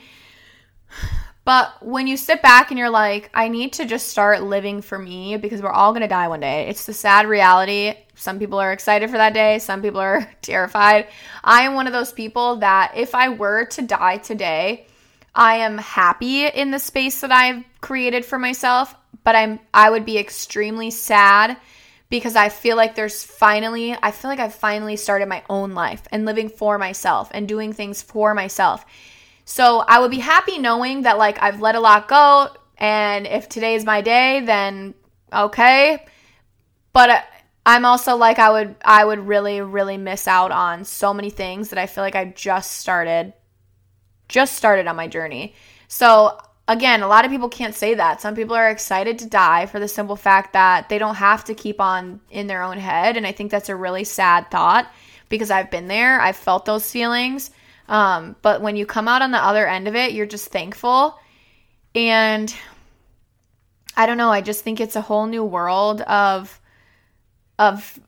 but 1.45 1.73
when 1.85 2.07
you 2.07 2.15
sit 2.15 2.41
back 2.41 2.71
and 2.71 2.79
you're 2.79 2.89
like, 2.89 3.29
I 3.33 3.49
need 3.49 3.73
to 3.73 3.85
just 3.85 4.09
start 4.09 4.43
living 4.43 4.81
for 4.81 4.97
me 4.97 5.35
because 5.35 5.61
we're 5.61 5.71
all 5.71 5.93
to 5.93 6.07
die 6.07 6.29
one 6.29 6.39
day. 6.39 6.67
It's 6.69 6.85
the 6.85 6.93
sad 6.93 7.27
reality. 7.27 7.95
Some 8.15 8.39
people 8.39 8.59
are 8.59 8.71
excited 8.71 9.09
for 9.09 9.17
that 9.17 9.33
day, 9.33 9.59
some 9.59 9.81
people 9.81 9.99
are 9.99 10.29
terrified. 10.41 11.07
I 11.43 11.63
am 11.63 11.73
one 11.73 11.87
of 11.87 11.93
those 11.93 12.13
people 12.13 12.57
that 12.57 12.93
if 12.95 13.13
I 13.13 13.29
were 13.29 13.65
to 13.65 13.81
die 13.81 14.17
today, 14.17 14.87
I 15.35 15.55
am 15.57 15.77
happy 15.79 16.45
in 16.45 16.71
the 16.71 16.79
space 16.79 17.21
that 17.21 17.31
I've 17.31 17.63
created 17.81 18.23
for 18.23 18.37
myself, 18.37 18.95
but 19.23 19.35
I'm 19.35 19.59
I 19.73 19.89
would 19.89 20.05
be 20.05 20.17
extremely 20.17 20.91
sad 20.91 21.57
because 22.09 22.35
I 22.35 22.49
feel 22.49 22.77
like 22.77 22.93
there's 22.93 23.23
finally 23.23 23.97
I 24.01 24.11
feel 24.11 24.29
like 24.29 24.39
I've 24.39 24.53
finally 24.53 24.95
started 24.95 25.27
my 25.27 25.43
own 25.49 25.73
life 25.73 26.03
and 26.11 26.25
living 26.25 26.49
for 26.49 26.77
myself 26.77 27.29
and 27.33 27.47
doing 27.47 27.73
things 27.73 28.01
for 28.01 28.35
myself. 28.35 28.85
So 29.45 29.79
I 29.79 29.99
would 29.99 30.11
be 30.11 30.19
happy 30.19 30.57
knowing 30.57 31.03
that 31.03 31.17
like 31.17 31.41
I've 31.41 31.61
let 31.61 31.75
a 31.75 31.79
lot 31.79 32.07
go 32.07 32.49
and 32.77 33.27
if 33.27 33.49
today 33.49 33.75
is 33.75 33.85
my 33.85 34.01
day 34.01 34.41
then 34.41 34.93
okay. 35.31 36.05
But 36.93 37.09
uh, 37.09 37.21
I'm 37.65 37.85
also 37.85 38.15
like 38.15 38.39
I 38.39 38.51
would 38.51 38.75
I 38.83 39.03
would 39.03 39.19
really 39.19 39.61
really 39.61 39.97
miss 39.97 40.27
out 40.27 40.51
on 40.51 40.85
so 40.85 41.13
many 41.13 41.29
things 41.29 41.69
that 41.69 41.79
I 41.79 41.87
feel 41.87 42.03
like 42.03 42.15
I 42.15 42.25
just 42.25 42.71
started 42.71 43.33
just 44.29 44.55
started 44.55 44.87
on 44.87 44.95
my 44.95 45.07
journey. 45.07 45.55
So 45.87 46.37
again, 46.67 47.03
a 47.03 47.07
lot 47.07 47.25
of 47.25 47.31
people 47.31 47.49
can't 47.49 47.75
say 47.75 47.93
that. 47.95 48.21
Some 48.21 48.35
people 48.35 48.55
are 48.55 48.69
excited 48.69 49.19
to 49.19 49.29
die 49.29 49.65
for 49.65 49.79
the 49.79 49.87
simple 49.87 50.15
fact 50.15 50.53
that 50.53 50.87
they 50.89 50.97
don't 50.97 51.15
have 51.15 51.43
to 51.45 51.53
keep 51.53 51.81
on 51.81 52.21
in 52.31 52.47
their 52.47 52.63
own 52.63 52.77
head 52.77 53.17
and 53.17 53.27
I 53.27 53.33
think 53.33 53.51
that's 53.51 53.69
a 53.69 53.75
really 53.75 54.05
sad 54.05 54.49
thought 54.49 54.89
because 55.27 55.51
I've 55.51 55.71
been 55.71 55.87
there. 55.87 56.21
I've 56.21 56.37
felt 56.37 56.65
those 56.65 56.89
feelings. 56.89 57.51
Um, 57.87 58.35
but 58.41 58.61
when 58.61 58.75
you 58.75 58.85
come 58.85 59.07
out 59.07 59.21
on 59.21 59.31
the 59.31 59.43
other 59.43 59.67
end 59.67 59.87
of 59.87 59.95
it, 59.95 60.13
you're 60.13 60.25
just 60.25 60.47
thankful. 60.47 61.19
And 61.95 62.53
I 63.95 64.05
don't 64.05 64.17
know, 64.17 64.31
I 64.31 64.41
just 64.41 64.63
think 64.63 64.79
it's 64.79 64.95
a 64.95 65.01
whole 65.01 65.27
new 65.27 65.43
world 65.43 66.01
of 66.01 66.59
of 67.59 67.99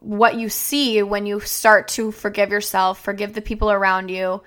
what 0.00 0.36
you 0.36 0.48
see 0.48 1.02
when 1.02 1.26
you 1.26 1.40
start 1.40 1.88
to 1.88 2.12
forgive 2.12 2.50
yourself, 2.50 3.02
forgive 3.02 3.32
the 3.32 3.40
people 3.40 3.70
around 3.70 4.10
you. 4.10 4.42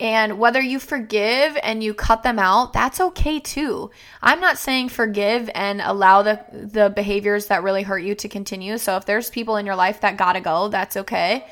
And 0.00 0.40
whether 0.40 0.60
you 0.60 0.80
forgive 0.80 1.56
and 1.62 1.84
you 1.84 1.94
cut 1.94 2.24
them 2.24 2.38
out, 2.38 2.72
that's 2.72 3.00
okay 3.00 3.38
too. 3.38 3.90
I'm 4.20 4.40
not 4.40 4.58
saying 4.58 4.88
forgive 4.88 5.48
and 5.54 5.80
allow 5.80 6.22
the 6.22 6.44
the 6.52 6.90
behaviors 6.90 7.46
that 7.46 7.62
really 7.62 7.82
hurt 7.82 8.00
you 8.00 8.16
to 8.16 8.28
continue. 8.28 8.78
So 8.78 8.96
if 8.96 9.06
there's 9.06 9.30
people 9.30 9.56
in 9.56 9.66
your 9.66 9.76
life 9.76 10.00
that 10.00 10.16
got 10.16 10.32
to 10.32 10.40
go, 10.40 10.68
that's 10.68 10.96
okay. 10.96 11.46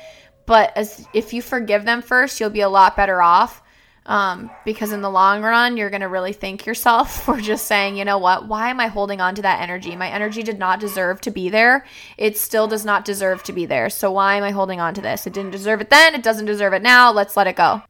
But 0.45 0.75
as 0.75 1.07
if 1.13 1.33
you 1.33 1.41
forgive 1.41 1.85
them 1.85 2.01
first, 2.01 2.39
you'll 2.39 2.49
be 2.49 2.61
a 2.61 2.69
lot 2.69 2.95
better 2.95 3.21
off. 3.21 3.61
Um, 4.03 4.49
because 4.65 4.93
in 4.93 5.01
the 5.01 5.11
long 5.11 5.43
run, 5.43 5.77
you're 5.77 5.91
going 5.91 6.01
to 6.01 6.07
really 6.07 6.33
thank 6.33 6.65
yourself 6.65 7.23
for 7.25 7.39
just 7.39 7.67
saying, 7.67 7.97
you 7.97 8.05
know 8.05 8.17
what, 8.17 8.47
why 8.47 8.69
am 8.69 8.79
I 8.79 8.87
holding 8.87 9.21
on 9.21 9.35
to 9.35 9.41
that 9.43 9.61
energy? 9.61 9.95
My 9.95 10.09
energy 10.09 10.41
did 10.41 10.57
not 10.57 10.79
deserve 10.79 11.21
to 11.21 11.31
be 11.31 11.49
there. 11.49 11.85
It 12.17 12.35
still 12.37 12.67
does 12.67 12.83
not 12.83 13.05
deserve 13.05 13.43
to 13.43 13.53
be 13.53 13.65
there. 13.65 13.89
So 13.89 14.11
why 14.11 14.35
am 14.35 14.43
I 14.43 14.51
holding 14.51 14.79
on 14.79 14.95
to 14.95 15.01
this? 15.01 15.27
It 15.27 15.33
didn't 15.33 15.51
deserve 15.51 15.81
it 15.81 15.91
then. 15.91 16.15
It 16.15 16.23
doesn't 16.23 16.47
deserve 16.47 16.73
it 16.73 16.81
now. 16.81 17.11
Let's 17.11 17.37
let 17.37 17.47
it 17.47 17.55
go. 17.55 17.83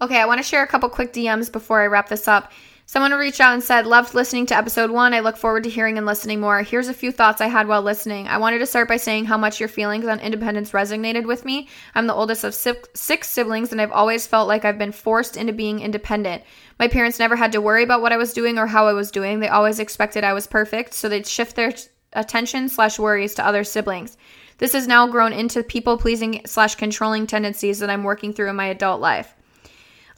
Okay, 0.00 0.20
I 0.20 0.26
want 0.26 0.38
to 0.38 0.46
share 0.46 0.62
a 0.62 0.66
couple 0.66 0.88
quick 0.90 1.12
DMs 1.12 1.50
before 1.50 1.80
I 1.80 1.86
wrap 1.86 2.08
this 2.08 2.28
up. 2.28 2.52
Someone 2.90 3.12
reached 3.12 3.42
out 3.42 3.52
and 3.52 3.62
said, 3.62 3.86
Loved 3.86 4.14
listening 4.14 4.46
to 4.46 4.56
episode 4.56 4.90
one. 4.90 5.12
I 5.12 5.20
look 5.20 5.36
forward 5.36 5.64
to 5.64 5.68
hearing 5.68 5.98
and 5.98 6.06
listening 6.06 6.40
more. 6.40 6.62
Here's 6.62 6.88
a 6.88 6.94
few 6.94 7.12
thoughts 7.12 7.42
I 7.42 7.48
had 7.48 7.68
while 7.68 7.82
listening. 7.82 8.26
I 8.28 8.38
wanted 8.38 8.60
to 8.60 8.66
start 8.66 8.88
by 8.88 8.96
saying 8.96 9.26
how 9.26 9.36
much 9.36 9.60
your 9.60 9.68
feelings 9.68 10.06
on 10.06 10.20
independence 10.20 10.70
resonated 10.70 11.26
with 11.26 11.44
me. 11.44 11.68
I'm 11.94 12.06
the 12.06 12.14
oldest 12.14 12.44
of 12.44 12.54
six 12.54 13.28
siblings, 13.28 13.72
and 13.72 13.80
I've 13.82 13.92
always 13.92 14.26
felt 14.26 14.48
like 14.48 14.64
I've 14.64 14.78
been 14.78 14.92
forced 14.92 15.36
into 15.36 15.52
being 15.52 15.80
independent. 15.80 16.44
My 16.78 16.88
parents 16.88 17.18
never 17.18 17.36
had 17.36 17.52
to 17.52 17.60
worry 17.60 17.82
about 17.82 18.00
what 18.00 18.12
I 18.12 18.16
was 18.16 18.32
doing 18.32 18.56
or 18.56 18.66
how 18.66 18.86
I 18.86 18.94
was 18.94 19.10
doing. 19.10 19.40
They 19.40 19.48
always 19.48 19.80
expected 19.80 20.24
I 20.24 20.32
was 20.32 20.46
perfect, 20.46 20.94
so 20.94 21.10
they'd 21.10 21.26
shift 21.26 21.56
their 21.56 21.74
attention 22.14 22.70
slash 22.70 22.98
worries 22.98 23.34
to 23.34 23.46
other 23.46 23.64
siblings. 23.64 24.16
This 24.56 24.72
has 24.72 24.88
now 24.88 25.06
grown 25.08 25.34
into 25.34 25.62
people 25.62 25.98
pleasing 25.98 26.40
slash 26.46 26.76
controlling 26.76 27.26
tendencies 27.26 27.80
that 27.80 27.90
I'm 27.90 28.04
working 28.04 28.32
through 28.32 28.48
in 28.48 28.56
my 28.56 28.68
adult 28.68 29.02
life. 29.02 29.34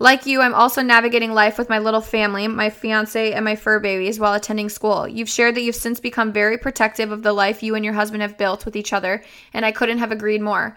Like 0.02 0.24
you, 0.24 0.40
I'm 0.40 0.54
also 0.54 0.80
navigating 0.80 1.34
life 1.34 1.58
with 1.58 1.68
my 1.68 1.78
little 1.78 2.00
family, 2.00 2.48
my 2.48 2.70
fiance, 2.70 3.34
and 3.34 3.44
my 3.44 3.54
fur 3.54 3.78
babies 3.78 4.18
while 4.18 4.32
attending 4.32 4.70
school. 4.70 5.06
You've 5.06 5.28
shared 5.28 5.54
that 5.54 5.60
you've 5.60 5.76
since 5.76 6.00
become 6.00 6.32
very 6.32 6.56
protective 6.56 7.12
of 7.12 7.22
the 7.22 7.34
life 7.34 7.62
you 7.62 7.74
and 7.74 7.84
your 7.84 7.92
husband 7.92 8.22
have 8.22 8.38
built 8.38 8.64
with 8.64 8.76
each 8.76 8.94
other, 8.94 9.22
and 9.52 9.66
I 9.66 9.72
couldn't 9.72 9.98
have 9.98 10.10
agreed 10.10 10.40
more. 10.40 10.74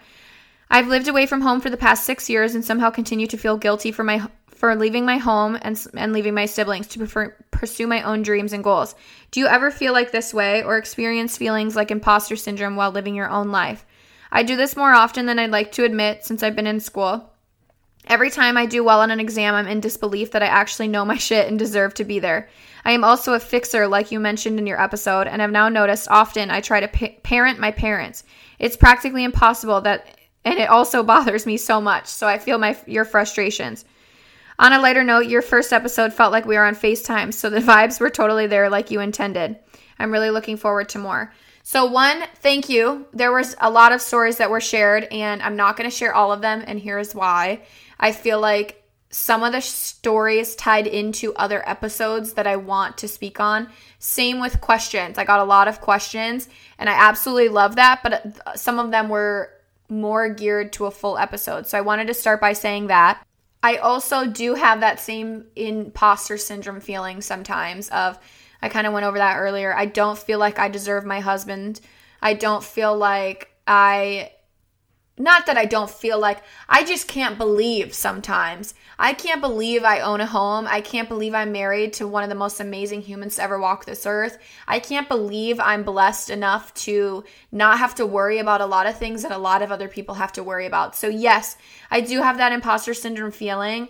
I've 0.68 0.88
lived 0.88 1.08
away 1.08 1.24
from 1.24 1.40
home 1.40 1.62
for 1.62 1.70
the 1.70 1.78
past 1.78 2.04
six 2.04 2.28
years 2.28 2.54
and 2.54 2.62
somehow 2.62 2.90
continue 2.90 3.26
to 3.28 3.38
feel 3.38 3.56
guilty 3.56 3.92
for 3.92 4.04
my 4.04 4.28
for 4.48 4.76
leaving 4.76 5.06
my 5.06 5.16
home 5.16 5.58
and, 5.62 5.82
and 5.94 6.12
leaving 6.12 6.34
my 6.34 6.44
siblings 6.44 6.86
to 6.88 6.98
prefer, 6.98 7.34
pursue 7.50 7.86
my 7.86 8.02
own 8.02 8.22
dreams 8.22 8.52
and 8.52 8.62
goals. 8.62 8.94
Do 9.30 9.40
you 9.40 9.46
ever 9.46 9.70
feel 9.70 9.94
like 9.94 10.12
this 10.12 10.34
way 10.34 10.62
or 10.62 10.76
experience 10.76 11.36
feelings 11.36 11.74
like 11.74 11.90
imposter 11.90 12.36
syndrome 12.36 12.76
while 12.76 12.90
living 12.90 13.14
your 13.14 13.28
own 13.30 13.50
life? 13.50 13.86
I 14.30 14.42
do 14.42 14.54
this 14.54 14.76
more 14.76 14.92
often 14.92 15.26
than 15.26 15.38
I'd 15.38 15.50
like 15.50 15.72
to 15.72 15.84
admit 15.84 16.24
since 16.24 16.42
I've 16.42 16.56
been 16.56 16.66
in 16.66 16.80
school. 16.80 17.33
Every 18.06 18.30
time 18.30 18.56
I 18.56 18.66
do 18.66 18.84
well 18.84 19.00
on 19.00 19.10
an 19.10 19.20
exam, 19.20 19.54
I'm 19.54 19.66
in 19.66 19.80
disbelief 19.80 20.32
that 20.32 20.42
I 20.42 20.46
actually 20.46 20.88
know 20.88 21.04
my 21.04 21.16
shit 21.18 21.48
and 21.48 21.58
deserve 21.58 21.94
to 21.94 22.04
be 22.04 22.18
there. 22.18 22.48
I 22.84 22.92
am 22.92 23.04
also 23.04 23.32
a 23.32 23.40
fixer, 23.40 23.86
like 23.86 24.10
you 24.10 24.20
mentioned 24.20 24.58
in 24.58 24.66
your 24.66 24.80
episode, 24.80 25.26
and 25.26 25.40
I've 25.40 25.50
now 25.50 25.70
noticed 25.70 26.08
often 26.10 26.50
I 26.50 26.60
try 26.60 26.80
to 26.80 26.88
pa- 26.88 27.18
parent 27.22 27.58
my 27.58 27.70
parents. 27.70 28.24
It's 28.58 28.76
practically 28.76 29.24
impossible 29.24 29.80
that, 29.82 30.18
and 30.44 30.58
it 30.58 30.68
also 30.68 31.02
bothers 31.04 31.46
me 31.46 31.56
so 31.56 31.80
much. 31.80 32.06
So 32.06 32.26
I 32.26 32.38
feel 32.38 32.58
my 32.58 32.76
your 32.86 33.06
frustrations. 33.06 33.84
On 34.58 34.72
a 34.72 34.80
lighter 34.80 35.02
note, 35.02 35.26
your 35.26 35.42
first 35.42 35.72
episode 35.72 36.12
felt 36.12 36.30
like 36.30 36.44
we 36.44 36.56
were 36.56 36.64
on 36.64 36.76
FaceTime, 36.76 37.32
so 37.32 37.48
the 37.48 37.58
vibes 37.60 38.00
were 38.00 38.10
totally 38.10 38.46
there 38.46 38.68
like 38.68 38.90
you 38.90 39.00
intended. 39.00 39.58
I'm 39.98 40.12
really 40.12 40.30
looking 40.30 40.56
forward 40.56 40.90
to 40.90 40.98
more. 40.98 41.32
So, 41.66 41.86
one, 41.86 42.22
thank 42.40 42.68
you. 42.68 43.06
There 43.14 43.32
was 43.32 43.56
a 43.58 43.70
lot 43.70 43.92
of 43.92 44.02
stories 44.02 44.36
that 44.36 44.50
were 44.50 44.60
shared, 44.60 45.04
and 45.04 45.40
I'm 45.40 45.56
not 45.56 45.78
going 45.78 45.88
to 45.88 45.96
share 45.96 46.14
all 46.14 46.30
of 46.30 46.42
them, 46.42 46.62
and 46.66 46.78
here's 46.78 47.14
why. 47.14 47.62
I 48.04 48.12
feel 48.12 48.38
like 48.38 48.84
some 49.08 49.42
of 49.42 49.52
the 49.52 49.62
stories 49.62 50.54
tied 50.56 50.86
into 50.86 51.32
other 51.36 51.66
episodes 51.66 52.34
that 52.34 52.46
I 52.46 52.56
want 52.56 52.98
to 52.98 53.08
speak 53.08 53.40
on. 53.40 53.70
Same 53.98 54.40
with 54.40 54.60
questions. 54.60 55.16
I 55.16 55.24
got 55.24 55.40
a 55.40 55.44
lot 55.44 55.68
of 55.68 55.80
questions 55.80 56.50
and 56.76 56.90
I 56.90 56.92
absolutely 56.92 57.48
love 57.48 57.76
that, 57.76 58.00
but 58.02 58.42
uh, 58.46 58.56
some 58.56 58.78
of 58.78 58.90
them 58.90 59.08
were 59.08 59.52
more 59.88 60.28
geared 60.28 60.74
to 60.74 60.84
a 60.84 60.90
full 60.90 61.16
episode. 61.16 61.66
So 61.66 61.78
I 61.78 61.80
wanted 61.80 62.08
to 62.08 62.12
start 62.12 62.42
by 62.42 62.52
saying 62.52 62.88
that. 62.88 63.26
I 63.62 63.76
also 63.76 64.26
do 64.26 64.54
have 64.54 64.80
that 64.80 65.00
same 65.00 65.46
imposter 65.56 66.36
syndrome 66.36 66.80
feeling 66.80 67.22
sometimes 67.22 67.88
of 67.88 68.18
I 68.60 68.68
kind 68.68 68.86
of 68.86 68.92
went 68.92 69.06
over 69.06 69.16
that 69.16 69.38
earlier. 69.38 69.74
I 69.74 69.86
don't 69.86 70.18
feel 70.18 70.38
like 70.38 70.58
I 70.58 70.68
deserve 70.68 71.06
my 71.06 71.20
husband. 71.20 71.80
I 72.20 72.34
don't 72.34 72.62
feel 72.62 72.94
like 72.94 73.48
I 73.66 74.32
not 75.16 75.46
that 75.46 75.56
I 75.56 75.64
don't 75.64 75.90
feel 75.90 76.18
like 76.18 76.42
I 76.68 76.84
just 76.84 77.06
can't 77.06 77.38
believe 77.38 77.94
sometimes. 77.94 78.74
I 78.98 79.12
can't 79.12 79.40
believe 79.40 79.84
I 79.84 80.00
own 80.00 80.20
a 80.20 80.26
home. 80.26 80.66
I 80.68 80.80
can't 80.80 81.08
believe 81.08 81.34
I'm 81.34 81.52
married 81.52 81.92
to 81.94 82.08
one 82.08 82.24
of 82.24 82.28
the 82.28 82.34
most 82.34 82.58
amazing 82.58 83.02
humans 83.02 83.36
to 83.36 83.42
ever 83.42 83.58
walk 83.58 83.84
this 83.84 84.06
earth. 84.06 84.38
I 84.66 84.80
can't 84.80 85.08
believe 85.08 85.60
I'm 85.60 85.84
blessed 85.84 86.30
enough 86.30 86.74
to 86.74 87.22
not 87.52 87.78
have 87.78 87.94
to 87.96 88.06
worry 88.06 88.38
about 88.38 88.60
a 88.60 88.66
lot 88.66 88.86
of 88.86 88.98
things 88.98 89.22
that 89.22 89.30
a 89.30 89.38
lot 89.38 89.62
of 89.62 89.70
other 89.70 89.88
people 89.88 90.16
have 90.16 90.32
to 90.32 90.42
worry 90.42 90.66
about. 90.66 90.96
So, 90.96 91.06
yes, 91.06 91.56
I 91.92 92.00
do 92.00 92.20
have 92.20 92.38
that 92.38 92.52
imposter 92.52 92.92
syndrome 92.92 93.30
feeling. 93.30 93.88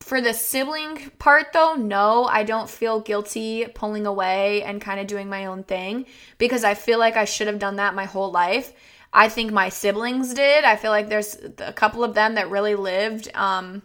For 0.00 0.20
the 0.20 0.32
sibling 0.32 1.10
part, 1.18 1.52
though, 1.52 1.74
no, 1.74 2.24
I 2.24 2.42
don't 2.42 2.68
feel 2.68 3.00
guilty 3.00 3.66
pulling 3.74 4.06
away 4.06 4.62
and 4.62 4.80
kind 4.80 4.98
of 4.98 5.06
doing 5.06 5.28
my 5.28 5.46
own 5.46 5.62
thing 5.62 6.06
because 6.38 6.64
I 6.64 6.74
feel 6.74 6.98
like 6.98 7.16
I 7.16 7.26
should 7.26 7.46
have 7.46 7.58
done 7.58 7.76
that 7.76 7.94
my 7.94 8.06
whole 8.06 8.32
life. 8.32 8.72
I 9.12 9.28
think 9.28 9.52
my 9.52 9.68
siblings 9.68 10.34
did. 10.34 10.64
I 10.64 10.76
feel 10.76 10.90
like 10.90 11.08
there's 11.08 11.36
a 11.58 11.72
couple 11.72 12.04
of 12.04 12.14
them 12.14 12.36
that 12.36 12.50
really 12.50 12.76
lived. 12.76 13.28
Um, 13.34 13.82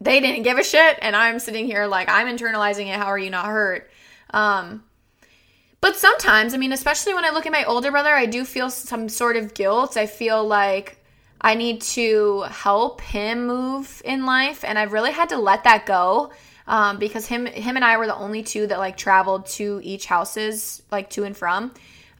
they 0.00 0.20
didn't 0.20 0.44
give 0.44 0.58
a 0.58 0.64
shit, 0.64 0.98
and 1.02 1.14
I'm 1.14 1.38
sitting 1.38 1.66
here 1.66 1.86
like 1.86 2.08
I'm 2.08 2.26
internalizing 2.26 2.86
it. 2.86 2.96
How 2.96 3.06
are 3.06 3.18
you 3.18 3.30
not 3.30 3.46
hurt? 3.46 3.90
Um, 4.32 4.84
but 5.82 5.96
sometimes, 5.96 6.54
I 6.54 6.56
mean, 6.56 6.72
especially 6.72 7.14
when 7.14 7.24
I 7.24 7.30
look 7.30 7.46
at 7.46 7.52
my 7.52 7.64
older 7.64 7.90
brother, 7.90 8.10
I 8.10 8.26
do 8.26 8.44
feel 8.44 8.70
some 8.70 9.08
sort 9.08 9.36
of 9.36 9.54
guilt. 9.54 9.96
I 9.96 10.06
feel 10.06 10.46
like 10.46 11.02
I 11.40 11.54
need 11.54 11.82
to 11.82 12.42
help 12.42 13.00
him 13.02 13.46
move 13.46 14.00
in 14.04 14.24
life, 14.24 14.64
and 14.64 14.78
I've 14.78 14.92
really 14.92 15.12
had 15.12 15.30
to 15.30 15.38
let 15.38 15.64
that 15.64 15.84
go. 15.84 16.32
Um, 16.66 16.98
because 16.98 17.26
him 17.26 17.46
him 17.46 17.76
and 17.76 17.84
I 17.84 17.96
were 17.96 18.06
the 18.06 18.16
only 18.16 18.42
two 18.42 18.66
that 18.68 18.78
like 18.78 18.96
traveled 18.96 19.46
to 19.46 19.80
each 19.82 20.06
houses 20.06 20.82
like 20.90 21.10
to 21.10 21.24
and 21.24 21.36
from 21.36 21.72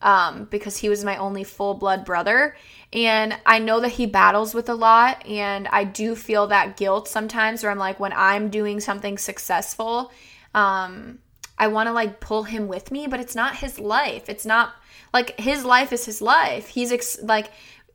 um, 0.03 0.45
because 0.51 0.77
he 0.77 0.89
was 0.89 1.05
my 1.05 1.17
only 1.17 1.45
full 1.45 1.75
blood 1.75 2.05
brother. 2.05 2.57
And 2.93 3.37
I 3.47 3.59
know 3.59 3.81
that 3.81 3.93
he 3.93 4.07
battles 4.07 4.55
with 4.55 4.69
a 4.69 4.75
lot. 4.75 5.27
And 5.27 5.69
I 5.69 5.85
do 5.85 6.15
feel 6.15 6.49
that 6.49 6.77
guilt 6.77 7.09
sometimes 7.09 7.63
where 7.63 7.71
I'm 7.71 7.79
like, 7.79 8.01
when 8.01 8.13
I'm 8.15 8.49
doing 8.49 8.81
something 8.81 9.19
successful, 9.19 10.11
um, 10.55 11.19
I 11.59 11.69
want 11.69 11.89
to 11.89 11.93
like 11.93 12.21
pull 12.21 12.45
him 12.45 12.69
with 12.69 12.91
me, 12.91 13.07
but 13.07 13.21
it's 13.21 13.35
not 13.35 13.57
his 13.57 13.79
life. 13.79 14.29
It's 14.29 14.47
not 14.47 14.75
like 15.13 15.39
his 15.39 15.65
life 15.65 15.93
is 15.93 16.05
his 16.07 16.23
life. 16.23 16.69
He's 16.69 16.91
ex- 16.93 17.23
like, 17.23 17.51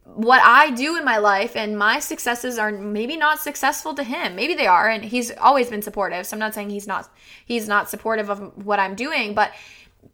what 0.05 0.39
I 0.43 0.69
do 0.69 0.97
in 0.97 1.03
my 1.03 1.17
life 1.17 1.55
and 1.55 1.77
my 1.77 1.99
successes 1.99 2.59
are 2.59 2.71
maybe 2.71 3.17
not 3.17 3.39
successful 3.39 3.95
to 3.95 4.03
him. 4.03 4.35
Maybe 4.35 4.53
they 4.53 4.67
are 4.67 4.87
and 4.87 5.03
he's 5.03 5.31
always 5.31 5.71
been 5.71 5.81
supportive. 5.81 6.27
So 6.27 6.35
I'm 6.35 6.39
not 6.39 6.53
saying 6.53 6.69
he's 6.69 6.85
not 6.85 7.09
he's 7.43 7.67
not 7.67 7.89
supportive 7.89 8.29
of 8.29 8.65
what 8.65 8.79
I'm 8.79 8.93
doing, 8.93 9.33
but 9.33 9.51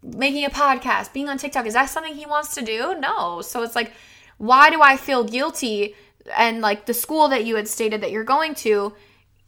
making 0.04 0.46
a 0.46 0.50
podcast, 0.50 1.14
being 1.14 1.30
on 1.30 1.38
TikTok, 1.38 1.66
is 1.66 1.74
that 1.74 1.90
something 1.90 2.14
he 2.14 2.26
wants 2.26 2.56
to 2.56 2.62
do? 2.62 2.96
No. 3.00 3.42
So 3.42 3.64
it's 3.64 3.76
like, 3.76 3.94
why 4.38 4.70
do 4.70 4.82
I 4.82 4.98
feel 4.98 5.24
guilty? 5.24 5.96
And 6.36 6.62
like 6.62 6.86
the 6.86 6.94
school 6.94 7.28
that 7.30 7.46
you 7.46 7.56
had 7.56 7.68
stated 7.68 8.02
that 8.02 8.12
you're 8.12 8.24
going 8.24 8.56
to, 8.56 8.94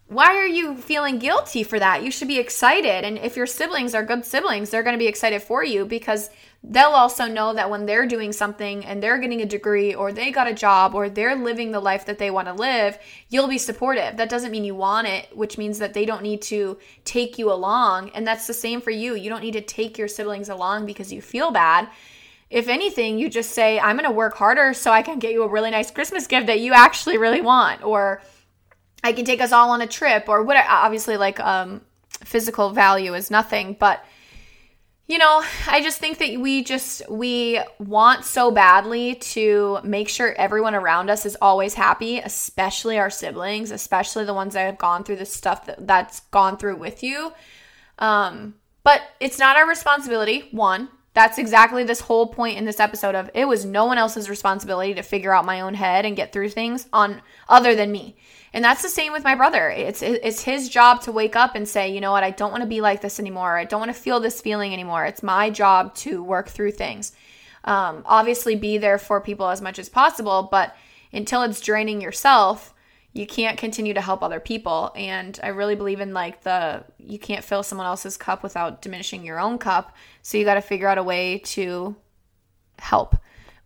why 0.08 0.36
are 0.36 0.48
you 0.48 0.76
feeling 0.76 1.18
guilty 1.18 1.64
for 1.64 1.80
that? 1.80 2.04
You 2.04 2.12
should 2.12 2.28
be 2.28 2.40
excited. 2.40 3.04
And 3.04 3.18
if 3.18 3.36
your 3.36 3.48
siblings 3.48 3.96
are 3.96 4.04
good 4.04 4.26
siblings, 4.26 4.70
they're 4.70 4.84
going 4.84 4.94
to 4.96 5.04
be 5.04 5.08
excited 5.08 5.42
for 5.42 5.64
you 5.64 5.86
because 5.86 6.30
they'll 6.64 6.90
also 6.90 7.28
know 7.28 7.54
that 7.54 7.70
when 7.70 7.86
they're 7.86 8.06
doing 8.06 8.32
something 8.32 8.86
and 8.86 9.04
they're 9.04 9.18
getting 9.18 9.42
a 9.42 9.46
degree 9.46 9.94
or 9.94 10.14
they 10.14 10.32
got 10.32 10.48
a 10.48 10.54
job 10.54 10.96
or 10.96 11.10
they're 11.10 11.36
living 11.36 11.72
the 11.72 11.80
life 11.80 12.06
that 12.06 12.18
they 12.18 12.32
want 12.32 12.48
to 12.48 12.54
live, 12.54 12.98
you'll 13.28 13.50
be 13.50 13.58
supportive. 13.58 14.16
That 14.16 14.30
doesn't 14.30 14.52
mean 14.52 14.64
you 14.64 14.74
want 14.74 15.08
it, 15.08 15.36
which 15.36 15.58
means 15.58 15.80
that 15.80 15.94
they 15.94 16.06
don't 16.06 16.24
need 16.24 16.42
to 16.44 16.78
take 17.04 17.38
you 17.38 17.52
along. 17.52 18.12
And 18.12 18.26
that's 18.26 18.48
the 18.48 18.54
same 18.54 18.80
for 18.80 18.92
you. 18.92 19.16
You 19.16 19.30
don't 19.30 19.42
need 19.42 19.54
to 19.54 19.62
take 19.62 19.98
your 19.98 20.08
siblings 20.08 20.48
along 20.48 20.86
because 20.86 21.12
you 21.12 21.22
feel 21.22 21.52
bad. 21.52 21.90
If 22.50 22.70
anything, 22.70 23.18
you 23.18 23.30
just 23.30 23.52
say, 23.52 23.80
I'm 23.80 23.98
going 23.98 24.10
to 24.10 24.16
work 24.16 24.36
harder 24.36 24.74
so 24.74 24.92
I 24.92 25.02
can 25.02 25.20
get 25.20 25.34
you 25.34 25.44
a 25.44 25.48
really 25.48 25.72
nice 25.72 25.92
Christmas 25.92 26.28
gift 26.28 26.48
that 26.48 26.62
you 26.62 26.74
actually 26.74 27.18
really 27.18 27.42
want. 27.42 27.84
Or 27.84 28.22
I 29.04 29.12
can 29.12 29.26
take 29.26 29.42
us 29.42 29.52
all 29.52 29.72
on 29.72 29.82
a 29.82 29.88
trip 29.88 30.30
or 30.30 30.44
what 30.44 30.56
obviously 30.70 31.18
like 31.18 31.40
um 31.42 31.82
physical 32.24 32.70
value 32.70 33.14
is 33.16 33.30
nothing, 33.30 33.76
but 33.78 34.06
you 35.08 35.18
know, 35.18 35.44
I 35.68 35.82
just 35.82 36.00
think 36.00 36.18
that 36.20 36.40
we 36.40 36.64
just 36.64 37.10
we 37.10 37.60
want 37.78 38.24
so 38.24 38.52
badly 38.52 39.16
to 39.16 39.80
make 39.84 40.08
sure 40.08 40.34
everyone 40.34 40.76
around 40.76 41.10
us 41.10 41.26
is 41.26 41.38
always 41.42 41.74
happy, 41.74 42.20
especially 42.20 42.98
our 42.98 43.10
siblings, 43.10 43.72
especially 43.72 44.24
the 44.24 44.34
ones 44.34 44.54
that 44.54 44.66
have 44.66 44.78
gone 44.78 45.04
through 45.04 45.18
the 45.18 45.26
stuff 45.26 45.66
that, 45.66 45.86
that's 45.86 46.22
gone 46.32 46.58
through 46.58 46.78
with 46.78 47.04
you. 47.04 47.34
Um, 48.00 48.56
but 48.84 49.02
it's 49.20 49.40
not 49.40 49.58
our 49.58 49.68
responsibility. 49.68 50.48
One, 50.52 50.88
that's 51.14 51.38
exactly 51.38 51.84
this 51.84 52.00
whole 52.02 52.28
point 52.28 52.58
in 52.58 52.66
this 52.66 52.80
episode 52.80 53.14
of 53.16 53.30
it 53.34 53.46
was 53.46 53.66
no 53.66 53.86
one 53.86 53.98
else's 53.98 54.30
responsibility 54.30 54.94
to 54.94 55.04
figure 55.04 55.34
out 55.34 55.46
my 55.46 55.62
own 55.62 55.74
head 55.74 56.06
and 56.06 56.16
get 56.16 56.32
through 56.32 56.50
things 56.50 56.88
on 56.94 57.22
other 57.50 57.76
than 57.76 57.92
me. 57.92 58.16
And 58.54 58.64
that's 58.64 58.84
the 58.84 58.90
same 58.90 59.12
with 59.12 59.24
my 59.24 59.34
brother. 59.34 59.70
It's 59.70 60.04
it's 60.04 60.44
his 60.44 60.70
job 60.70 61.02
to 61.02 61.12
wake 61.12 61.36
up 61.36 61.56
and 61.56 61.68
say, 61.68 61.90
"You 61.90 62.02
know 62.02 62.12
what? 62.12 62.24
I 62.24 62.30
don't 62.30 62.52
want 62.52 62.62
to 62.62 62.70
be 62.70 62.82
like 62.82 63.02
this 63.02 63.20
anymore. 63.20 63.58
I 63.58 63.66
don't 63.66 63.80
want 63.80 63.94
to 63.94 64.00
feel 64.00 64.20
this 64.20 64.42
feeling 64.42 64.74
anymore. 64.74 65.06
It's 65.06 65.24
my 65.24 65.50
job 65.50 65.96
to 65.96 66.24
work 66.24 66.50
through 66.50 66.72
things." 66.72 67.14
Um, 67.64 68.04
obviously 68.06 68.56
be 68.56 68.78
there 68.78 68.98
for 68.98 69.22
people 69.22 69.50
as 69.50 69.62
much 69.62 69.80
as 69.80 69.90
possible, 69.90 70.50
but 70.52 70.76
until 71.12 71.44
it's 71.44 71.62
draining 71.62 72.02
yourself, 72.02 72.74
you 73.14 73.26
can't 73.26 73.58
continue 73.58 73.94
to 73.94 74.02
help 74.02 74.22
other 74.22 74.40
people. 74.40 74.92
And 74.96 75.40
I 75.42 75.50
really 75.50 75.76
believe 75.76 76.02
in 76.02 76.14
like 76.14 76.42
the 76.42 76.84
you 76.98 77.18
can't 77.18 77.44
fill 77.44 77.64
someone 77.64 77.88
else's 77.88 78.18
cup 78.18 78.44
without 78.44 78.82
diminishing 78.82 79.24
your 79.24 79.40
own 79.40 79.58
cup. 79.58 79.96
So 80.22 80.38
you 80.38 80.46
got 80.46 80.56
to 80.56 80.62
figure 80.62 80.88
out 80.88 80.98
a 80.98 81.04
way 81.04 81.40
to 81.40 81.96
help 82.80 83.16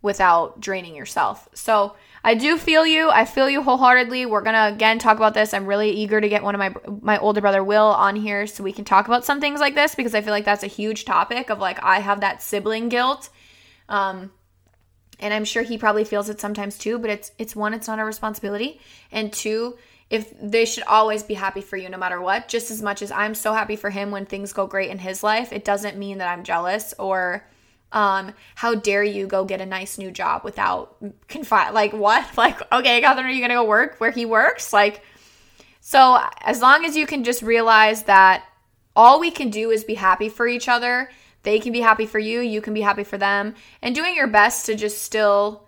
without 0.00 0.60
draining 0.60 0.94
yourself. 0.94 1.48
So 1.54 1.96
I 2.24 2.34
do 2.34 2.58
feel 2.58 2.86
you. 2.86 3.10
I 3.10 3.24
feel 3.24 3.48
you 3.48 3.62
wholeheartedly. 3.62 4.26
We're 4.26 4.42
gonna 4.42 4.72
again 4.74 4.98
talk 4.98 5.16
about 5.16 5.34
this. 5.34 5.54
I'm 5.54 5.66
really 5.66 5.90
eager 5.90 6.20
to 6.20 6.28
get 6.28 6.42
one 6.42 6.54
of 6.54 6.58
my 6.58 6.74
my 7.00 7.18
older 7.18 7.40
brother 7.40 7.62
Will 7.62 7.86
on 7.86 8.16
here 8.16 8.46
so 8.46 8.64
we 8.64 8.72
can 8.72 8.84
talk 8.84 9.06
about 9.06 9.24
some 9.24 9.40
things 9.40 9.60
like 9.60 9.74
this 9.74 9.94
because 9.94 10.14
I 10.14 10.20
feel 10.20 10.32
like 10.32 10.44
that's 10.44 10.64
a 10.64 10.68
huge 10.68 11.04
topic 11.04 11.50
of 11.50 11.58
like 11.58 11.82
I 11.82 12.00
have 12.00 12.20
that 12.20 12.42
sibling 12.42 12.88
guilt. 12.88 13.30
Um 13.88 14.32
and 15.20 15.34
I'm 15.34 15.44
sure 15.44 15.62
he 15.62 15.78
probably 15.78 16.04
feels 16.04 16.28
it 16.28 16.40
sometimes 16.40 16.78
too, 16.78 16.98
but 16.98 17.10
it's 17.10 17.32
it's 17.38 17.56
one, 17.56 17.74
it's 17.74 17.88
not 17.88 17.98
a 17.98 18.04
responsibility. 18.04 18.80
And 19.10 19.32
two, 19.32 19.76
if 20.10 20.32
they 20.40 20.64
should 20.64 20.84
always 20.84 21.22
be 21.22 21.34
happy 21.34 21.60
for 21.60 21.76
you 21.76 21.88
no 21.88 21.98
matter 21.98 22.20
what, 22.20 22.48
just 22.48 22.70
as 22.70 22.80
much 22.80 23.02
as 23.02 23.10
I'm 23.10 23.34
so 23.34 23.52
happy 23.52 23.76
for 23.76 23.90
him 23.90 24.10
when 24.10 24.26
things 24.26 24.52
go 24.52 24.66
great 24.66 24.90
in 24.90 24.98
his 24.98 25.22
life, 25.22 25.52
it 25.52 25.64
doesn't 25.64 25.98
mean 25.98 26.18
that 26.18 26.28
I'm 26.28 26.44
jealous 26.44 26.94
or 26.98 27.44
um 27.92 28.32
how 28.54 28.74
dare 28.74 29.02
you 29.02 29.26
go 29.26 29.44
get 29.44 29.60
a 29.60 29.66
nice 29.66 29.96
new 29.98 30.10
job 30.10 30.44
without 30.44 30.96
confide 31.28 31.70
like 31.72 31.92
what? 31.92 32.26
Like 32.36 32.60
okay 32.72 33.00
catherine 33.00 33.26
are 33.26 33.30
you 33.30 33.40
gonna 33.40 33.54
go 33.54 33.64
work 33.64 33.96
where 33.98 34.10
he 34.10 34.24
works? 34.24 34.72
Like 34.72 35.02
so 35.80 36.22
as 36.42 36.60
long 36.60 36.84
as 36.84 36.96
you 36.96 37.06
can 37.06 37.24
just 37.24 37.42
realize 37.42 38.04
that 38.04 38.44
all 38.94 39.20
we 39.20 39.30
can 39.30 39.50
do 39.50 39.70
is 39.70 39.84
be 39.84 39.94
happy 39.94 40.28
for 40.28 40.46
each 40.46 40.68
other 40.68 41.08
they 41.44 41.60
can 41.60 41.72
be 41.72 41.80
happy 41.80 42.04
for 42.04 42.18
you 42.18 42.40
you 42.40 42.60
can 42.60 42.74
be 42.74 42.80
happy 42.80 43.04
for 43.04 43.16
them 43.16 43.54
and 43.80 43.94
doing 43.94 44.14
your 44.14 44.26
best 44.26 44.66
to 44.66 44.74
just 44.74 45.02
still 45.02 45.66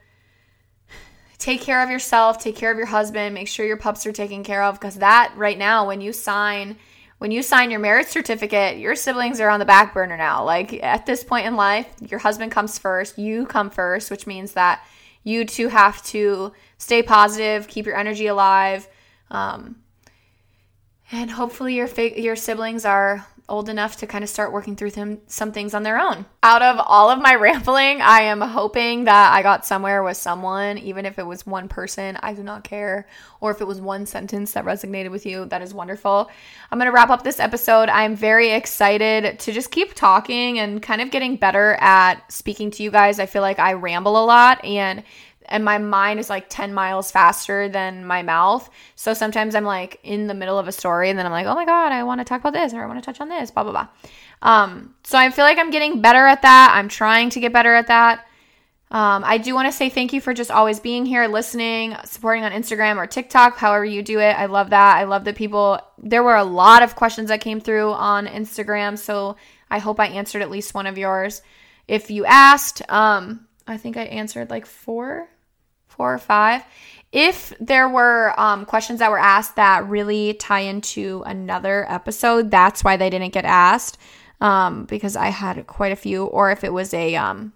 take 1.38 1.62
care 1.62 1.82
of 1.82 1.90
yourself 1.90 2.38
take 2.38 2.56
care 2.56 2.70
of 2.70 2.76
your 2.76 2.86
husband 2.86 3.34
make 3.34 3.48
sure 3.48 3.64
your 3.64 3.76
pups 3.76 4.04
are 4.04 4.12
taken 4.12 4.44
care 4.44 4.62
of 4.62 4.78
because 4.78 4.96
that 4.96 5.32
right 5.36 5.56
now 5.56 5.86
when 5.86 6.00
you 6.00 6.12
sign 6.12 6.76
when 7.20 7.30
you 7.30 7.42
sign 7.42 7.70
your 7.70 7.80
marriage 7.80 8.06
certificate, 8.06 8.78
your 8.78 8.94
siblings 8.94 9.40
are 9.40 9.50
on 9.50 9.60
the 9.60 9.66
back 9.66 9.92
burner 9.92 10.16
now. 10.16 10.42
Like 10.42 10.72
at 10.82 11.04
this 11.04 11.22
point 11.22 11.46
in 11.46 11.54
life, 11.54 11.86
your 12.00 12.18
husband 12.18 12.50
comes 12.50 12.78
first, 12.78 13.18
you 13.18 13.44
come 13.44 13.68
first, 13.68 14.10
which 14.10 14.26
means 14.26 14.52
that 14.52 14.82
you 15.22 15.44
two 15.44 15.68
have 15.68 16.02
to 16.06 16.54
stay 16.78 17.02
positive, 17.02 17.68
keep 17.68 17.84
your 17.84 17.94
energy 17.94 18.26
alive, 18.26 18.88
um, 19.30 19.76
and 21.12 21.30
hopefully 21.30 21.74
your 21.74 21.88
your 21.88 22.36
siblings 22.36 22.86
are 22.86 23.26
old 23.50 23.68
enough 23.68 23.96
to 23.96 24.06
kind 24.06 24.24
of 24.24 24.30
start 24.30 24.52
working 24.52 24.76
through 24.76 24.92
them, 24.92 25.20
some 25.26 25.52
things 25.52 25.74
on 25.74 25.82
their 25.82 25.98
own. 25.98 26.24
Out 26.42 26.62
of 26.62 26.78
all 26.78 27.10
of 27.10 27.20
my 27.20 27.34
rambling, 27.36 28.00
I 28.00 28.22
am 28.22 28.40
hoping 28.40 29.04
that 29.04 29.34
I 29.34 29.42
got 29.42 29.66
somewhere 29.66 30.02
with 30.02 30.16
someone, 30.16 30.78
even 30.78 31.04
if 31.04 31.18
it 31.18 31.26
was 31.26 31.46
one 31.46 31.68
person, 31.68 32.16
I 32.22 32.32
do 32.32 32.42
not 32.42 32.64
care, 32.64 33.06
or 33.40 33.50
if 33.50 33.60
it 33.60 33.66
was 33.66 33.80
one 33.80 34.06
sentence 34.06 34.52
that 34.52 34.64
resonated 34.64 35.10
with 35.10 35.26
you, 35.26 35.44
that 35.46 35.62
is 35.62 35.74
wonderful. 35.74 36.30
I'm 36.70 36.78
going 36.78 36.86
to 36.86 36.92
wrap 36.92 37.10
up 37.10 37.24
this 37.24 37.40
episode. 37.40 37.88
I'm 37.88 38.16
very 38.16 38.52
excited 38.52 39.38
to 39.40 39.52
just 39.52 39.70
keep 39.70 39.94
talking 39.94 40.58
and 40.58 40.82
kind 40.82 41.00
of 41.00 41.10
getting 41.10 41.36
better 41.36 41.74
at 41.80 42.30
speaking 42.32 42.70
to 42.72 42.82
you 42.82 42.90
guys. 42.90 43.18
I 43.18 43.26
feel 43.26 43.42
like 43.42 43.58
I 43.58 43.72
ramble 43.72 44.22
a 44.22 44.24
lot 44.24 44.64
and 44.64 45.02
and 45.46 45.64
my 45.64 45.78
mind 45.78 46.20
is 46.20 46.30
like 46.30 46.46
10 46.48 46.72
miles 46.72 47.10
faster 47.10 47.68
than 47.68 48.04
my 48.04 48.22
mouth. 48.22 48.68
So 48.94 49.14
sometimes 49.14 49.54
I'm 49.54 49.64
like 49.64 49.98
in 50.02 50.26
the 50.26 50.34
middle 50.34 50.58
of 50.58 50.68
a 50.68 50.72
story 50.72 51.10
and 51.10 51.18
then 51.18 51.26
I'm 51.26 51.32
like, 51.32 51.46
oh 51.46 51.54
my 51.54 51.64
God, 51.64 51.92
I 51.92 52.04
want 52.04 52.20
to 52.20 52.24
talk 52.24 52.40
about 52.40 52.52
this 52.52 52.72
or 52.72 52.82
I 52.82 52.86
want 52.86 53.02
to 53.02 53.04
touch 53.04 53.20
on 53.20 53.28
this, 53.28 53.50
blah, 53.50 53.64
blah, 53.64 53.72
blah. 53.72 53.88
Um, 54.42 54.94
so 55.04 55.18
I 55.18 55.30
feel 55.30 55.44
like 55.44 55.58
I'm 55.58 55.70
getting 55.70 56.00
better 56.00 56.26
at 56.26 56.42
that. 56.42 56.72
I'm 56.74 56.88
trying 56.88 57.30
to 57.30 57.40
get 57.40 57.52
better 57.52 57.74
at 57.74 57.88
that. 57.88 58.26
Um, 58.92 59.22
I 59.24 59.38
do 59.38 59.54
want 59.54 59.66
to 59.66 59.72
say 59.72 59.88
thank 59.88 60.12
you 60.12 60.20
for 60.20 60.34
just 60.34 60.50
always 60.50 60.80
being 60.80 61.06
here, 61.06 61.28
listening, 61.28 61.96
supporting 62.04 62.42
on 62.42 62.50
Instagram 62.50 62.96
or 62.96 63.06
TikTok, 63.06 63.56
however 63.56 63.84
you 63.84 64.02
do 64.02 64.18
it. 64.18 64.32
I 64.32 64.46
love 64.46 64.70
that. 64.70 64.96
I 64.96 65.04
love 65.04 65.24
that 65.24 65.36
people, 65.36 65.80
there 65.96 66.24
were 66.24 66.34
a 66.34 66.44
lot 66.44 66.82
of 66.82 66.96
questions 66.96 67.28
that 67.28 67.40
came 67.40 67.60
through 67.60 67.92
on 67.92 68.26
Instagram. 68.26 68.98
So 68.98 69.36
I 69.70 69.78
hope 69.78 70.00
I 70.00 70.06
answered 70.06 70.42
at 70.42 70.50
least 70.50 70.74
one 70.74 70.86
of 70.86 70.98
yours. 70.98 71.40
If 71.86 72.10
you 72.10 72.24
asked, 72.24 72.82
um, 72.90 73.46
I 73.70 73.76
think 73.76 73.96
I 73.96 74.02
answered 74.02 74.50
like 74.50 74.66
four 74.66 75.28
four 75.90 76.14
or 76.14 76.18
five. 76.18 76.62
If 77.12 77.52
there 77.60 77.88
were 77.88 78.32
um, 78.38 78.64
questions 78.64 79.00
that 79.00 79.10
were 79.10 79.18
asked 79.18 79.56
that 79.56 79.88
really 79.88 80.34
tie 80.34 80.60
into 80.60 81.22
another 81.26 81.84
episode, 81.90 82.50
that's 82.50 82.84
why 82.84 82.96
they 82.96 83.10
didn't 83.10 83.34
get 83.34 83.44
asked 83.44 83.98
um, 84.40 84.84
because 84.84 85.16
I 85.16 85.28
had 85.28 85.66
quite 85.66 85.92
a 85.92 85.96
few, 85.96 86.24
or 86.24 86.50
if 86.52 86.64
it 86.64 86.72
was 86.72 86.94
a 86.94 87.16
um, 87.16 87.52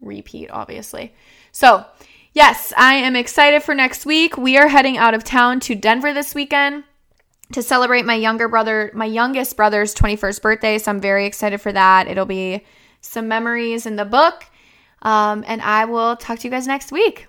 repeat, 0.00 0.50
obviously. 0.50 1.14
So, 1.52 1.86
yes, 2.32 2.72
I 2.76 2.94
am 2.94 3.16
excited 3.16 3.62
for 3.62 3.74
next 3.74 4.04
week. 4.04 4.36
We 4.36 4.58
are 4.58 4.68
heading 4.68 4.98
out 4.98 5.14
of 5.14 5.24
town 5.24 5.60
to 5.60 5.74
Denver 5.74 6.12
this 6.12 6.34
weekend 6.34 6.84
to 7.52 7.62
celebrate 7.62 8.04
my 8.04 8.14
younger 8.14 8.48
brother, 8.48 8.90
my 8.94 9.06
youngest 9.06 9.56
brother's 9.56 9.94
21st 9.94 10.42
birthday. 10.42 10.78
So 10.78 10.90
I'm 10.90 11.00
very 11.00 11.26
excited 11.26 11.60
for 11.60 11.72
that. 11.72 12.08
It'll 12.08 12.26
be 12.26 12.64
some 13.00 13.28
memories 13.28 13.86
in 13.86 13.96
the 13.96 14.04
book. 14.04 14.46
Um, 15.04 15.44
and 15.46 15.60
I 15.62 15.84
will 15.84 16.16
talk 16.16 16.38
to 16.40 16.48
you 16.48 16.50
guys 16.50 16.66
next 16.66 16.90
week. 16.90 17.28